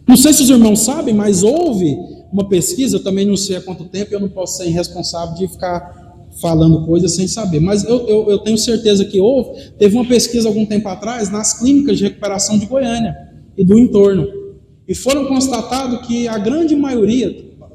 Não 0.08 0.18
sei 0.18 0.34
se 0.34 0.44
os 0.44 0.50
irmãos 0.50 0.80
sabem, 0.80 1.14
mas 1.14 1.44
houve 1.44 1.98
uma 2.32 2.48
pesquisa, 2.48 2.98
eu 2.98 3.04
também 3.04 3.26
não 3.26 3.38
sei 3.38 3.58
há 3.58 3.62
quanto 3.62 3.86
tempo, 3.86 4.14
eu 4.14 4.20
não 4.20 4.30
posso 4.30 4.58
ser 4.58 4.68
irresponsável 4.68 5.36
de 5.36 5.48
ficar 5.48 6.08
falando 6.42 6.86
coisas 6.86 7.14
sem 7.14 7.28
saber, 7.28 7.60
mas 7.60 7.84
eu, 7.84 8.08
eu, 8.08 8.30
eu 8.30 8.40
tenho 8.40 8.58
certeza 8.58 9.04
que 9.06 9.20
houve. 9.20 9.72
Teve 9.78 9.96
uma 9.96 10.06
pesquisa 10.06 10.48
algum 10.48 10.66
tempo 10.66 10.88
atrás 10.88 11.30
nas 11.30 11.60
clínicas 11.60 11.98
de 11.98 12.06
recuperação 12.06 12.58
de 12.58 12.66
Goiânia 12.66 13.16
e 13.58 13.64
do 13.64 13.78
entorno. 13.78 14.47
E 14.88 14.96
foram 14.96 15.26
constatado 15.26 16.02
que 16.02 16.28
a 16.28 16.38
grande 16.38 16.76
maioria, 16.76 17.28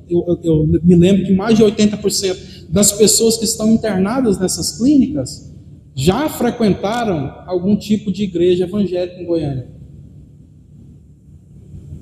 eu, 0.09 0.25
eu, 0.27 0.41
eu 0.43 0.67
me 0.83 0.95
lembro 0.95 1.27
que 1.27 1.35
mais 1.35 1.57
de 1.57 1.63
80% 1.63 2.69
das 2.71 2.93
pessoas 2.93 3.37
que 3.37 3.45
estão 3.45 3.71
internadas 3.71 4.39
nessas 4.39 4.79
clínicas 4.79 5.53
já 5.95 6.29
frequentaram 6.29 7.43
algum 7.47 7.77
tipo 7.77 8.11
de 8.11 8.23
igreja 8.23 8.65
evangélica 8.65 9.21
em 9.21 9.27
Goiânia. 9.27 9.69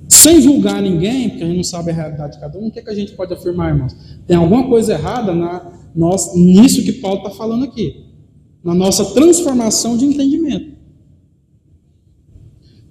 Sem 0.09 0.41
julgar 0.41 0.81
ninguém, 0.81 1.31
porque 1.31 1.43
a 1.43 1.47
gente 1.47 1.57
não 1.57 1.65
sabe 1.65 1.91
a 1.91 1.95
realidade 1.95 2.35
de 2.35 2.41
cada 2.41 2.59
um, 2.59 2.69
o 2.69 2.71
que, 2.71 2.79
é 2.79 2.83
que 2.83 2.91
a 2.91 2.95
gente 2.95 3.13
pode 3.13 3.33
afirmar, 3.33 3.73
irmãos? 3.73 3.97
Tem 4.27 4.37
alguma 4.37 4.69
coisa 4.69 4.93
errada 4.93 5.35
na, 5.35 5.73
nós, 5.95 6.35
nisso 6.37 6.85
que 6.85 6.93
Paulo 6.93 7.19
está 7.19 7.31
falando 7.31 7.65
aqui, 7.65 8.05
na 8.63 8.75
nossa 8.75 9.05
transformação 9.07 9.97
de 9.97 10.05
entendimento. 10.05 10.80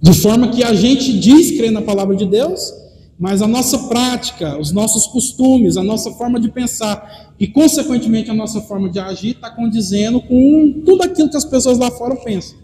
De 0.02 0.14
forma 0.14 0.50
que 0.50 0.64
a 0.64 0.74
gente 0.74 1.18
diz 1.20 1.58
crer 1.58 1.72
na 1.72 1.82
palavra 1.82 2.16
de 2.16 2.26
Deus, 2.26 2.74
mas 3.20 3.42
a 3.42 3.48
nossa 3.48 3.78
prática, 3.90 4.58
os 4.58 4.72
nossos 4.72 5.06
costumes, 5.08 5.76
a 5.76 5.84
nossa 5.84 6.12
forma 6.12 6.40
de 6.40 6.50
pensar 6.50 7.34
e, 7.38 7.48
consequentemente, 7.48 8.32
a 8.32 8.34
nossa 8.34 8.62
forma 8.62 8.90
de 8.90 8.98
agir 8.98 9.32
está 9.32 9.50
condizendo 9.50 10.22
com 10.22 10.82
tudo 10.86 11.04
aquilo 11.04 11.30
que 11.30 11.36
as 11.36 11.44
pessoas 11.44 11.78
lá 11.78 11.92
fora 11.92 12.16
pensam. 12.16 12.58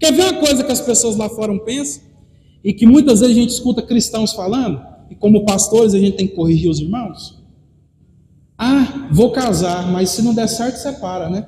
Quer 0.00 0.12
ver 0.12 0.22
uma 0.22 0.40
coisa 0.40 0.64
que 0.64 0.72
as 0.72 0.80
pessoas 0.80 1.14
lá 1.16 1.28
fora 1.28 1.56
pensam? 1.60 2.02
E 2.64 2.72
que 2.72 2.86
muitas 2.86 3.20
vezes 3.20 3.36
a 3.36 3.40
gente 3.40 3.50
escuta 3.50 3.82
cristãos 3.82 4.32
falando, 4.32 4.80
e 5.10 5.14
como 5.14 5.44
pastores 5.44 5.92
a 5.92 5.98
gente 5.98 6.16
tem 6.16 6.26
que 6.26 6.34
corrigir 6.34 6.70
os 6.70 6.80
irmãos? 6.80 7.38
Ah, 8.56 9.08
vou 9.10 9.30
casar, 9.30 9.92
mas 9.92 10.08
se 10.10 10.22
não 10.22 10.32
der 10.32 10.48
certo, 10.48 10.76
separa, 10.76 11.28
né? 11.28 11.46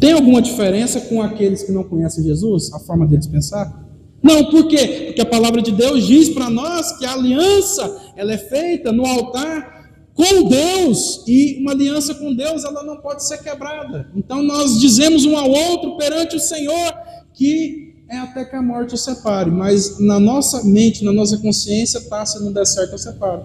Tem 0.00 0.12
alguma 0.12 0.42
diferença 0.42 1.00
com 1.00 1.22
aqueles 1.22 1.62
que 1.62 1.72
não 1.72 1.84
conhecem 1.84 2.24
Jesus, 2.24 2.72
a 2.72 2.78
forma 2.78 3.06
deles 3.06 3.26
pensar? 3.26 3.84
Não, 4.22 4.50
por 4.50 4.66
quê? 4.68 5.04
Porque 5.06 5.20
a 5.20 5.26
palavra 5.26 5.60
de 5.60 5.70
Deus 5.70 6.06
diz 6.06 6.30
para 6.30 6.48
nós 6.48 6.92
que 6.98 7.04
a 7.04 7.12
aliança 7.12 8.12
ela 8.16 8.32
é 8.32 8.38
feita 8.38 8.90
no 8.90 9.04
altar 9.04 9.74
com 10.14 10.48
Deus 10.48 11.24
e 11.26 11.58
uma 11.60 11.72
aliança 11.72 12.14
com 12.14 12.34
Deus 12.34 12.64
ela 12.64 12.82
não 12.82 12.96
pode 12.98 13.26
ser 13.26 13.42
quebrada. 13.42 14.10
Então 14.16 14.42
nós 14.42 14.80
dizemos 14.80 15.26
um 15.26 15.36
ao 15.36 15.50
outro 15.50 15.96
perante 15.96 16.36
o 16.36 16.40
Senhor 16.40 16.94
que 17.34 17.92
é 18.08 18.16
até 18.18 18.44
que 18.44 18.54
a 18.54 18.62
morte 18.62 18.94
o 18.94 18.98
separe, 18.98 19.50
mas 19.50 19.98
na 19.98 20.20
nossa 20.20 20.62
mente, 20.64 21.04
na 21.04 21.12
nossa 21.12 21.36
consciência, 21.38 22.00
tá, 22.02 22.24
se 22.24 22.42
não 22.42 22.52
der 22.52 22.66
certo 22.66 22.92
eu 22.92 22.98
separo. 22.98 23.42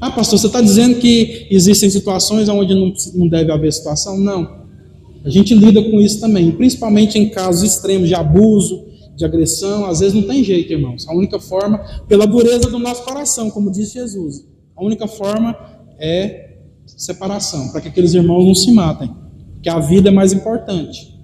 Ah, 0.00 0.10
pastor, 0.10 0.38
você 0.38 0.48
está 0.48 0.60
dizendo 0.60 0.98
que 0.98 1.46
existem 1.50 1.88
situações 1.88 2.48
onde 2.48 2.74
não, 2.74 2.92
não 3.14 3.28
deve 3.28 3.52
haver 3.52 3.72
situação? 3.72 4.18
Não. 4.18 4.63
A 5.24 5.30
gente 5.30 5.54
lida 5.54 5.82
com 5.82 6.00
isso 6.00 6.20
também, 6.20 6.52
principalmente 6.52 7.18
em 7.18 7.30
casos 7.30 7.62
extremos 7.62 8.08
de 8.08 8.14
abuso, 8.14 8.84
de 9.16 9.24
agressão. 9.24 9.86
Às 9.86 10.00
vezes 10.00 10.14
não 10.14 10.22
tem 10.22 10.44
jeito, 10.44 10.70
irmãos. 10.70 11.08
A 11.08 11.14
única 11.14 11.40
forma, 11.40 11.78
pela 12.06 12.26
dureza 12.26 12.68
do 12.70 12.78
nosso 12.78 13.02
coração, 13.04 13.48
como 13.50 13.70
disse 13.70 13.94
Jesus, 13.94 14.46
a 14.76 14.84
única 14.84 15.06
forma 15.06 15.56
é 15.98 16.58
separação, 16.86 17.70
para 17.70 17.80
que 17.80 17.88
aqueles 17.88 18.12
irmãos 18.12 18.44
não 18.44 18.54
se 18.54 18.70
matem, 18.70 19.10
que 19.62 19.70
a 19.70 19.78
vida 19.78 20.10
é 20.10 20.12
mais 20.12 20.34
importante. 20.34 21.14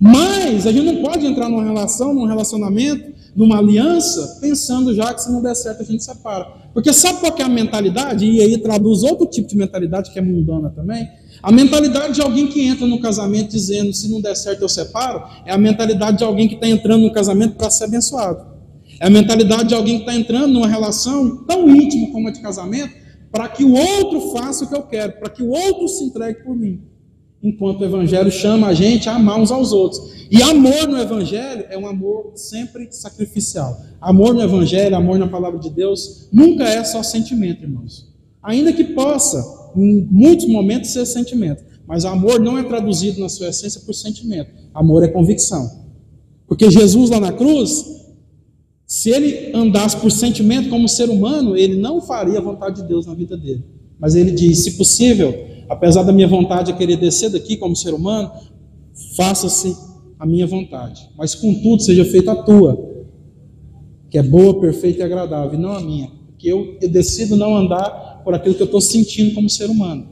Mas 0.00 0.66
a 0.66 0.72
gente 0.72 0.84
não 0.84 1.00
pode 1.00 1.24
entrar 1.24 1.48
numa 1.48 1.62
relação, 1.62 2.12
num 2.12 2.26
relacionamento, 2.26 3.12
numa 3.36 3.58
aliança, 3.58 4.38
pensando 4.40 4.92
já 4.92 5.14
que 5.14 5.22
se 5.22 5.30
não 5.30 5.40
der 5.40 5.54
certo 5.54 5.82
a 5.82 5.84
gente 5.84 6.02
separa. 6.02 6.44
Porque 6.74 6.92
sabe 6.92 7.20
qual 7.20 7.38
é 7.38 7.42
a 7.42 7.48
mentalidade? 7.48 8.26
E 8.26 8.42
aí 8.42 8.58
traduz 8.58 9.04
outro 9.04 9.26
tipo 9.26 9.48
de 9.48 9.56
mentalidade 9.56 10.10
que 10.10 10.18
é 10.18 10.22
mundana 10.22 10.70
também 10.70 11.08
a 11.42 11.50
mentalidade 11.50 12.14
de 12.14 12.22
alguém 12.22 12.46
que 12.46 12.62
entra 12.62 12.86
no 12.86 13.00
casamento 13.00 13.50
dizendo: 13.50 13.92
se 13.92 14.08
não 14.08 14.20
der 14.20 14.36
certo 14.36 14.62
eu 14.62 14.68
separo, 14.68 15.24
é 15.44 15.52
a 15.52 15.58
mentalidade 15.58 16.18
de 16.18 16.24
alguém 16.24 16.48
que 16.48 16.54
está 16.54 16.68
entrando 16.68 17.02
no 17.02 17.12
casamento 17.12 17.56
para 17.56 17.70
ser 17.70 17.84
abençoado. 17.84 18.52
É 19.00 19.06
a 19.06 19.10
mentalidade 19.10 19.70
de 19.70 19.74
alguém 19.74 19.96
que 19.96 20.02
está 20.02 20.14
entrando 20.14 20.52
numa 20.52 20.68
relação 20.68 21.44
tão 21.44 21.68
íntima 21.68 22.12
como 22.12 22.28
a 22.28 22.30
de 22.30 22.40
casamento 22.40 23.02
para 23.32 23.48
que 23.48 23.64
o 23.64 23.72
outro 23.72 24.32
faça 24.32 24.64
o 24.64 24.68
que 24.68 24.76
eu 24.76 24.82
quero, 24.82 25.14
para 25.14 25.30
que 25.30 25.42
o 25.42 25.48
outro 25.48 25.88
se 25.88 26.04
entregue 26.04 26.44
por 26.44 26.54
mim. 26.54 26.82
Enquanto 27.42 27.80
o 27.80 27.84
Evangelho 27.84 28.30
chama 28.30 28.68
a 28.68 28.74
gente 28.74 29.08
a 29.08 29.16
amar 29.16 29.40
uns 29.40 29.50
aos 29.50 29.72
outros. 29.72 30.26
E 30.30 30.40
amor 30.42 30.86
no 30.86 30.98
Evangelho 30.98 31.64
é 31.68 31.76
um 31.76 31.86
amor 31.88 32.32
sempre 32.36 32.86
sacrificial. 32.92 33.80
Amor 34.00 34.34
no 34.34 34.42
Evangelho, 34.42 34.94
amor 34.94 35.18
na 35.18 35.26
palavra 35.26 35.58
de 35.58 35.70
Deus, 35.70 36.28
nunca 36.30 36.64
é 36.64 36.84
só 36.84 37.02
sentimento, 37.02 37.64
irmãos. 37.64 38.06
Ainda 38.42 38.72
que 38.72 38.84
possa, 38.84 39.42
em 39.76 40.06
muitos 40.10 40.46
momentos, 40.46 40.90
ser 40.90 41.06
sentimento. 41.06 41.64
Mas 41.86 42.04
amor 42.04 42.40
não 42.40 42.58
é 42.58 42.62
traduzido 42.62 43.20
na 43.20 43.28
sua 43.28 43.48
essência 43.48 43.80
por 43.80 43.94
sentimento. 43.94 44.50
Amor 44.72 45.02
é 45.02 45.08
convicção. 45.08 45.82
Porque 46.46 46.70
Jesus 46.70 47.10
lá 47.10 47.18
na 47.18 47.32
cruz, 47.32 47.84
se 48.86 49.10
ele 49.10 49.50
andasse 49.54 49.96
por 49.96 50.10
sentimento 50.10 50.68
como 50.68 50.88
ser 50.88 51.08
humano, 51.08 51.56
ele 51.56 51.76
não 51.76 52.00
faria 52.00 52.38
a 52.38 52.42
vontade 52.42 52.82
de 52.82 52.88
Deus 52.88 53.06
na 53.06 53.14
vida 53.14 53.36
dele. 53.36 53.64
Mas 53.98 54.14
ele 54.14 54.30
diz: 54.30 54.64
se 54.64 54.72
possível, 54.72 55.34
apesar 55.68 56.02
da 56.02 56.12
minha 56.12 56.28
vontade 56.28 56.72
de 56.72 56.78
querer 56.78 56.96
descer 56.96 57.30
daqui 57.30 57.56
como 57.56 57.74
ser 57.74 57.94
humano, 57.94 58.30
faça-se 59.16 59.76
a 60.18 60.26
minha 60.26 60.46
vontade. 60.46 61.08
Mas 61.16 61.34
contudo, 61.34 61.82
seja 61.82 62.04
feita 62.04 62.32
a 62.32 62.42
tua, 62.42 63.06
que 64.10 64.18
é 64.18 64.22
boa, 64.22 64.60
perfeita 64.60 65.00
e 65.00 65.02
agradável, 65.02 65.58
e 65.58 65.62
não 65.62 65.72
a 65.72 65.80
minha. 65.80 66.10
Porque 66.28 66.48
eu, 66.48 66.76
eu 66.80 66.88
decido 66.88 67.36
não 67.36 67.56
andar 67.56 68.11
por 68.24 68.34
aquilo 68.34 68.54
que 68.54 68.62
eu 68.62 68.66
estou 68.66 68.80
sentindo 68.80 69.34
como 69.34 69.48
ser 69.48 69.68
humano. 69.70 70.08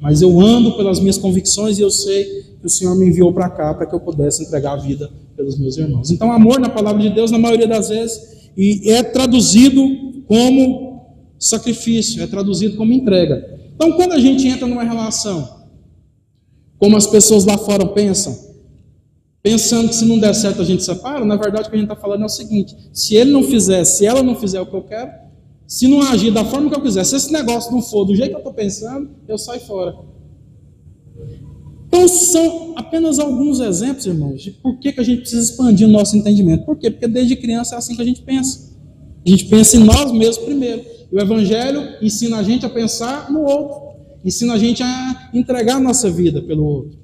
Mas 0.00 0.20
eu 0.20 0.40
ando 0.40 0.76
pelas 0.76 1.00
minhas 1.00 1.16
convicções 1.18 1.78
e 1.78 1.82
eu 1.82 1.90
sei 1.90 2.24
que 2.60 2.66
o 2.66 2.68
Senhor 2.68 2.94
me 2.96 3.08
enviou 3.08 3.32
para 3.32 3.48
cá 3.48 3.72
para 3.74 3.86
que 3.86 3.94
eu 3.94 4.00
pudesse 4.00 4.42
entregar 4.42 4.72
a 4.72 4.76
vida 4.76 5.10
pelos 5.36 5.58
meus 5.58 5.76
irmãos. 5.76 6.10
Então, 6.10 6.30
amor 6.32 6.60
na 6.60 6.68
palavra 6.68 7.02
de 7.02 7.10
Deus, 7.10 7.30
na 7.30 7.38
maioria 7.38 7.66
das 7.66 7.88
vezes, 7.88 8.50
e 8.56 8.90
é 8.90 9.02
traduzido 9.02 10.22
como 10.26 11.06
sacrifício, 11.38 12.22
é 12.22 12.26
traduzido 12.26 12.76
como 12.76 12.92
entrega. 12.92 13.58
Então, 13.74 13.92
quando 13.92 14.12
a 14.12 14.18
gente 14.18 14.46
entra 14.46 14.66
numa 14.66 14.84
relação, 14.84 15.64
como 16.78 16.96
as 16.96 17.06
pessoas 17.06 17.44
lá 17.44 17.58
fora 17.58 17.86
pensam, 17.86 18.36
pensando 19.42 19.88
que 19.88 19.94
se 19.94 20.04
não 20.04 20.18
der 20.18 20.34
certo 20.34 20.62
a 20.62 20.64
gente 20.64 20.82
separa, 20.84 21.24
na 21.24 21.36
verdade 21.36 21.68
o 21.68 21.70
que 21.70 21.76
a 21.76 21.78
gente 21.78 21.90
está 21.90 22.00
falando 22.00 22.22
é 22.22 22.26
o 22.26 22.30
seguinte: 22.30 22.74
se 22.92 23.14
ele 23.14 23.30
não 23.30 23.42
fizer, 23.42 23.84
se 23.84 24.06
ela 24.06 24.22
não 24.22 24.34
fizer 24.34 24.60
o 24.60 24.66
que 24.66 24.74
eu 24.74 24.82
quero, 24.82 25.10
se 25.66 25.88
não 25.88 26.02
agir 26.02 26.30
da 26.30 26.44
forma 26.44 26.70
que 26.70 26.76
eu 26.76 26.82
quiser, 26.82 27.04
se 27.04 27.16
esse 27.16 27.32
negócio 27.32 27.72
não 27.72 27.82
for 27.82 28.04
do 28.04 28.14
jeito 28.14 28.30
que 28.30 28.36
eu 28.36 28.38
estou 28.38 28.52
pensando, 28.52 29.10
eu 29.26 29.38
saio 29.38 29.60
fora. 29.60 29.94
Então, 31.88 32.08
são 32.08 32.74
apenas 32.76 33.18
alguns 33.18 33.60
exemplos, 33.60 34.04
irmãos, 34.04 34.42
de 34.42 34.50
por 34.50 34.78
que, 34.78 34.92
que 34.92 35.00
a 35.00 35.04
gente 35.04 35.20
precisa 35.20 35.42
expandir 35.42 35.86
o 35.86 35.90
nosso 35.90 36.16
entendimento. 36.16 36.64
Por 36.64 36.76
quê? 36.76 36.90
Porque 36.90 37.06
desde 37.06 37.36
criança 37.36 37.76
é 37.76 37.78
assim 37.78 37.94
que 37.94 38.02
a 38.02 38.04
gente 38.04 38.22
pensa. 38.22 38.74
A 39.24 39.30
gente 39.30 39.46
pensa 39.46 39.76
em 39.76 39.84
nós 39.84 40.12
mesmos 40.12 40.38
primeiro. 40.38 40.84
O 41.10 41.20
Evangelho 41.20 41.96
ensina 42.02 42.38
a 42.38 42.42
gente 42.42 42.66
a 42.66 42.68
pensar 42.68 43.30
no 43.30 43.42
outro. 43.44 43.94
Ensina 44.24 44.54
a 44.54 44.58
gente 44.58 44.82
a 44.82 45.30
entregar 45.32 45.76
a 45.76 45.80
nossa 45.80 46.10
vida 46.10 46.42
pelo 46.42 46.64
outro. 46.64 46.98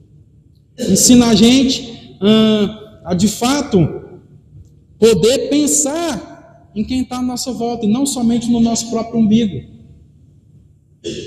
Ensina 0.77 1.29
a 1.29 1.35
gente 1.35 2.17
a, 2.21 3.11
a 3.13 3.15
de 3.15 3.29
fato, 3.29 3.79
poder 4.99 5.49
pensar 5.51 6.30
em 6.75 6.85
quem 6.85 7.03
está 7.03 7.19
à 7.19 7.23
nossa 7.23 7.53
volta 7.53 7.87
e 7.87 7.89
não 7.89 8.07
somente 8.07 8.51
no 8.51 8.61
nosso 8.61 8.91
próprio 8.91 9.21
umbigo. 9.21 9.61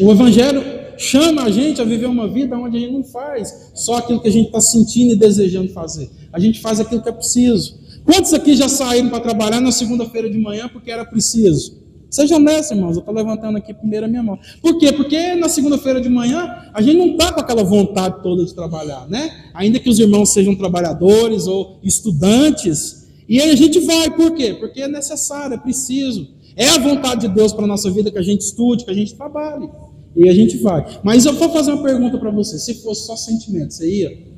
O 0.01 0.11
Evangelho 0.11 0.61
chama 0.97 1.43
a 1.43 1.49
gente 1.49 1.81
a 1.81 1.83
viver 1.83 2.05
uma 2.05 2.27
vida 2.27 2.57
onde 2.57 2.77
a 2.77 2.79
gente 2.79 2.93
não 2.93 3.03
faz 3.03 3.71
só 3.73 3.97
aquilo 3.97 4.21
que 4.21 4.27
a 4.27 4.31
gente 4.31 4.47
está 4.47 4.61
sentindo 4.61 5.13
e 5.13 5.15
desejando 5.15 5.69
fazer. 5.69 6.09
A 6.31 6.39
gente 6.39 6.61
faz 6.61 6.79
aquilo 6.79 7.01
que 7.01 7.09
é 7.09 7.11
preciso. 7.11 7.79
Quantos 8.05 8.33
aqui 8.33 8.55
já 8.55 8.69
saíram 8.69 9.09
para 9.09 9.19
trabalhar 9.19 9.61
na 9.61 9.71
segunda-feira 9.71 10.29
de 10.29 10.37
manhã 10.37 10.69
porque 10.69 10.91
era 10.91 11.05
preciso? 11.05 11.81
Seja 12.09 12.35
honesto, 12.35 12.75
irmãos, 12.75 12.95
eu 12.95 12.99
estou 12.99 13.13
levantando 13.13 13.57
aqui 13.57 13.73
primeiro 13.73 14.05
a 14.05 14.09
minha 14.09 14.21
mão. 14.21 14.37
Por 14.61 14.77
quê? 14.77 14.93
Porque 14.93 15.33
na 15.33 15.49
segunda-feira 15.49 15.99
de 15.99 16.09
manhã 16.09 16.47
a 16.71 16.79
gente 16.79 16.95
não 16.95 17.07
está 17.07 17.33
com 17.33 17.39
aquela 17.39 17.63
vontade 17.63 18.21
toda 18.21 18.45
de 18.45 18.53
trabalhar, 18.53 19.09
né? 19.09 19.31
Ainda 19.51 19.79
que 19.79 19.89
os 19.89 19.97
irmãos 19.97 20.31
sejam 20.31 20.53
trabalhadores 20.53 21.47
ou 21.47 21.79
estudantes, 21.81 23.02
e 23.27 23.39
aí 23.39 23.51
a 23.51 23.55
gente 23.55 23.79
vai, 23.79 24.09
por 24.09 24.33
quê? 24.33 24.53
Porque 24.53 24.81
é 24.81 24.87
necessário, 24.87 25.55
é 25.55 25.57
preciso. 25.57 26.27
É 26.55 26.69
a 26.69 26.77
vontade 26.77 27.27
de 27.27 27.33
Deus 27.33 27.51
para 27.51 27.63
a 27.65 27.67
nossa 27.67 27.89
vida 27.89 28.11
que 28.11 28.17
a 28.17 28.23
gente 28.23 28.41
estude, 28.41 28.85
que 28.85 28.91
a 28.91 28.93
gente 28.93 29.15
trabalhe. 29.15 29.69
E 30.15 30.29
a 30.29 30.33
gente 30.33 30.57
vai. 30.57 30.99
Mas 31.03 31.25
eu 31.25 31.33
vou 31.33 31.49
fazer 31.49 31.71
uma 31.71 31.81
pergunta 31.81 32.17
para 32.17 32.29
você: 32.29 32.59
se 32.59 32.75
fosse 32.75 33.07
só 33.07 33.15
sentimento, 33.15 33.73
você 33.73 33.89
ia? 33.89 34.33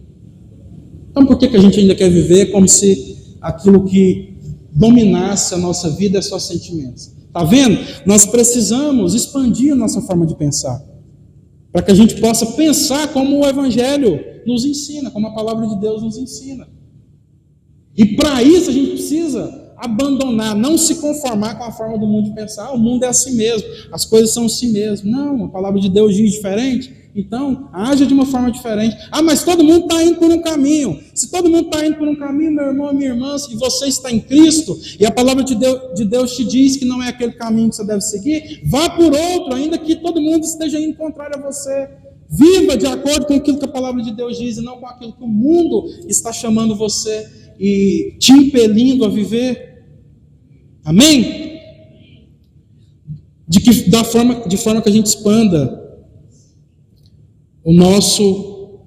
Então 1.12 1.26
por 1.26 1.38
que, 1.38 1.48
que 1.48 1.58
a 1.58 1.60
gente 1.60 1.80
ainda 1.80 1.96
quer 1.96 2.10
viver 2.10 2.52
como 2.52 2.68
se 2.68 3.36
aquilo 3.42 3.84
que 3.86 4.36
dominasse 4.72 5.54
a 5.54 5.58
nossa 5.58 5.90
vida 5.90 6.20
é 6.20 6.22
só 6.22 6.40
sentimentos? 6.40 7.12
Está 7.28 7.44
vendo? 7.44 7.78
Nós 8.06 8.26
precisamos 8.26 9.14
expandir 9.14 9.74
a 9.74 9.76
nossa 9.76 10.02
forma 10.02 10.26
de 10.26 10.36
pensar. 10.36 10.82
Para 11.72 11.82
que 11.82 11.92
a 11.92 11.96
gente 11.96 12.16
possa 12.22 12.46
pensar 12.54 13.12
como 13.12 13.42
o 13.42 13.46
Evangelho 13.46 14.18
nos 14.46 14.64
ensina, 14.64 15.12
como 15.12 15.28
a 15.28 15.34
palavra 15.34 15.68
de 15.68 15.78
Deus 15.78 16.02
nos 16.02 16.18
ensina. 16.18 16.66
E 17.98 18.16
para 18.16 18.44
isso 18.44 18.70
a 18.70 18.74
gente 18.74 18.92
precisa 18.92 19.66
abandonar, 19.78 20.56
não 20.56 20.78
se 20.78 20.96
conformar 20.96 21.56
com 21.56 21.64
a 21.64 21.72
forma 21.72 21.98
do 21.98 22.08
mundo 22.08 22.30
de 22.30 22.36
pensar. 22.36 22.68
Ah, 22.68 22.74
o 22.74 22.78
mundo 22.78 23.04
é 23.04 23.08
assim 23.08 23.36
mesmo, 23.36 23.68
as 23.92 24.06
coisas 24.06 24.34
são 24.34 24.46
assim 24.46 24.72
mesmo. 24.72 25.10
Não, 25.10 25.46
a 25.46 25.50
palavra 25.50 25.80
de 25.80 25.90
Deus 25.90 26.16
diz 26.16 26.32
diferente. 26.32 27.06
Então, 27.16 27.70
haja 27.72 28.06
de 28.06 28.14
uma 28.14 28.26
forma 28.26 28.52
diferente. 28.52 28.98
Ah, 29.10 29.22
mas 29.22 29.42
todo 29.42 29.64
mundo 29.64 29.84
está 29.84 30.04
indo 30.04 30.20
por 30.20 30.30
um 30.30 30.42
caminho. 30.42 31.00
Se 31.14 31.32
todo 31.32 31.50
mundo 31.50 31.68
está 31.68 31.86
indo 31.86 31.98
por 31.98 32.08
um 32.08 32.16
caminho, 32.16 32.52
meu 32.52 32.66
irmão, 32.66 32.94
minha 32.94 33.12
irmã, 33.12 33.38
se 33.38 33.56
você 33.56 33.88
está 33.88 34.12
em 34.12 34.20
Cristo 34.20 34.78
e 35.00 35.06
a 35.06 35.12
palavra 35.12 35.42
de 35.42 35.56
Deus, 35.56 35.96
de 35.96 36.04
Deus 36.04 36.36
te 36.36 36.44
diz 36.44 36.76
que 36.76 36.84
não 36.84 37.02
é 37.02 37.08
aquele 37.08 37.32
caminho 37.32 37.70
que 37.70 37.78
você 37.78 37.86
deve 37.86 38.02
seguir, 38.02 38.62
vá 38.66 38.90
por 38.90 39.16
outro, 39.16 39.54
ainda 39.54 39.78
que 39.78 39.96
todo 39.96 40.20
mundo 40.20 40.44
esteja 40.44 40.78
indo 40.78 40.98
contrário 40.98 41.38
a 41.38 41.42
você. 41.42 41.90
Viva 42.28 42.76
de 42.76 42.88
acordo 42.88 43.28
com 43.28 43.36
aquilo 43.36 43.60
que 43.60 43.66
a 43.66 43.70
palavra 43.70 44.02
de 44.02 44.12
Deus 44.12 44.38
diz 44.38 44.58
e 44.58 44.62
não 44.62 44.78
com 44.78 44.88
aquilo 44.88 45.14
que 45.14 45.24
o 45.24 45.28
mundo 45.28 45.86
está 46.10 46.34
chamando 46.34 46.76
você 46.76 47.45
e 47.60 48.16
te 48.20 48.32
impelindo 48.32 49.06
a 49.06 49.10
viver. 49.10 49.84
Amém? 50.84 51.60
De, 53.48 53.60
que, 53.60 53.90
da 53.90 54.04
forma, 54.04 54.48
de 54.48 54.58
forma 54.58 54.82
que 54.82 54.90
a 54.90 54.92
gente 54.92 55.08
expanda 55.08 55.84
o 57.64 57.74
nosso 57.74 58.80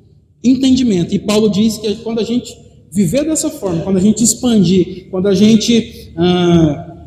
entendimento. 0.43 1.15
E 1.15 1.19
Paulo 1.19 1.51
diz 1.51 1.79
que 1.79 1.97
quando 1.97 2.21
a 2.21 2.25
gente 2.25 2.57
viver 2.93 3.25
dessa 3.25 3.51
forma, 3.51 3.83
quando 3.83 3.97
a 3.97 4.01
gente 4.01 4.23
expandir, 4.23 5.09
quando 5.11 5.27
a 5.29 5.35
gente 5.35 6.13
ah, 6.17 7.07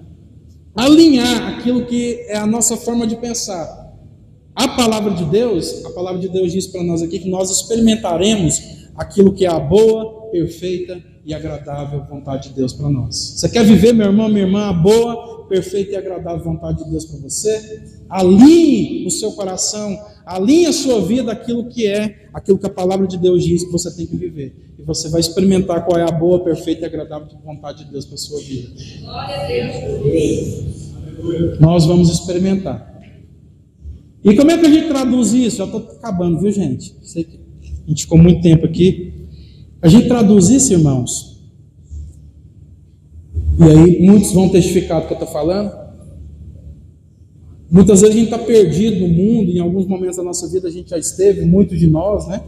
alinhar 0.76 1.56
aquilo 1.56 1.86
que 1.86 2.26
é 2.28 2.38
a 2.38 2.46
nossa 2.46 2.78
forma 2.78 3.08
de 3.08 3.16
pensar, 3.16 3.80
a 4.54 4.68
palavra 4.70 5.14
de 5.14 5.26
Deus, 5.26 5.86
a 5.86 5.92
palavra 5.92 6.20
de 6.20 6.28
Deus 6.28 6.52
diz 6.52 6.68
para 6.68 6.84
nós 6.84 7.02
aqui 7.02 7.20
que 7.20 7.30
nós 7.30 7.50
experimentaremos 7.50 8.62
aquilo 8.96 9.34
que 9.34 9.46
é 9.46 9.50
a 9.50 9.60
boa, 9.60 10.30
perfeita 10.30 11.11
e 11.26 11.34
agradável 11.34 12.04
vontade 12.06 12.50
de 12.50 12.56
Deus 12.56 12.74
para 12.74 12.90
nós. 12.90 13.16
Você 13.16 13.50
quer 13.50 13.64
viver, 13.64 13.94
meu 13.94 14.08
irmão, 14.08 14.28
minha 14.28 14.42
irmã, 14.42 14.70
a 14.70 14.74
boa, 14.74 15.46
perfeita 15.48 15.92
e 15.92 15.96
agradável 15.96 16.44
vontade 16.44 16.84
de 16.84 16.90
Deus 16.90 17.06
para 17.06 17.20
você? 17.20 17.84
Alinhe 18.10 19.06
o 19.06 19.12
seu 19.12 19.32
coração, 19.34 19.98
alinhe 20.26 20.66
a 20.66 20.74
sua 20.74 21.02
vida 21.02 21.32
aquilo 21.32 21.70
que 21.70 21.86
é, 21.86 22.28
aquilo 22.34 22.58
que 22.58 22.66
a 22.66 22.70
palavra 22.70 23.08
de 23.08 23.18
Deus 23.18 23.44
diz 23.44 23.64
que 23.64 23.72
você 23.72 23.96
tem 23.96 24.06
que 24.06 24.16
viver. 24.16 24.74
E 24.80 24.84
você 24.84 25.10
vai 25.10 25.20
experimentar 25.20 25.86
qual 25.86 26.00
é 26.00 26.04
a 26.04 26.12
boa, 26.12 26.44
perfeita 26.44 26.82
e 26.82 26.86
agradável 26.86 27.28
vontade 27.44 27.86
de 27.86 27.92
Deus 27.92 28.06
para 28.06 28.16
a 28.16 28.18
sua 28.18 28.40
vida. 28.40 28.70
Glória 29.02 29.36
a 29.36 29.48
Deus. 29.48 30.92
Nós 31.60 31.86
vamos 31.86 32.10
experimentar. 32.10 32.90
E 34.24 34.36
como 34.36 34.52
é 34.52 34.58
que 34.58 34.66
a 34.66 34.70
gente 34.70 34.88
traduz 34.88 35.34
isso? 35.34 35.58
Já 35.58 35.66
estou 35.66 35.80
acabando, 35.80 36.40
viu, 36.40 36.52
gente? 36.52 36.96
Sei 37.02 37.24
que 37.24 37.40
a 37.86 37.90
gente 37.90 38.04
ficou 38.04 38.18
muito 38.18 38.42
tempo 38.42 38.66
aqui. 38.66 39.11
A 39.82 39.88
gente 39.88 40.08
traduz 40.08 40.50
isso, 40.50 40.74
irmãos. 40.74 41.42
E 43.60 43.64
aí 43.64 44.06
muitos 44.06 44.32
vão 44.32 44.50
testificar 44.50 45.02
do 45.02 45.08
que 45.08 45.14
eu 45.14 45.18
estou 45.18 45.32
falando. 45.32 45.72
Muitas 47.70 48.02
vezes 48.02 48.16
a 48.16 48.20
gente 48.20 48.32
está 48.32 48.38
perdido 48.38 49.08
no 49.08 49.08
mundo, 49.08 49.50
em 49.50 49.60
alguns 49.60 49.88
momentos 49.88 50.18
da 50.18 50.24
nossa 50.24 50.48
vida 50.48 50.68
a 50.68 50.72
gente 50.72 50.90
já 50.90 50.98
esteve, 50.98 51.46
muitos 51.46 51.80
de 51.80 51.88
nós, 51.88 52.28
né? 52.28 52.42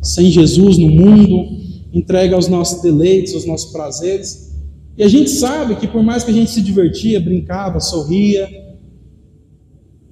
Sem 0.00 0.30
Jesus 0.30 0.78
no 0.78 0.88
mundo, 0.88 1.58
entregue 1.92 2.32
aos 2.32 2.48
nossos 2.48 2.80
deleites, 2.80 3.34
aos 3.34 3.44
nossos 3.44 3.70
prazeres. 3.70 4.56
E 4.96 5.02
a 5.02 5.08
gente 5.08 5.30
sabe 5.30 5.76
que 5.76 5.86
por 5.86 6.02
mais 6.02 6.24
que 6.24 6.30
a 6.30 6.34
gente 6.34 6.50
se 6.50 6.62
divertia, 6.62 7.20
brincava, 7.20 7.80
sorria, 7.80 8.48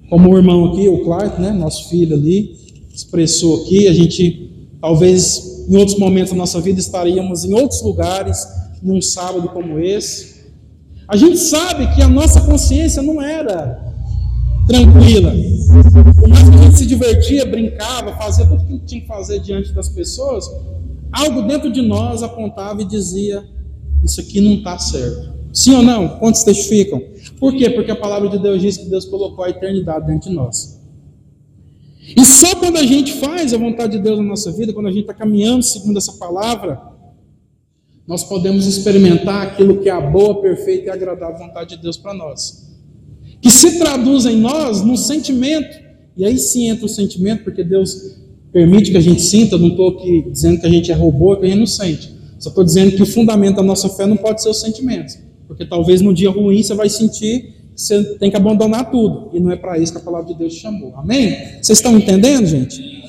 como 0.09 0.31
o 0.31 0.37
irmão 0.37 0.65
aqui, 0.65 0.87
o 0.87 1.03
Clark, 1.03 1.41
né, 1.41 1.51
nosso 1.51 1.89
filho 1.89 2.15
ali, 2.15 2.55
expressou 2.93 3.63
aqui, 3.63 3.87
a 3.87 3.93
gente 3.93 4.51
talvez 4.81 5.48
em 5.69 5.77
outros 5.77 5.99
momentos 5.99 6.31
da 6.31 6.37
nossa 6.37 6.59
vida 6.59 6.79
estaríamos 6.79 7.45
em 7.45 7.53
outros 7.53 7.83
lugares, 7.83 8.43
num 8.81 8.99
sábado 8.99 9.49
como 9.49 9.79
esse. 9.79 10.39
A 11.07 11.15
gente 11.15 11.37
sabe 11.37 11.93
que 11.93 12.01
a 12.01 12.07
nossa 12.07 12.41
consciência 12.41 13.03
não 13.03 13.21
era 13.21 13.79
tranquila. 14.67 15.31
Por 16.19 16.27
mais 16.27 16.49
que 16.49 16.55
a 16.55 16.61
gente 16.63 16.77
se 16.77 16.85
divertia, 16.87 17.45
brincava, 17.45 18.15
fazia 18.15 18.47
tudo 18.47 18.63
o 18.63 18.65
que 18.65 18.85
tinha 18.85 19.01
que 19.01 19.07
fazer 19.07 19.39
diante 19.41 19.71
das 19.71 19.89
pessoas, 19.89 20.49
algo 21.11 21.43
dentro 21.43 21.71
de 21.71 21.83
nós 21.83 22.23
apontava 22.23 22.81
e 22.81 22.85
dizia: 22.85 23.43
Isso 24.03 24.21
aqui 24.21 24.41
não 24.41 24.55
está 24.55 24.77
certo. 24.79 25.37
Sim 25.53 25.75
ou 25.75 25.83
não? 25.83 26.19
Quantos 26.19 26.43
testificam? 26.43 27.01
Por 27.39 27.55
quê? 27.55 27.69
Porque 27.69 27.91
a 27.91 27.95
palavra 27.95 28.29
de 28.29 28.39
Deus 28.39 28.61
diz 28.61 28.77
que 28.77 28.85
Deus 28.85 29.05
colocou 29.05 29.43
a 29.43 29.49
eternidade 29.49 30.07
dentro 30.07 30.29
de 30.29 30.35
nós. 30.35 30.78
E 32.15 32.25
só 32.25 32.55
quando 32.55 32.77
a 32.77 32.83
gente 32.83 33.13
faz 33.13 33.53
a 33.53 33.57
vontade 33.57 33.97
de 33.97 34.03
Deus 34.03 34.17
na 34.17 34.23
nossa 34.23 34.51
vida, 34.51 34.73
quando 34.73 34.87
a 34.87 34.91
gente 34.91 35.01
está 35.01 35.13
caminhando 35.13 35.63
segundo 35.63 35.97
essa 35.97 36.13
palavra, 36.13 36.81
nós 38.07 38.23
podemos 38.23 38.65
experimentar 38.65 39.43
aquilo 39.43 39.77
que 39.77 39.89
é 39.89 39.91
a 39.91 40.01
boa, 40.01 40.41
perfeita 40.41 40.87
e 40.87 40.89
agradável 40.89 41.37
vontade 41.37 41.75
de 41.75 41.81
Deus 41.81 41.97
para 41.97 42.13
nós. 42.13 42.67
Que 43.41 43.49
se 43.49 43.77
traduz 43.77 44.25
em 44.25 44.37
nós 44.37 44.81
num 44.81 44.97
sentimento, 44.97 45.77
e 46.17 46.25
aí 46.25 46.37
sim 46.37 46.67
entra 46.67 46.85
o 46.85 46.89
sentimento, 46.89 47.43
porque 47.43 47.63
Deus 47.63 48.17
permite 48.51 48.91
que 48.91 48.97
a 48.97 49.01
gente 49.01 49.21
sinta, 49.21 49.57
não 49.57 49.69
estou 49.69 49.89
aqui 49.89 50.25
dizendo 50.31 50.59
que 50.59 50.65
a 50.65 50.69
gente 50.69 50.91
é 50.91 50.95
robô, 50.95 51.37
que 51.37 51.45
a 51.45 51.49
gente 51.49 51.59
não 51.59 51.67
sente. 51.67 52.11
Só 52.39 52.49
estou 52.49 52.63
dizendo 52.63 52.95
que 52.95 53.03
o 53.03 53.05
fundamento 53.05 53.57
da 53.57 53.63
nossa 53.63 53.87
fé 53.89 54.05
não 54.05 54.17
pode 54.17 54.41
ser 54.41 54.49
os 54.49 54.59
sentimentos. 54.59 55.17
Porque 55.47 55.65
talvez 55.65 56.01
no 56.01 56.13
dia 56.13 56.29
ruim 56.29 56.63
você 56.63 56.73
vai 56.73 56.89
sentir 56.89 57.58
você 57.79 58.03
tem 58.17 58.29
que 58.29 58.35
abandonar 58.35 58.91
tudo. 58.91 59.29
E 59.33 59.39
não 59.39 59.51
é 59.51 59.55
para 59.55 59.77
isso 59.77 59.93
que 59.93 59.97
a 59.97 60.01
palavra 60.01 60.27
de 60.27 60.37
Deus 60.37 60.53
te 60.53 60.59
chamou. 60.59 60.93
Amém? 60.97 61.31
Vocês 61.61 61.77
estão 61.77 61.97
entendendo, 61.97 62.45
gente? 62.45 62.99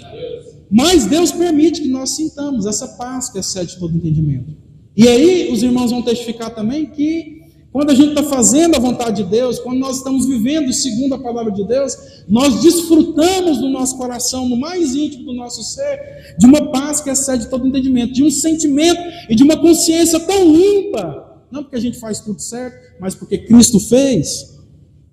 Mas 0.71 1.07
Deus 1.07 1.33
permite 1.33 1.83
que 1.83 1.89
nós 1.89 2.11
sintamos 2.11 2.67
essa 2.67 2.87
paz 2.87 3.29
que 3.29 3.39
excede 3.41 3.77
todo 3.79 3.97
entendimento. 3.97 4.57
E 4.97 5.09
aí 5.09 5.53
os 5.53 5.63
irmãos 5.63 5.91
vão 5.91 6.03
testificar 6.03 6.55
também 6.55 6.87
que 6.87 7.41
quando 7.73 7.91
a 7.91 7.95
gente 7.95 8.11
está 8.11 8.23
fazendo 8.23 8.77
a 8.77 8.79
vontade 8.79 9.25
de 9.25 9.31
Deus, 9.31 9.59
quando 9.59 9.79
nós 9.79 9.99
estamos 9.99 10.27
vivendo 10.27 10.73
segundo 10.73 11.15
a 11.15 11.19
palavra 11.19 11.53
de 11.53 11.65
Deus, 11.65 11.97
nós 12.29 12.63
desfrutamos 12.63 13.61
no 13.61 13.71
nosso 13.71 13.97
coração, 13.97 14.49
no 14.49 14.57
mais 14.57 14.95
íntimo 14.95 15.25
do 15.25 15.33
nosso 15.33 15.63
ser, 15.65 16.37
de 16.39 16.47
uma 16.47 16.71
paz 16.71 17.01
que 17.01 17.11
excede 17.11 17.49
todo 17.49 17.67
entendimento, 17.67 18.13
de 18.13 18.23
um 18.23 18.31
sentimento 18.31 19.01
e 19.29 19.35
de 19.35 19.43
uma 19.43 19.57
consciência 19.57 20.19
tão 20.21 20.53
limpa, 20.53 21.31
não 21.51 21.63
porque 21.63 21.77
a 21.77 21.81
gente 21.81 21.99
faz 21.99 22.21
tudo 22.21 22.41
certo, 22.41 23.01
mas 23.01 23.15
porque 23.15 23.39
Cristo 23.39 23.81
fez, 23.81 24.60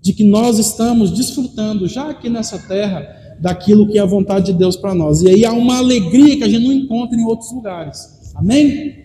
de 0.01 0.13
que 0.13 0.23
nós 0.23 0.57
estamos 0.59 1.11
desfrutando 1.11 1.87
já 1.87 2.09
aqui 2.09 2.29
nessa 2.29 2.57
terra 2.59 3.05
daquilo 3.39 3.87
que 3.87 3.97
é 3.97 4.01
a 4.01 4.05
vontade 4.05 4.47
de 4.47 4.57
Deus 4.57 4.75
para 4.75 4.93
nós. 4.93 5.21
E 5.21 5.29
aí 5.29 5.45
há 5.45 5.51
uma 5.51 5.77
alegria 5.77 6.37
que 6.37 6.43
a 6.43 6.49
gente 6.49 6.65
não 6.65 6.73
encontra 6.73 7.17
em 7.17 7.25
outros 7.25 7.51
lugares. 7.51 7.99
Amém? 8.35 8.95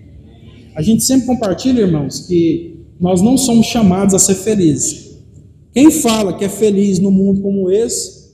A 0.75 0.83
gente 0.83 1.03
sempre 1.05 1.27
compartilha, 1.27 1.81
irmãos, 1.81 2.21
que 2.21 2.81
nós 2.99 3.21
não 3.21 3.37
somos 3.37 3.67
chamados 3.67 4.15
a 4.15 4.19
ser 4.19 4.37
felizes. 4.37 5.19
Quem 5.73 5.91
fala 5.91 6.37
que 6.37 6.45
é 6.45 6.49
feliz 6.49 6.99
no 6.99 7.11
mundo 7.11 7.43
como 7.43 7.71
esse, 7.71 8.33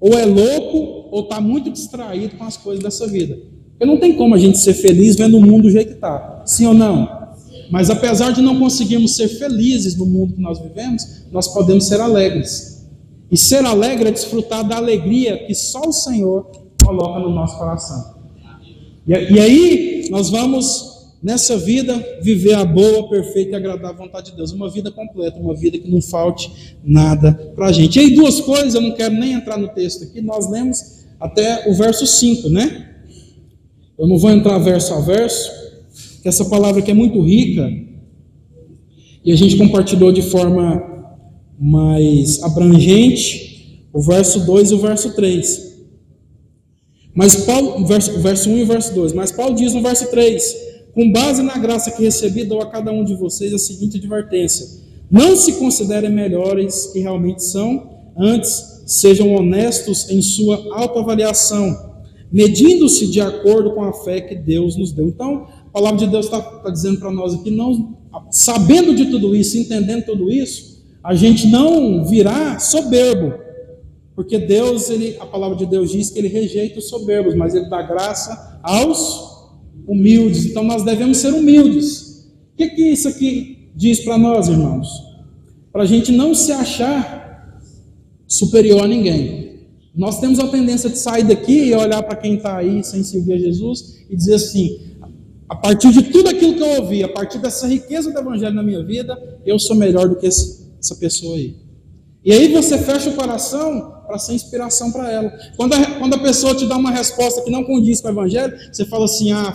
ou 0.00 0.18
é 0.18 0.24
louco, 0.24 1.08
ou 1.10 1.22
está 1.22 1.40
muito 1.40 1.70
distraído 1.70 2.36
com 2.36 2.44
as 2.44 2.56
coisas 2.56 2.82
dessa 2.82 3.06
vida. 3.06 3.38
Porque 3.70 3.84
não 3.84 3.98
tem 3.98 4.14
como 4.14 4.34
a 4.34 4.38
gente 4.38 4.58
ser 4.58 4.74
feliz 4.74 5.16
vendo 5.16 5.36
o 5.36 5.40
mundo 5.40 5.62
do 5.62 5.70
jeito 5.70 5.88
que 5.88 5.94
está. 5.94 6.42
Sim 6.46 6.66
ou 6.66 6.74
não? 6.74 7.19
Mas 7.70 7.88
apesar 7.88 8.32
de 8.32 8.42
não 8.42 8.58
conseguirmos 8.58 9.16
ser 9.16 9.28
felizes 9.28 9.96
no 9.96 10.04
mundo 10.04 10.34
que 10.34 10.40
nós 10.40 10.58
vivemos, 10.58 11.24
nós 11.30 11.48
podemos 11.48 11.86
ser 11.86 12.00
alegres. 12.00 12.86
E 13.30 13.36
ser 13.36 13.64
alegre 13.64 14.08
é 14.08 14.12
desfrutar 14.12 14.66
da 14.66 14.76
alegria 14.76 15.46
que 15.46 15.54
só 15.54 15.82
o 15.82 15.92
Senhor 15.92 16.50
coloca 16.82 17.20
no 17.20 17.30
nosso 17.30 17.56
coração. 17.56 18.16
E, 19.06 19.12
e 19.12 19.40
aí 19.40 20.08
nós 20.10 20.30
vamos 20.30 20.90
nessa 21.22 21.56
vida, 21.56 22.02
viver 22.22 22.54
a 22.54 22.64
boa, 22.64 23.08
perfeita 23.08 23.52
e 23.52 23.54
agradável 23.54 23.98
vontade 23.98 24.30
de 24.30 24.36
Deus. 24.36 24.52
Uma 24.52 24.70
vida 24.70 24.90
completa, 24.90 25.38
uma 25.38 25.54
vida 25.54 25.78
que 25.78 25.90
não 25.90 26.00
falte 26.00 26.76
nada 26.82 27.32
para 27.54 27.66
a 27.66 27.72
gente. 27.72 27.98
E 27.98 28.00
aí, 28.00 28.14
duas 28.14 28.40
coisas, 28.40 28.74
eu 28.74 28.80
não 28.80 28.92
quero 28.92 29.14
nem 29.14 29.34
entrar 29.34 29.58
no 29.58 29.68
texto 29.68 30.04
aqui, 30.04 30.20
nós 30.20 30.50
lemos 30.50 31.04
até 31.18 31.68
o 31.68 31.74
verso 31.74 32.06
5, 32.06 32.48
né? 32.48 32.88
Eu 33.98 34.08
não 34.08 34.18
vou 34.18 34.30
entrar 34.30 34.58
verso 34.58 34.94
a 34.94 35.00
verso, 35.00 35.50
que 36.22 36.28
essa 36.28 36.44
palavra 36.44 36.80
aqui 36.80 36.90
é 36.90 36.94
muito 36.94 37.20
rica, 37.20 37.70
e 39.24 39.32
a 39.32 39.36
gente 39.36 39.56
compartilhou 39.56 40.12
de 40.12 40.22
forma 40.22 40.82
mais 41.58 42.42
abrangente 42.42 43.86
o 43.92 44.00
verso 44.00 44.46
2 44.46 44.70
e 44.70 44.74
o 44.74 44.78
verso 44.78 45.14
3. 45.14 45.70
Mas 47.14 47.44
Paulo, 47.44 47.84
verso, 47.86 48.18
verso 48.20 48.48
1 48.48 48.58
e 48.58 48.64
verso 48.64 48.94
2, 48.94 49.12
mas 49.12 49.32
Paulo 49.32 49.54
diz 49.54 49.74
no 49.74 49.82
verso 49.82 50.10
3: 50.10 50.70
com 50.92 51.10
base 51.12 51.42
na 51.42 51.56
graça 51.56 51.90
que 51.90 52.02
recebi, 52.02 52.44
dou 52.44 52.60
a 52.60 52.66
cada 52.66 52.90
um 52.90 53.04
de 53.04 53.14
vocês 53.14 53.52
a 53.52 53.58
seguinte 53.58 53.98
advertência: 53.98 54.66
não 55.10 55.36
se 55.36 55.54
considerem 55.54 56.10
melhores 56.10 56.86
que 56.86 57.00
realmente 57.00 57.44
são, 57.44 57.90
antes 58.16 58.82
sejam 58.86 59.34
honestos 59.34 60.08
em 60.10 60.20
sua 60.20 60.56
autoavaliação, 60.72 61.76
medindo-se 62.32 63.06
de 63.06 63.20
acordo 63.20 63.72
com 63.72 63.84
a 63.84 63.92
fé 63.92 64.20
que 64.20 64.34
Deus 64.34 64.76
nos 64.76 64.92
deu. 64.92 65.08
Então, 65.08 65.46
a 65.70 65.72
palavra 65.72 65.98
de 65.98 66.08
Deus 66.08 66.26
está 66.26 66.40
tá 66.40 66.68
dizendo 66.68 66.98
para 66.98 67.12
nós 67.12 67.32
aqui, 67.32 67.50
não, 67.50 67.96
sabendo 68.28 68.92
de 68.92 69.06
tudo 69.06 69.36
isso, 69.36 69.56
entendendo 69.56 70.04
tudo 70.04 70.30
isso, 70.30 70.84
a 71.02 71.14
gente 71.14 71.46
não 71.46 72.04
virá 72.04 72.58
soberbo, 72.58 73.34
porque 74.16 74.36
Deus, 74.36 74.90
ele, 74.90 75.16
a 75.20 75.26
palavra 75.26 75.56
de 75.56 75.64
Deus 75.64 75.92
diz 75.92 76.10
que 76.10 76.18
ele 76.18 76.26
rejeita 76.26 76.80
os 76.80 76.88
soberbos, 76.88 77.36
mas 77.36 77.54
ele 77.54 77.70
dá 77.70 77.82
graça 77.82 78.60
aos 78.64 79.30
humildes. 79.86 80.46
Então 80.46 80.64
nós 80.64 80.82
devemos 80.82 81.18
ser 81.18 81.32
humildes. 81.32 82.28
O 82.52 82.56
que, 82.56 82.68
que 82.68 82.82
isso 82.82 83.08
aqui 83.08 83.70
diz 83.74 84.00
para 84.00 84.18
nós, 84.18 84.48
irmãos? 84.48 84.88
Para 85.72 85.84
a 85.84 85.86
gente 85.86 86.10
não 86.10 86.34
se 86.34 86.50
achar 86.52 87.60
superior 88.26 88.84
a 88.84 88.88
ninguém. 88.88 89.60
Nós 89.94 90.20
temos 90.20 90.38
a 90.38 90.48
tendência 90.48 90.90
de 90.90 90.98
sair 90.98 91.24
daqui 91.24 91.68
e 91.68 91.74
olhar 91.74 92.02
para 92.02 92.16
quem 92.16 92.34
está 92.34 92.58
aí 92.58 92.82
sem 92.84 93.02
servir 93.02 93.34
a 93.34 93.38
Jesus 93.38 94.00
e 94.10 94.16
dizer 94.16 94.34
assim: 94.34 94.89
a 95.50 95.56
partir 95.56 95.90
de 95.90 96.04
tudo 96.04 96.28
aquilo 96.28 96.54
que 96.54 96.62
eu 96.62 96.80
ouvi, 96.80 97.02
a 97.02 97.08
partir 97.08 97.38
dessa 97.38 97.66
riqueza 97.66 98.12
do 98.12 98.16
Evangelho 98.16 98.54
na 98.54 98.62
minha 98.62 98.84
vida, 98.84 99.18
eu 99.44 99.58
sou 99.58 99.74
melhor 99.74 100.08
do 100.08 100.14
que 100.14 100.28
essa 100.28 100.94
pessoa 101.00 101.34
aí. 101.34 101.56
E 102.24 102.32
aí 102.32 102.52
você 102.52 102.78
fecha 102.78 103.10
o 103.10 103.16
coração 103.16 103.96
para 104.06 104.16
ser 104.16 104.34
inspiração 104.34 104.92
para 104.92 105.10
ela. 105.10 105.32
Quando 105.56 105.74
a, 105.74 105.98
quando 105.98 106.14
a 106.14 106.18
pessoa 106.18 106.54
te 106.54 106.68
dá 106.68 106.76
uma 106.76 106.92
resposta 106.92 107.42
que 107.42 107.50
não 107.50 107.64
condiz 107.64 108.00
com 108.00 108.06
o 108.06 108.12
Evangelho, 108.12 108.56
você 108.72 108.84
fala 108.84 109.06
assim: 109.06 109.32
ah, 109.32 109.52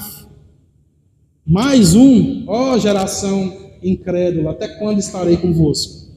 mais 1.48 1.96
um, 1.96 2.44
ó 2.46 2.78
geração 2.78 3.56
incrédula, 3.82 4.52
até 4.52 4.68
quando 4.68 5.00
estarei 5.00 5.38
convosco? 5.38 6.12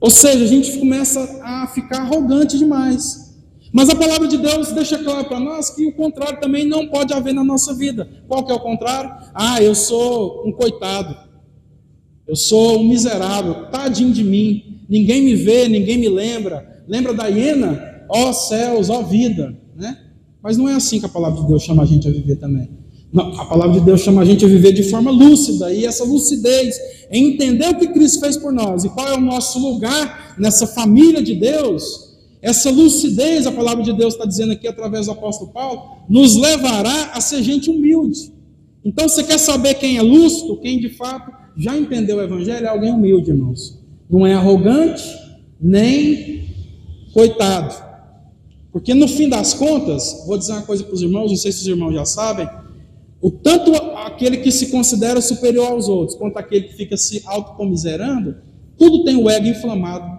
Ou 0.00 0.10
seja, 0.10 0.42
a 0.42 0.48
gente 0.48 0.76
começa 0.76 1.20
a 1.40 1.68
ficar 1.68 1.98
arrogante 1.98 2.58
demais. 2.58 3.23
Mas 3.74 3.90
a 3.90 3.96
palavra 3.96 4.28
de 4.28 4.38
Deus 4.38 4.70
deixa 4.70 4.96
claro 4.96 5.24
para 5.24 5.40
nós 5.40 5.70
que 5.70 5.84
o 5.84 5.92
contrário 5.96 6.38
também 6.40 6.64
não 6.64 6.86
pode 6.86 7.12
haver 7.12 7.34
na 7.34 7.42
nossa 7.42 7.74
vida. 7.74 8.08
Qual 8.28 8.46
que 8.46 8.52
é 8.52 8.54
o 8.54 8.60
contrário? 8.60 9.10
Ah, 9.34 9.60
eu 9.60 9.74
sou 9.74 10.46
um 10.46 10.52
coitado. 10.52 11.12
Eu 12.24 12.36
sou 12.36 12.78
um 12.78 12.88
miserável, 12.88 13.68
tadinho 13.72 14.12
de 14.12 14.22
mim. 14.22 14.84
Ninguém 14.88 15.22
me 15.22 15.34
vê, 15.34 15.68
ninguém 15.68 15.98
me 15.98 16.08
lembra. 16.08 16.84
Lembra 16.86 17.12
da 17.12 17.26
hiena? 17.26 18.06
Ó 18.08 18.32
céus, 18.32 18.90
ó 18.90 19.02
vida, 19.02 19.58
né? 19.74 19.98
Mas 20.40 20.56
não 20.56 20.68
é 20.68 20.74
assim 20.74 21.00
que 21.00 21.06
a 21.06 21.08
palavra 21.08 21.40
de 21.40 21.48
Deus 21.48 21.64
chama 21.64 21.82
a 21.82 21.86
gente 21.86 22.06
a 22.06 22.12
viver 22.12 22.36
também. 22.36 22.70
A 23.12 23.44
palavra 23.44 23.80
de 23.80 23.84
Deus 23.84 24.02
chama 24.02 24.22
a 24.22 24.24
gente 24.24 24.44
a 24.44 24.48
viver 24.48 24.72
de 24.72 24.84
forma 24.84 25.10
lúcida, 25.10 25.72
e 25.72 25.84
essa 25.84 26.04
lucidez 26.04 26.76
é 27.10 27.18
entender 27.18 27.68
o 27.70 27.78
que 27.78 27.88
Cristo 27.88 28.20
fez 28.20 28.36
por 28.36 28.52
nós 28.52 28.84
e 28.84 28.88
qual 28.88 29.08
é 29.08 29.14
o 29.14 29.20
nosso 29.20 29.58
lugar 29.58 30.36
nessa 30.38 30.64
família 30.64 31.20
de 31.20 31.34
Deus. 31.34 32.03
Essa 32.44 32.70
lucidez, 32.70 33.46
a 33.46 33.52
palavra 33.52 33.82
de 33.82 33.90
Deus 33.94 34.12
está 34.12 34.26
dizendo 34.26 34.52
aqui 34.52 34.68
através 34.68 35.06
do 35.06 35.12
apóstolo 35.12 35.50
Paulo, 35.50 35.96
nos 36.06 36.36
levará 36.36 37.12
a 37.14 37.20
ser 37.22 37.42
gente 37.42 37.70
humilde. 37.70 38.30
Então, 38.84 39.08
você 39.08 39.24
quer 39.24 39.38
saber 39.38 39.72
quem 39.76 39.96
é 39.96 40.02
lúcido, 40.02 40.60
quem 40.60 40.78
de 40.78 40.90
fato 40.90 41.32
já 41.56 41.74
entendeu 41.74 42.18
o 42.18 42.22
Evangelho? 42.22 42.66
É 42.66 42.68
alguém 42.68 42.92
humilde, 42.92 43.30
irmãos. 43.30 43.80
Não 44.10 44.26
é 44.26 44.34
arrogante, 44.34 45.02
nem 45.58 46.44
coitado. 47.14 47.82
Porque 48.70 48.92
no 48.92 49.08
fim 49.08 49.26
das 49.26 49.54
contas, 49.54 50.24
vou 50.26 50.36
dizer 50.36 50.52
uma 50.52 50.62
coisa 50.62 50.84
para 50.84 50.94
os 50.94 51.00
irmãos, 51.00 51.30
não 51.30 51.38
sei 51.38 51.50
se 51.50 51.62
os 51.62 51.66
irmãos 51.66 51.94
já 51.94 52.04
sabem, 52.04 52.46
o 53.22 53.30
tanto 53.30 53.74
aquele 54.04 54.36
que 54.36 54.52
se 54.52 54.66
considera 54.70 55.22
superior 55.22 55.68
aos 55.68 55.88
outros, 55.88 56.18
quanto 56.18 56.36
aquele 56.36 56.68
que 56.68 56.74
fica 56.74 56.94
se 56.94 57.22
autocomiserando, 57.24 58.36
tudo 58.76 59.02
tem 59.02 59.16
o 59.16 59.30
ego 59.30 59.46
inflamado. 59.46 60.13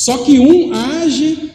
Só 0.00 0.16
que 0.24 0.40
um 0.40 0.72
age 0.72 1.52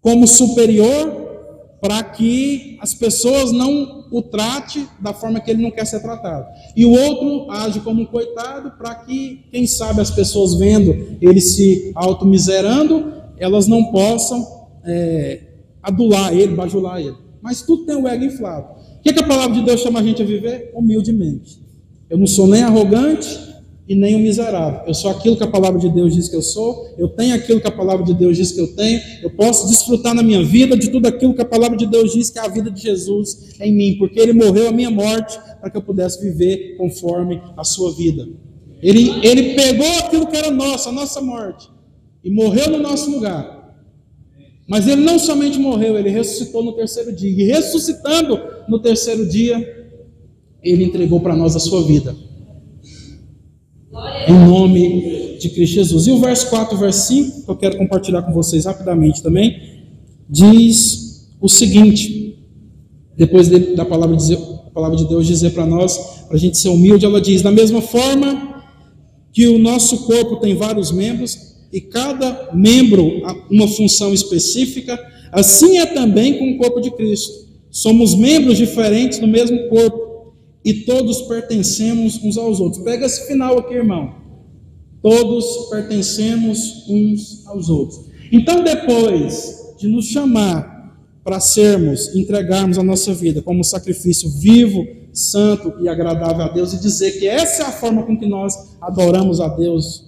como 0.00 0.26
superior 0.26 1.76
para 1.82 2.02
que 2.02 2.78
as 2.80 2.94
pessoas 2.94 3.52
não 3.52 4.06
o 4.10 4.22
trate 4.22 4.88
da 4.98 5.12
forma 5.12 5.38
que 5.38 5.50
ele 5.50 5.62
não 5.62 5.70
quer 5.70 5.84
ser 5.84 6.00
tratado. 6.00 6.46
E 6.74 6.86
o 6.86 6.92
outro 6.92 7.50
age 7.50 7.80
como 7.80 8.00
um 8.00 8.06
coitado 8.06 8.70
para 8.78 8.94
que, 8.94 9.44
quem 9.52 9.66
sabe, 9.66 10.00
as 10.00 10.10
pessoas 10.10 10.54
vendo 10.54 11.18
ele 11.20 11.42
se 11.42 11.92
automiserando, 11.94 13.12
elas 13.36 13.66
não 13.66 13.92
possam 13.92 14.46
é, 14.82 15.42
adular 15.82 16.32
ele, 16.32 16.54
bajular 16.54 17.02
ele. 17.02 17.16
Mas 17.42 17.60
tudo 17.60 17.84
tem 17.84 17.96
o 17.96 18.08
ego 18.08 18.24
inflado. 18.24 18.78
O 18.96 19.02
que, 19.02 19.12
que 19.12 19.20
a 19.20 19.26
palavra 19.26 19.54
de 19.54 19.62
Deus 19.62 19.82
chama 19.82 20.00
a 20.00 20.02
gente 20.02 20.22
a 20.22 20.24
viver? 20.24 20.72
Humildemente. 20.74 21.60
Eu 22.08 22.16
não 22.16 22.26
sou 22.26 22.46
nem 22.46 22.62
arrogante 22.62 23.47
e 23.88 23.94
nem 23.94 24.14
um 24.14 24.18
miserável. 24.18 24.82
Eu 24.86 24.92
sou 24.92 25.10
aquilo 25.10 25.34
que 25.34 25.42
a 25.42 25.46
palavra 25.46 25.80
de 25.80 25.88
Deus 25.88 26.14
diz 26.14 26.28
que 26.28 26.36
eu 26.36 26.42
sou, 26.42 26.94
eu 26.98 27.08
tenho 27.08 27.34
aquilo 27.34 27.58
que 27.58 27.66
a 27.66 27.72
palavra 27.72 28.04
de 28.04 28.12
Deus 28.12 28.36
diz 28.36 28.52
que 28.52 28.60
eu 28.60 28.76
tenho, 28.76 29.00
eu 29.22 29.30
posso 29.30 29.66
desfrutar 29.66 30.14
na 30.14 30.22
minha 30.22 30.44
vida 30.44 30.76
de 30.76 30.90
tudo 30.90 31.06
aquilo 31.06 31.32
que 31.34 31.40
a 31.40 31.46
palavra 31.46 31.76
de 31.76 31.86
Deus 31.86 32.12
diz 32.12 32.28
que 32.28 32.38
é 32.38 32.42
a 32.42 32.48
vida 32.48 32.70
de 32.70 32.82
Jesus 32.82 33.54
em 33.58 33.72
mim, 33.72 33.96
porque 33.98 34.20
ele 34.20 34.34
morreu 34.34 34.68
a 34.68 34.72
minha 34.72 34.90
morte 34.90 35.38
para 35.58 35.70
que 35.70 35.76
eu 35.78 35.82
pudesse 35.82 36.20
viver 36.20 36.76
conforme 36.76 37.40
a 37.56 37.64
sua 37.64 37.94
vida. 37.94 38.28
Ele, 38.82 39.10
ele 39.26 39.54
pegou 39.54 39.90
aquilo 39.98 40.26
que 40.26 40.36
era 40.36 40.50
nosso, 40.50 40.90
a 40.90 40.92
nossa 40.92 41.22
morte, 41.22 41.70
e 42.22 42.30
morreu 42.30 42.70
no 42.70 42.78
nosso 42.78 43.10
lugar. 43.10 43.56
Mas 44.68 44.86
ele 44.86 45.00
não 45.00 45.18
somente 45.18 45.58
morreu, 45.58 45.98
ele 45.98 46.10
ressuscitou 46.10 46.62
no 46.62 46.72
terceiro 46.74 47.10
dia. 47.10 47.30
E 47.30 47.46
ressuscitando 47.46 48.38
no 48.68 48.78
terceiro 48.78 49.26
dia, 49.26 49.88
ele 50.62 50.84
entregou 50.84 51.20
para 51.20 51.34
nós 51.34 51.56
a 51.56 51.58
sua 51.58 51.82
vida. 51.84 52.14
Em 54.28 54.46
nome 54.46 55.36
de 55.38 55.48
Cristo 55.50 55.74
Jesus. 55.74 56.06
E 56.06 56.10
o 56.10 56.18
verso 56.18 56.48
4, 56.50 56.76
verso 56.76 57.08
5, 57.08 57.44
que 57.44 57.50
eu 57.50 57.56
quero 57.56 57.78
compartilhar 57.78 58.22
com 58.22 58.32
vocês 58.32 58.64
rapidamente 58.64 59.22
também, 59.22 59.84
diz 60.28 61.28
o 61.40 61.48
seguinte: 61.48 62.38
depois 63.16 63.48
da 63.48 63.84
palavra 63.84 64.16
de, 64.16 64.34
a 64.34 64.70
palavra 64.70 64.96
de 64.96 65.08
Deus 65.08 65.26
dizer 65.26 65.50
para 65.50 65.66
nós, 65.66 65.96
para 66.26 66.36
a 66.36 66.40
gente 66.40 66.58
ser 66.58 66.68
humilde, 66.68 67.04
ela 67.04 67.20
diz: 67.20 67.42
da 67.42 67.50
mesma 67.50 67.80
forma 67.80 68.62
que 69.32 69.46
o 69.48 69.58
nosso 69.58 70.04
corpo 70.04 70.36
tem 70.36 70.54
vários 70.54 70.90
membros, 70.90 71.56
e 71.72 71.80
cada 71.80 72.50
membro 72.52 73.22
uma 73.50 73.68
função 73.68 74.12
específica, 74.12 74.98
assim 75.32 75.78
é 75.78 75.86
também 75.86 76.38
com 76.38 76.50
o 76.52 76.58
corpo 76.58 76.80
de 76.80 76.90
Cristo. 76.90 77.48
Somos 77.70 78.14
membros 78.14 78.56
diferentes 78.56 79.18
do 79.18 79.26
mesmo 79.26 79.68
corpo 79.68 80.07
e 80.68 80.84
todos 80.84 81.22
pertencemos 81.22 82.22
uns 82.22 82.36
aos 82.36 82.60
outros. 82.60 82.84
Pega 82.84 83.06
esse 83.06 83.26
final 83.26 83.58
aqui, 83.58 83.72
irmão. 83.72 84.16
Todos 85.00 85.70
pertencemos 85.70 86.84
uns 86.86 87.46
aos 87.46 87.70
outros. 87.70 88.00
Então, 88.30 88.62
depois 88.62 89.74
de 89.78 89.88
nos 89.88 90.08
chamar 90.08 90.94
para 91.24 91.40
sermos, 91.40 92.14
entregarmos 92.14 92.76
a 92.76 92.82
nossa 92.82 93.14
vida 93.14 93.40
como 93.40 93.64
sacrifício 93.64 94.28
vivo, 94.28 94.86
santo 95.10 95.72
e 95.80 95.88
agradável 95.88 96.44
a 96.44 96.48
Deus, 96.48 96.74
e 96.74 96.80
dizer 96.82 97.12
que 97.12 97.26
essa 97.26 97.62
é 97.62 97.66
a 97.66 97.72
forma 97.72 98.02
com 98.02 98.18
que 98.18 98.26
nós 98.26 98.52
adoramos 98.78 99.40
a 99.40 99.48
Deus 99.48 100.04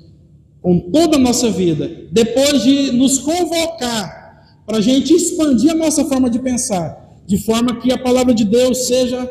com 0.61 0.79
toda 0.91 1.17
a 1.17 1.19
nossa 1.19 1.51
vida, 1.51 1.91
depois 2.13 2.63
de 2.63 2.93
nos 2.93 3.17
convocar 3.17 4.61
para 4.67 4.77
a 4.77 4.83
gente 4.83 5.15
expandir 5.15 5.71
a 5.71 5.75
nossa 5.75 6.05
forma 6.05 6.29
de 6.29 6.39
pensar, 6.39 7.17
de 7.27 7.39
forma 7.39 7.81
que 7.81 7.91
a 7.91 7.97
palavra 7.97 8.35
de 8.35 8.45
Deus 8.45 8.87
seja 8.87 9.27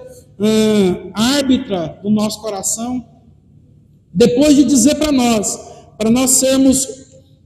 árbitra 1.13 1.99
do 2.01 2.09
nosso 2.09 2.41
coração, 2.41 3.05
depois 4.13 4.55
de 4.55 4.63
dizer 4.63 4.95
para 4.95 5.11
nós, 5.11 5.57
para 5.97 6.09
nós 6.09 6.31
sermos 6.31 6.87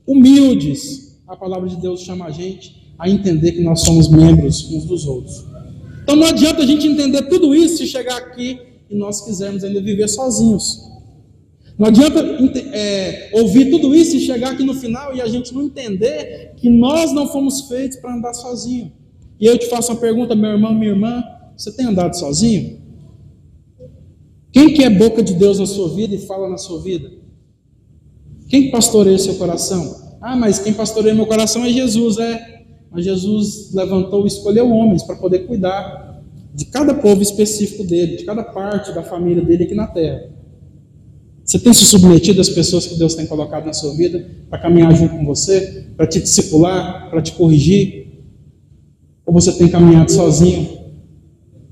humildes, 0.06 1.20
a 1.28 1.36
palavra 1.36 1.68
de 1.68 1.78
Deus 1.78 2.02
chama 2.02 2.26
a 2.26 2.32
gente 2.32 2.94
a 2.98 3.10
entender 3.10 3.54
que 3.54 3.62
nós 3.62 3.82
somos 3.82 4.08
membros 4.10 4.70
uns 4.72 4.86
dos 4.86 5.06
outros. 5.06 5.46
Então 6.04 6.16
não 6.16 6.28
adianta 6.28 6.62
a 6.62 6.66
gente 6.66 6.88
entender 6.88 7.24
tudo 7.24 7.56
isso 7.56 7.84
e 7.84 7.88
chegar 7.88 8.18
aqui 8.18 8.60
e 8.90 8.96
nós 8.96 9.22
quisermos 9.22 9.64
ainda 9.64 9.82
viver 9.82 10.08
sozinhos. 10.08 10.84
Não 11.78 11.88
adianta 11.88 12.20
é, 12.72 13.32
ouvir 13.34 13.72
tudo 13.72 13.96
isso 13.96 14.16
e 14.16 14.20
chegar 14.20 14.52
aqui 14.52 14.64
no 14.64 14.76
final 14.76 15.16
e 15.16 15.22
a 15.22 15.28
gente 15.28 15.54
não 15.54 15.64
entender 15.64 16.54
que 16.58 16.70
nós 16.70 17.12
não 17.12 17.28
fomos 17.28 17.62
feitos 17.62 17.98
para 17.98 18.14
andar 18.14 18.34
sozinho. 18.34 18.92
E 19.40 19.46
eu 19.46 19.58
te 19.58 19.68
faço 19.68 19.92
uma 19.92 20.00
pergunta, 20.00 20.36
meu 20.36 20.52
irmão, 20.52 20.74
minha 20.74 20.92
irmã, 20.92 21.24
você 21.58 21.72
tem 21.72 21.88
andado 21.88 22.16
sozinho? 22.16 22.83
Quem 24.54 24.72
que 24.72 24.84
é 24.84 24.90
boca 24.90 25.24
de 25.24 25.34
Deus 25.34 25.58
na 25.58 25.66
sua 25.66 25.90
vida 25.90 26.14
e 26.14 26.20
fala 26.20 26.48
na 26.48 26.58
sua 26.58 26.80
vida? 26.80 27.12
Quem 28.48 28.70
pastoreia 28.70 29.16
o 29.16 29.20
seu 29.20 29.34
coração? 29.34 30.14
Ah, 30.22 30.36
mas 30.36 30.60
quem 30.60 30.72
pastoreia 30.72 31.16
meu 31.16 31.26
coração 31.26 31.66
é 31.66 31.72
Jesus, 31.72 32.20
é. 32.20 32.62
Mas 32.92 33.04
Jesus 33.04 33.74
levantou 33.74 34.26
e 34.26 34.28
escolheu 34.28 34.70
homens 34.70 35.02
para 35.02 35.16
poder 35.16 35.40
cuidar 35.48 36.22
de 36.54 36.66
cada 36.66 36.94
povo 36.94 37.24
específico 37.24 37.84
dele, 37.84 38.18
de 38.18 38.26
cada 38.26 38.44
parte 38.44 38.94
da 38.94 39.02
família 39.02 39.44
dele 39.44 39.64
aqui 39.64 39.74
na 39.74 39.88
terra. 39.88 40.30
Você 41.44 41.58
tem 41.58 41.74
se 41.74 41.86
submetido 41.86 42.40
às 42.40 42.50
pessoas 42.50 42.86
que 42.86 42.96
Deus 42.96 43.16
tem 43.16 43.26
colocado 43.26 43.66
na 43.66 43.74
sua 43.74 43.96
vida 43.96 44.24
para 44.52 44.60
caminhar 44.60 44.96
junto 44.96 45.18
com 45.18 45.26
você, 45.26 45.88
para 45.98 46.06
te 46.06 46.20
discipular, 46.20 47.10
para 47.10 47.24
te 47.24 47.32
corrigir? 47.32 48.22
Ou 49.26 49.34
você 49.34 49.52
tem 49.52 49.68
caminhado 49.68 50.12
sozinho, 50.12 50.78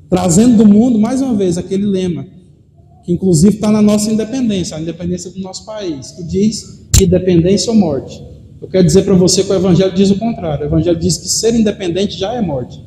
trazendo 0.10 0.58
do 0.58 0.66
mundo, 0.66 0.98
mais 0.98 1.22
uma 1.22 1.36
vez, 1.36 1.60
aquele 1.60 1.86
lema, 1.86 2.41
que 3.04 3.12
inclusive 3.12 3.56
está 3.56 3.72
na 3.72 3.82
nossa 3.82 4.12
independência, 4.12 4.78
a 4.78 4.82
independência 4.82 5.32
do 5.32 5.40
nosso 5.40 5.66
país, 5.66 6.12
que 6.12 6.24
diz 6.24 6.88
independência 7.02 7.72
ou 7.72 7.78
morte. 7.78 8.22
Eu 8.62 8.68
quero 8.68 8.86
dizer 8.86 9.04
para 9.04 9.16
você 9.16 9.44
que 9.44 9.52
o 9.52 9.56
Evangelho 9.56 9.92
diz 9.94 10.12
o 10.12 10.20
contrário. 10.20 10.66
O 10.66 10.68
Evangelho 10.68 11.00
diz 11.00 11.18
que 11.18 11.28
ser 11.28 11.56
independente 11.56 12.18
já 12.18 12.34
é 12.34 12.42
morte. 12.42 12.80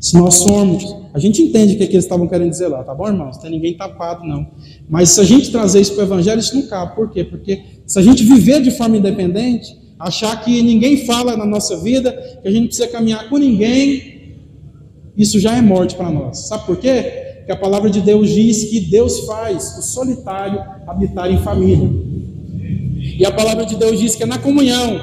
Se 0.00 0.16
nós 0.16 0.34
somos, 0.34 0.96
a 1.14 1.18
gente 1.18 1.40
entende 1.40 1.74
o 1.74 1.76
que, 1.78 1.84
é 1.84 1.86
que 1.86 1.94
eles 1.94 2.04
estavam 2.04 2.26
querendo 2.26 2.50
dizer 2.50 2.68
lá, 2.68 2.82
tá 2.82 2.92
bom, 2.92 3.06
irmãos? 3.06 3.36
Não 3.36 3.42
tem 3.42 3.50
ninguém 3.52 3.74
tapado, 3.74 4.26
não. 4.26 4.48
Mas 4.88 5.10
se 5.10 5.20
a 5.20 5.24
gente 5.24 5.50
trazer 5.50 5.80
isso 5.80 5.94
para 5.94 6.02
o 6.02 6.06
Evangelho, 6.06 6.40
isso 6.40 6.56
não 6.56 6.66
cabe. 6.66 6.96
Por 6.96 7.10
quê? 7.10 7.22
Porque 7.22 7.62
se 7.86 7.98
a 7.98 8.02
gente 8.02 8.24
viver 8.24 8.60
de 8.60 8.72
forma 8.72 8.96
independente, 8.96 9.74
achar 9.98 10.44
que 10.44 10.60
ninguém 10.60 11.06
fala 11.06 11.36
na 11.36 11.46
nossa 11.46 11.76
vida, 11.76 12.12
que 12.42 12.48
a 12.48 12.50
gente 12.50 12.66
precisa 12.66 12.88
caminhar 12.88 13.28
com 13.30 13.38
ninguém, 13.38 14.34
isso 15.16 15.38
já 15.38 15.56
é 15.56 15.62
morte 15.62 15.94
para 15.94 16.10
nós. 16.10 16.48
Sabe 16.48 16.66
por 16.66 16.76
quê? 16.76 17.23
Porque 17.44 17.52
a 17.52 17.56
palavra 17.56 17.90
de 17.90 18.00
Deus 18.00 18.30
diz 18.30 18.70
que 18.70 18.80
Deus 18.80 19.26
faz 19.26 19.76
o 19.78 19.82
solitário 19.82 20.64
habitar 20.86 21.30
em 21.30 21.36
família. 21.42 21.90
E 23.18 23.22
a 23.22 23.30
palavra 23.30 23.66
de 23.66 23.76
Deus 23.76 24.00
diz 24.00 24.16
que 24.16 24.22
é 24.22 24.26
na 24.26 24.38
comunhão, 24.38 24.98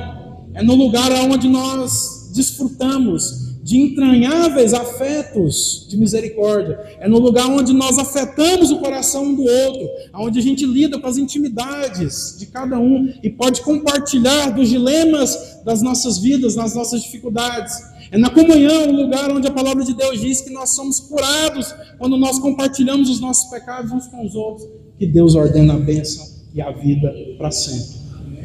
é 0.55 0.63
no 0.63 0.73
lugar 0.73 1.11
onde 1.29 1.47
nós 1.47 2.31
desfrutamos 2.33 3.51
de 3.61 3.77
entranháveis 3.77 4.73
afetos 4.73 5.85
de 5.87 5.95
misericórdia. 5.97 6.79
É 6.99 7.07
no 7.07 7.19
lugar 7.19 7.45
onde 7.45 7.73
nós 7.73 7.99
afetamos 7.99 8.71
o 8.71 8.79
coração 8.79 9.23
um 9.25 9.35
do 9.35 9.43
outro, 9.43 9.87
onde 10.15 10.39
a 10.39 10.41
gente 10.41 10.65
lida 10.65 10.99
com 10.99 11.05
as 11.05 11.17
intimidades 11.17 12.37
de 12.39 12.47
cada 12.47 12.79
um 12.79 13.13
e 13.21 13.29
pode 13.29 13.61
compartilhar 13.61 14.49
dos 14.49 14.67
dilemas 14.67 15.61
das 15.63 15.83
nossas 15.83 16.17
vidas, 16.17 16.55
das 16.55 16.73
nossas 16.73 17.03
dificuldades. 17.03 17.90
É 18.11 18.17
na 18.17 18.29
comunhão, 18.29 18.89
o 18.89 18.91
lugar 18.91 19.31
onde 19.31 19.47
a 19.47 19.51
palavra 19.51 19.85
de 19.85 19.93
Deus 19.93 20.19
diz 20.19 20.41
que 20.41 20.49
nós 20.49 20.75
somos 20.75 20.99
curados 20.99 21.73
quando 21.97 22.17
nós 22.17 22.37
compartilhamos 22.39 23.09
os 23.09 23.21
nossos 23.21 23.49
pecados 23.49 23.89
uns 23.89 24.07
com 24.07 24.25
os 24.25 24.35
outros, 24.35 24.67
que 24.99 25.07
Deus 25.07 25.33
ordena 25.33 25.75
a 25.75 25.79
bênção 25.79 26.27
e 26.53 26.61
a 26.61 26.71
vida 26.71 27.09
para 27.37 27.49
sempre. 27.51 28.01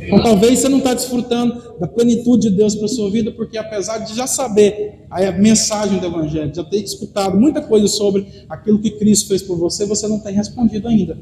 Então 0.07 0.23
talvez 0.23 0.61
você 0.61 0.69
não 0.69 0.79
está 0.79 0.95
desfrutando 0.95 1.79
da 1.81 1.89
plenitude 1.89 2.49
de 2.49 2.57
Deus 2.57 2.77
para 2.77 2.85
a 2.85 2.89
sua 2.89 3.11
vida, 3.11 3.33
porque 3.33 3.59
apesar 3.59 3.99
de 3.99 4.15
já 4.15 4.29
saber 4.29 5.05
a 5.11 5.33
mensagem 5.33 5.99
do 5.99 6.07
Evangelho, 6.07 6.55
já 6.55 6.63
ter 6.63 6.85
escutado 6.85 7.37
muita 7.37 7.61
coisa 7.61 7.89
sobre 7.89 8.25
aquilo 8.49 8.79
que 8.79 8.93
Cristo 8.93 9.27
fez 9.27 9.43
por 9.43 9.59
você, 9.59 9.85
você 9.85 10.07
não 10.07 10.21
tem 10.21 10.33
respondido 10.33 10.87
ainda. 10.87 11.19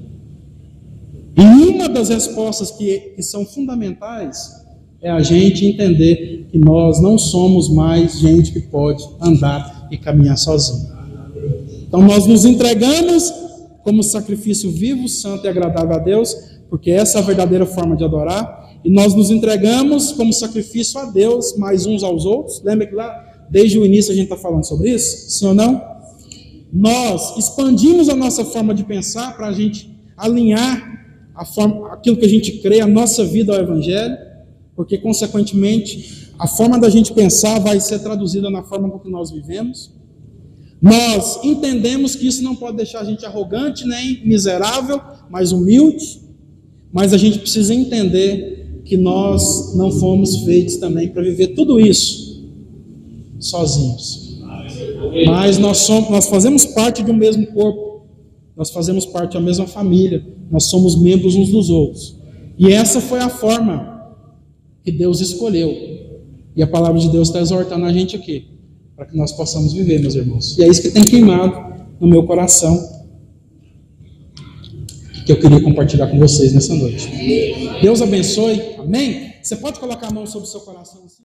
E 1.35 1.43
uma 1.43 1.89
das 1.89 2.11
respostas 2.11 2.71
que, 2.73 2.99
que 3.17 3.23
são 3.23 3.47
fundamentais 3.47 4.64
é 5.05 5.11
a 5.11 5.21
gente 5.21 5.67
entender 5.67 6.47
que 6.51 6.59
nós 6.59 6.99
não 6.99 7.19
somos 7.19 7.69
mais 7.69 8.19
gente 8.19 8.51
que 8.51 8.61
pode 8.61 9.07
andar 9.21 9.87
e 9.91 9.99
caminhar 9.99 10.39
sozinho. 10.39 10.89
Então 11.87 12.01
nós 12.01 12.27
nos 12.27 12.47
entregamos 12.47 13.31
como 13.83 14.03
sacrifício 14.03 14.71
vivo, 14.71 15.07
santo 15.07 15.45
e 15.45 15.49
agradável 15.49 15.95
a 15.95 15.99
Deus, 15.99 16.35
porque 16.71 16.91
essa 16.91 17.19
é 17.19 17.21
a 17.21 17.25
verdadeira 17.25 17.67
forma 17.67 17.95
de 17.95 18.03
adorar. 18.03 18.81
E 18.83 18.91
nós 18.91 19.15
nos 19.15 19.31
entregamos 19.31 20.13
como 20.13 20.33
sacrifício 20.33 20.99
a 20.99 21.05
Deus, 21.05 21.55
mais 21.59 21.85
uns 21.85 22.03
aos 22.03 22.25
outros. 22.25 22.63
Lembra 22.65 22.87
que 22.87 22.95
lá, 22.95 23.45
desde 23.51 23.79
o 23.79 23.85
início, 23.85 24.11
a 24.11 24.15
gente 24.15 24.25
está 24.25 24.39
falando 24.39 24.65
sobre 24.65 24.91
isso? 24.91 25.31
Sim 25.31 25.49
ou 25.49 25.55
não? 25.55 25.83
Nós 26.73 27.37
expandimos 27.37 28.09
a 28.09 28.17
nossa 28.17 28.43
forma 28.43 28.75
de 28.75 28.85
pensar 28.85 29.37
para 29.37 29.49
a 29.49 29.53
gente 29.53 29.95
alinhar 30.17 30.95
a 31.35 31.45
forma, 31.45 31.93
aquilo 31.93 32.17
que 32.17 32.25
a 32.25 32.29
gente 32.29 32.53
crê, 32.63 32.81
a 32.81 32.87
nossa 32.87 33.23
vida 33.23 33.55
ao 33.55 33.61
Evangelho, 33.61 34.17
porque, 34.77 34.99
consequentemente, 34.99 36.33
a 36.39 36.47
forma 36.47 36.79
da 36.79 36.91
gente 36.91 37.12
pensar 37.12 37.59
vai 37.61 37.79
ser 37.81 38.01
traduzida 38.01 38.51
na 38.51 38.62
forma 38.62 38.91
com 38.91 38.99
que 38.99 39.11
nós 39.11 39.31
vivemos. 39.31 39.93
Nós 40.83 41.43
entendemos 41.45 42.14
que 42.14 42.27
isso 42.27 42.43
não 42.43 42.55
pode 42.55 42.77
deixar 42.77 43.01
a 43.01 43.05
gente 43.05 43.25
arrogante 43.25 43.87
nem 43.87 44.27
miserável, 44.27 45.01
mas 45.31 45.53
humilde, 45.53 46.20
mas 46.93 47.12
a 47.12 47.16
gente 47.16 47.39
precisa 47.39 47.75
entender 47.75 48.83
que 48.85 48.97
nós 48.97 49.75
não 49.77 49.91
fomos 49.91 50.45
feitos 50.45 50.77
também 50.77 51.09
para 51.09 51.22
viver 51.22 51.49
tudo 51.49 51.81
isso 51.81 52.25
sozinhos. 53.39 54.39
Mas 55.27 55.59
nós 55.59 55.79
somos, 55.79 56.11
nós 56.11 56.29
fazemos 56.29 56.66
parte 56.66 57.03
de 57.03 57.11
um 57.11 57.16
mesmo 57.16 57.47
corpo. 57.49 58.07
Nós 58.57 58.70
fazemos 58.70 59.05
parte 59.07 59.35
da 59.35 59.41
mesma 59.41 59.66
família. 59.66 60.25
Nós 60.51 60.64
somos 60.64 61.01
membros 61.01 61.35
uns 61.35 61.51
dos 61.51 61.70
outros. 61.70 62.16
E 62.59 62.72
essa 62.72 63.01
foi 63.01 63.18
a 63.18 63.29
forma 63.29 63.94
que 64.85 64.93
Deus 64.93 65.20
escolheu. 65.20 65.72
E 66.55 66.62
a 66.62 66.66
palavra 66.66 67.01
de 67.01 67.09
Deus 67.09 67.28
está 67.28 67.41
exortando 67.41 67.85
a 67.87 67.93
gente 67.93 68.14
aqui, 68.14 68.47
para 68.95 69.07
que 69.07 69.16
nós 69.16 69.32
possamos 69.32 69.72
viver, 69.72 69.99
meus 69.99 70.14
irmãos. 70.14 70.57
E 70.57 70.62
é 70.62 70.68
isso 70.68 70.82
que 70.82 70.91
tem 70.91 71.03
queimado 71.03 71.74
no 71.99 72.07
meu 72.07 72.24
coração 72.24 72.95
que 75.24 75.32
eu 75.32 75.41
queria 75.41 75.62
compartilhar 75.62 76.07
com 76.09 76.18
vocês 76.18 76.53
nessa 76.53 76.74
noite. 76.74 77.09
Deus 77.80 78.03
abençoe. 78.03 78.76
Amém? 78.78 79.32
Você 79.43 79.57
pode 79.57 79.80
colocar 79.80 80.09
a 80.09 80.11
mão 80.11 80.26
sobre 80.26 80.47
o 80.47 80.51
seu 80.51 80.61
coração 80.61 81.03
assim? 81.05 81.22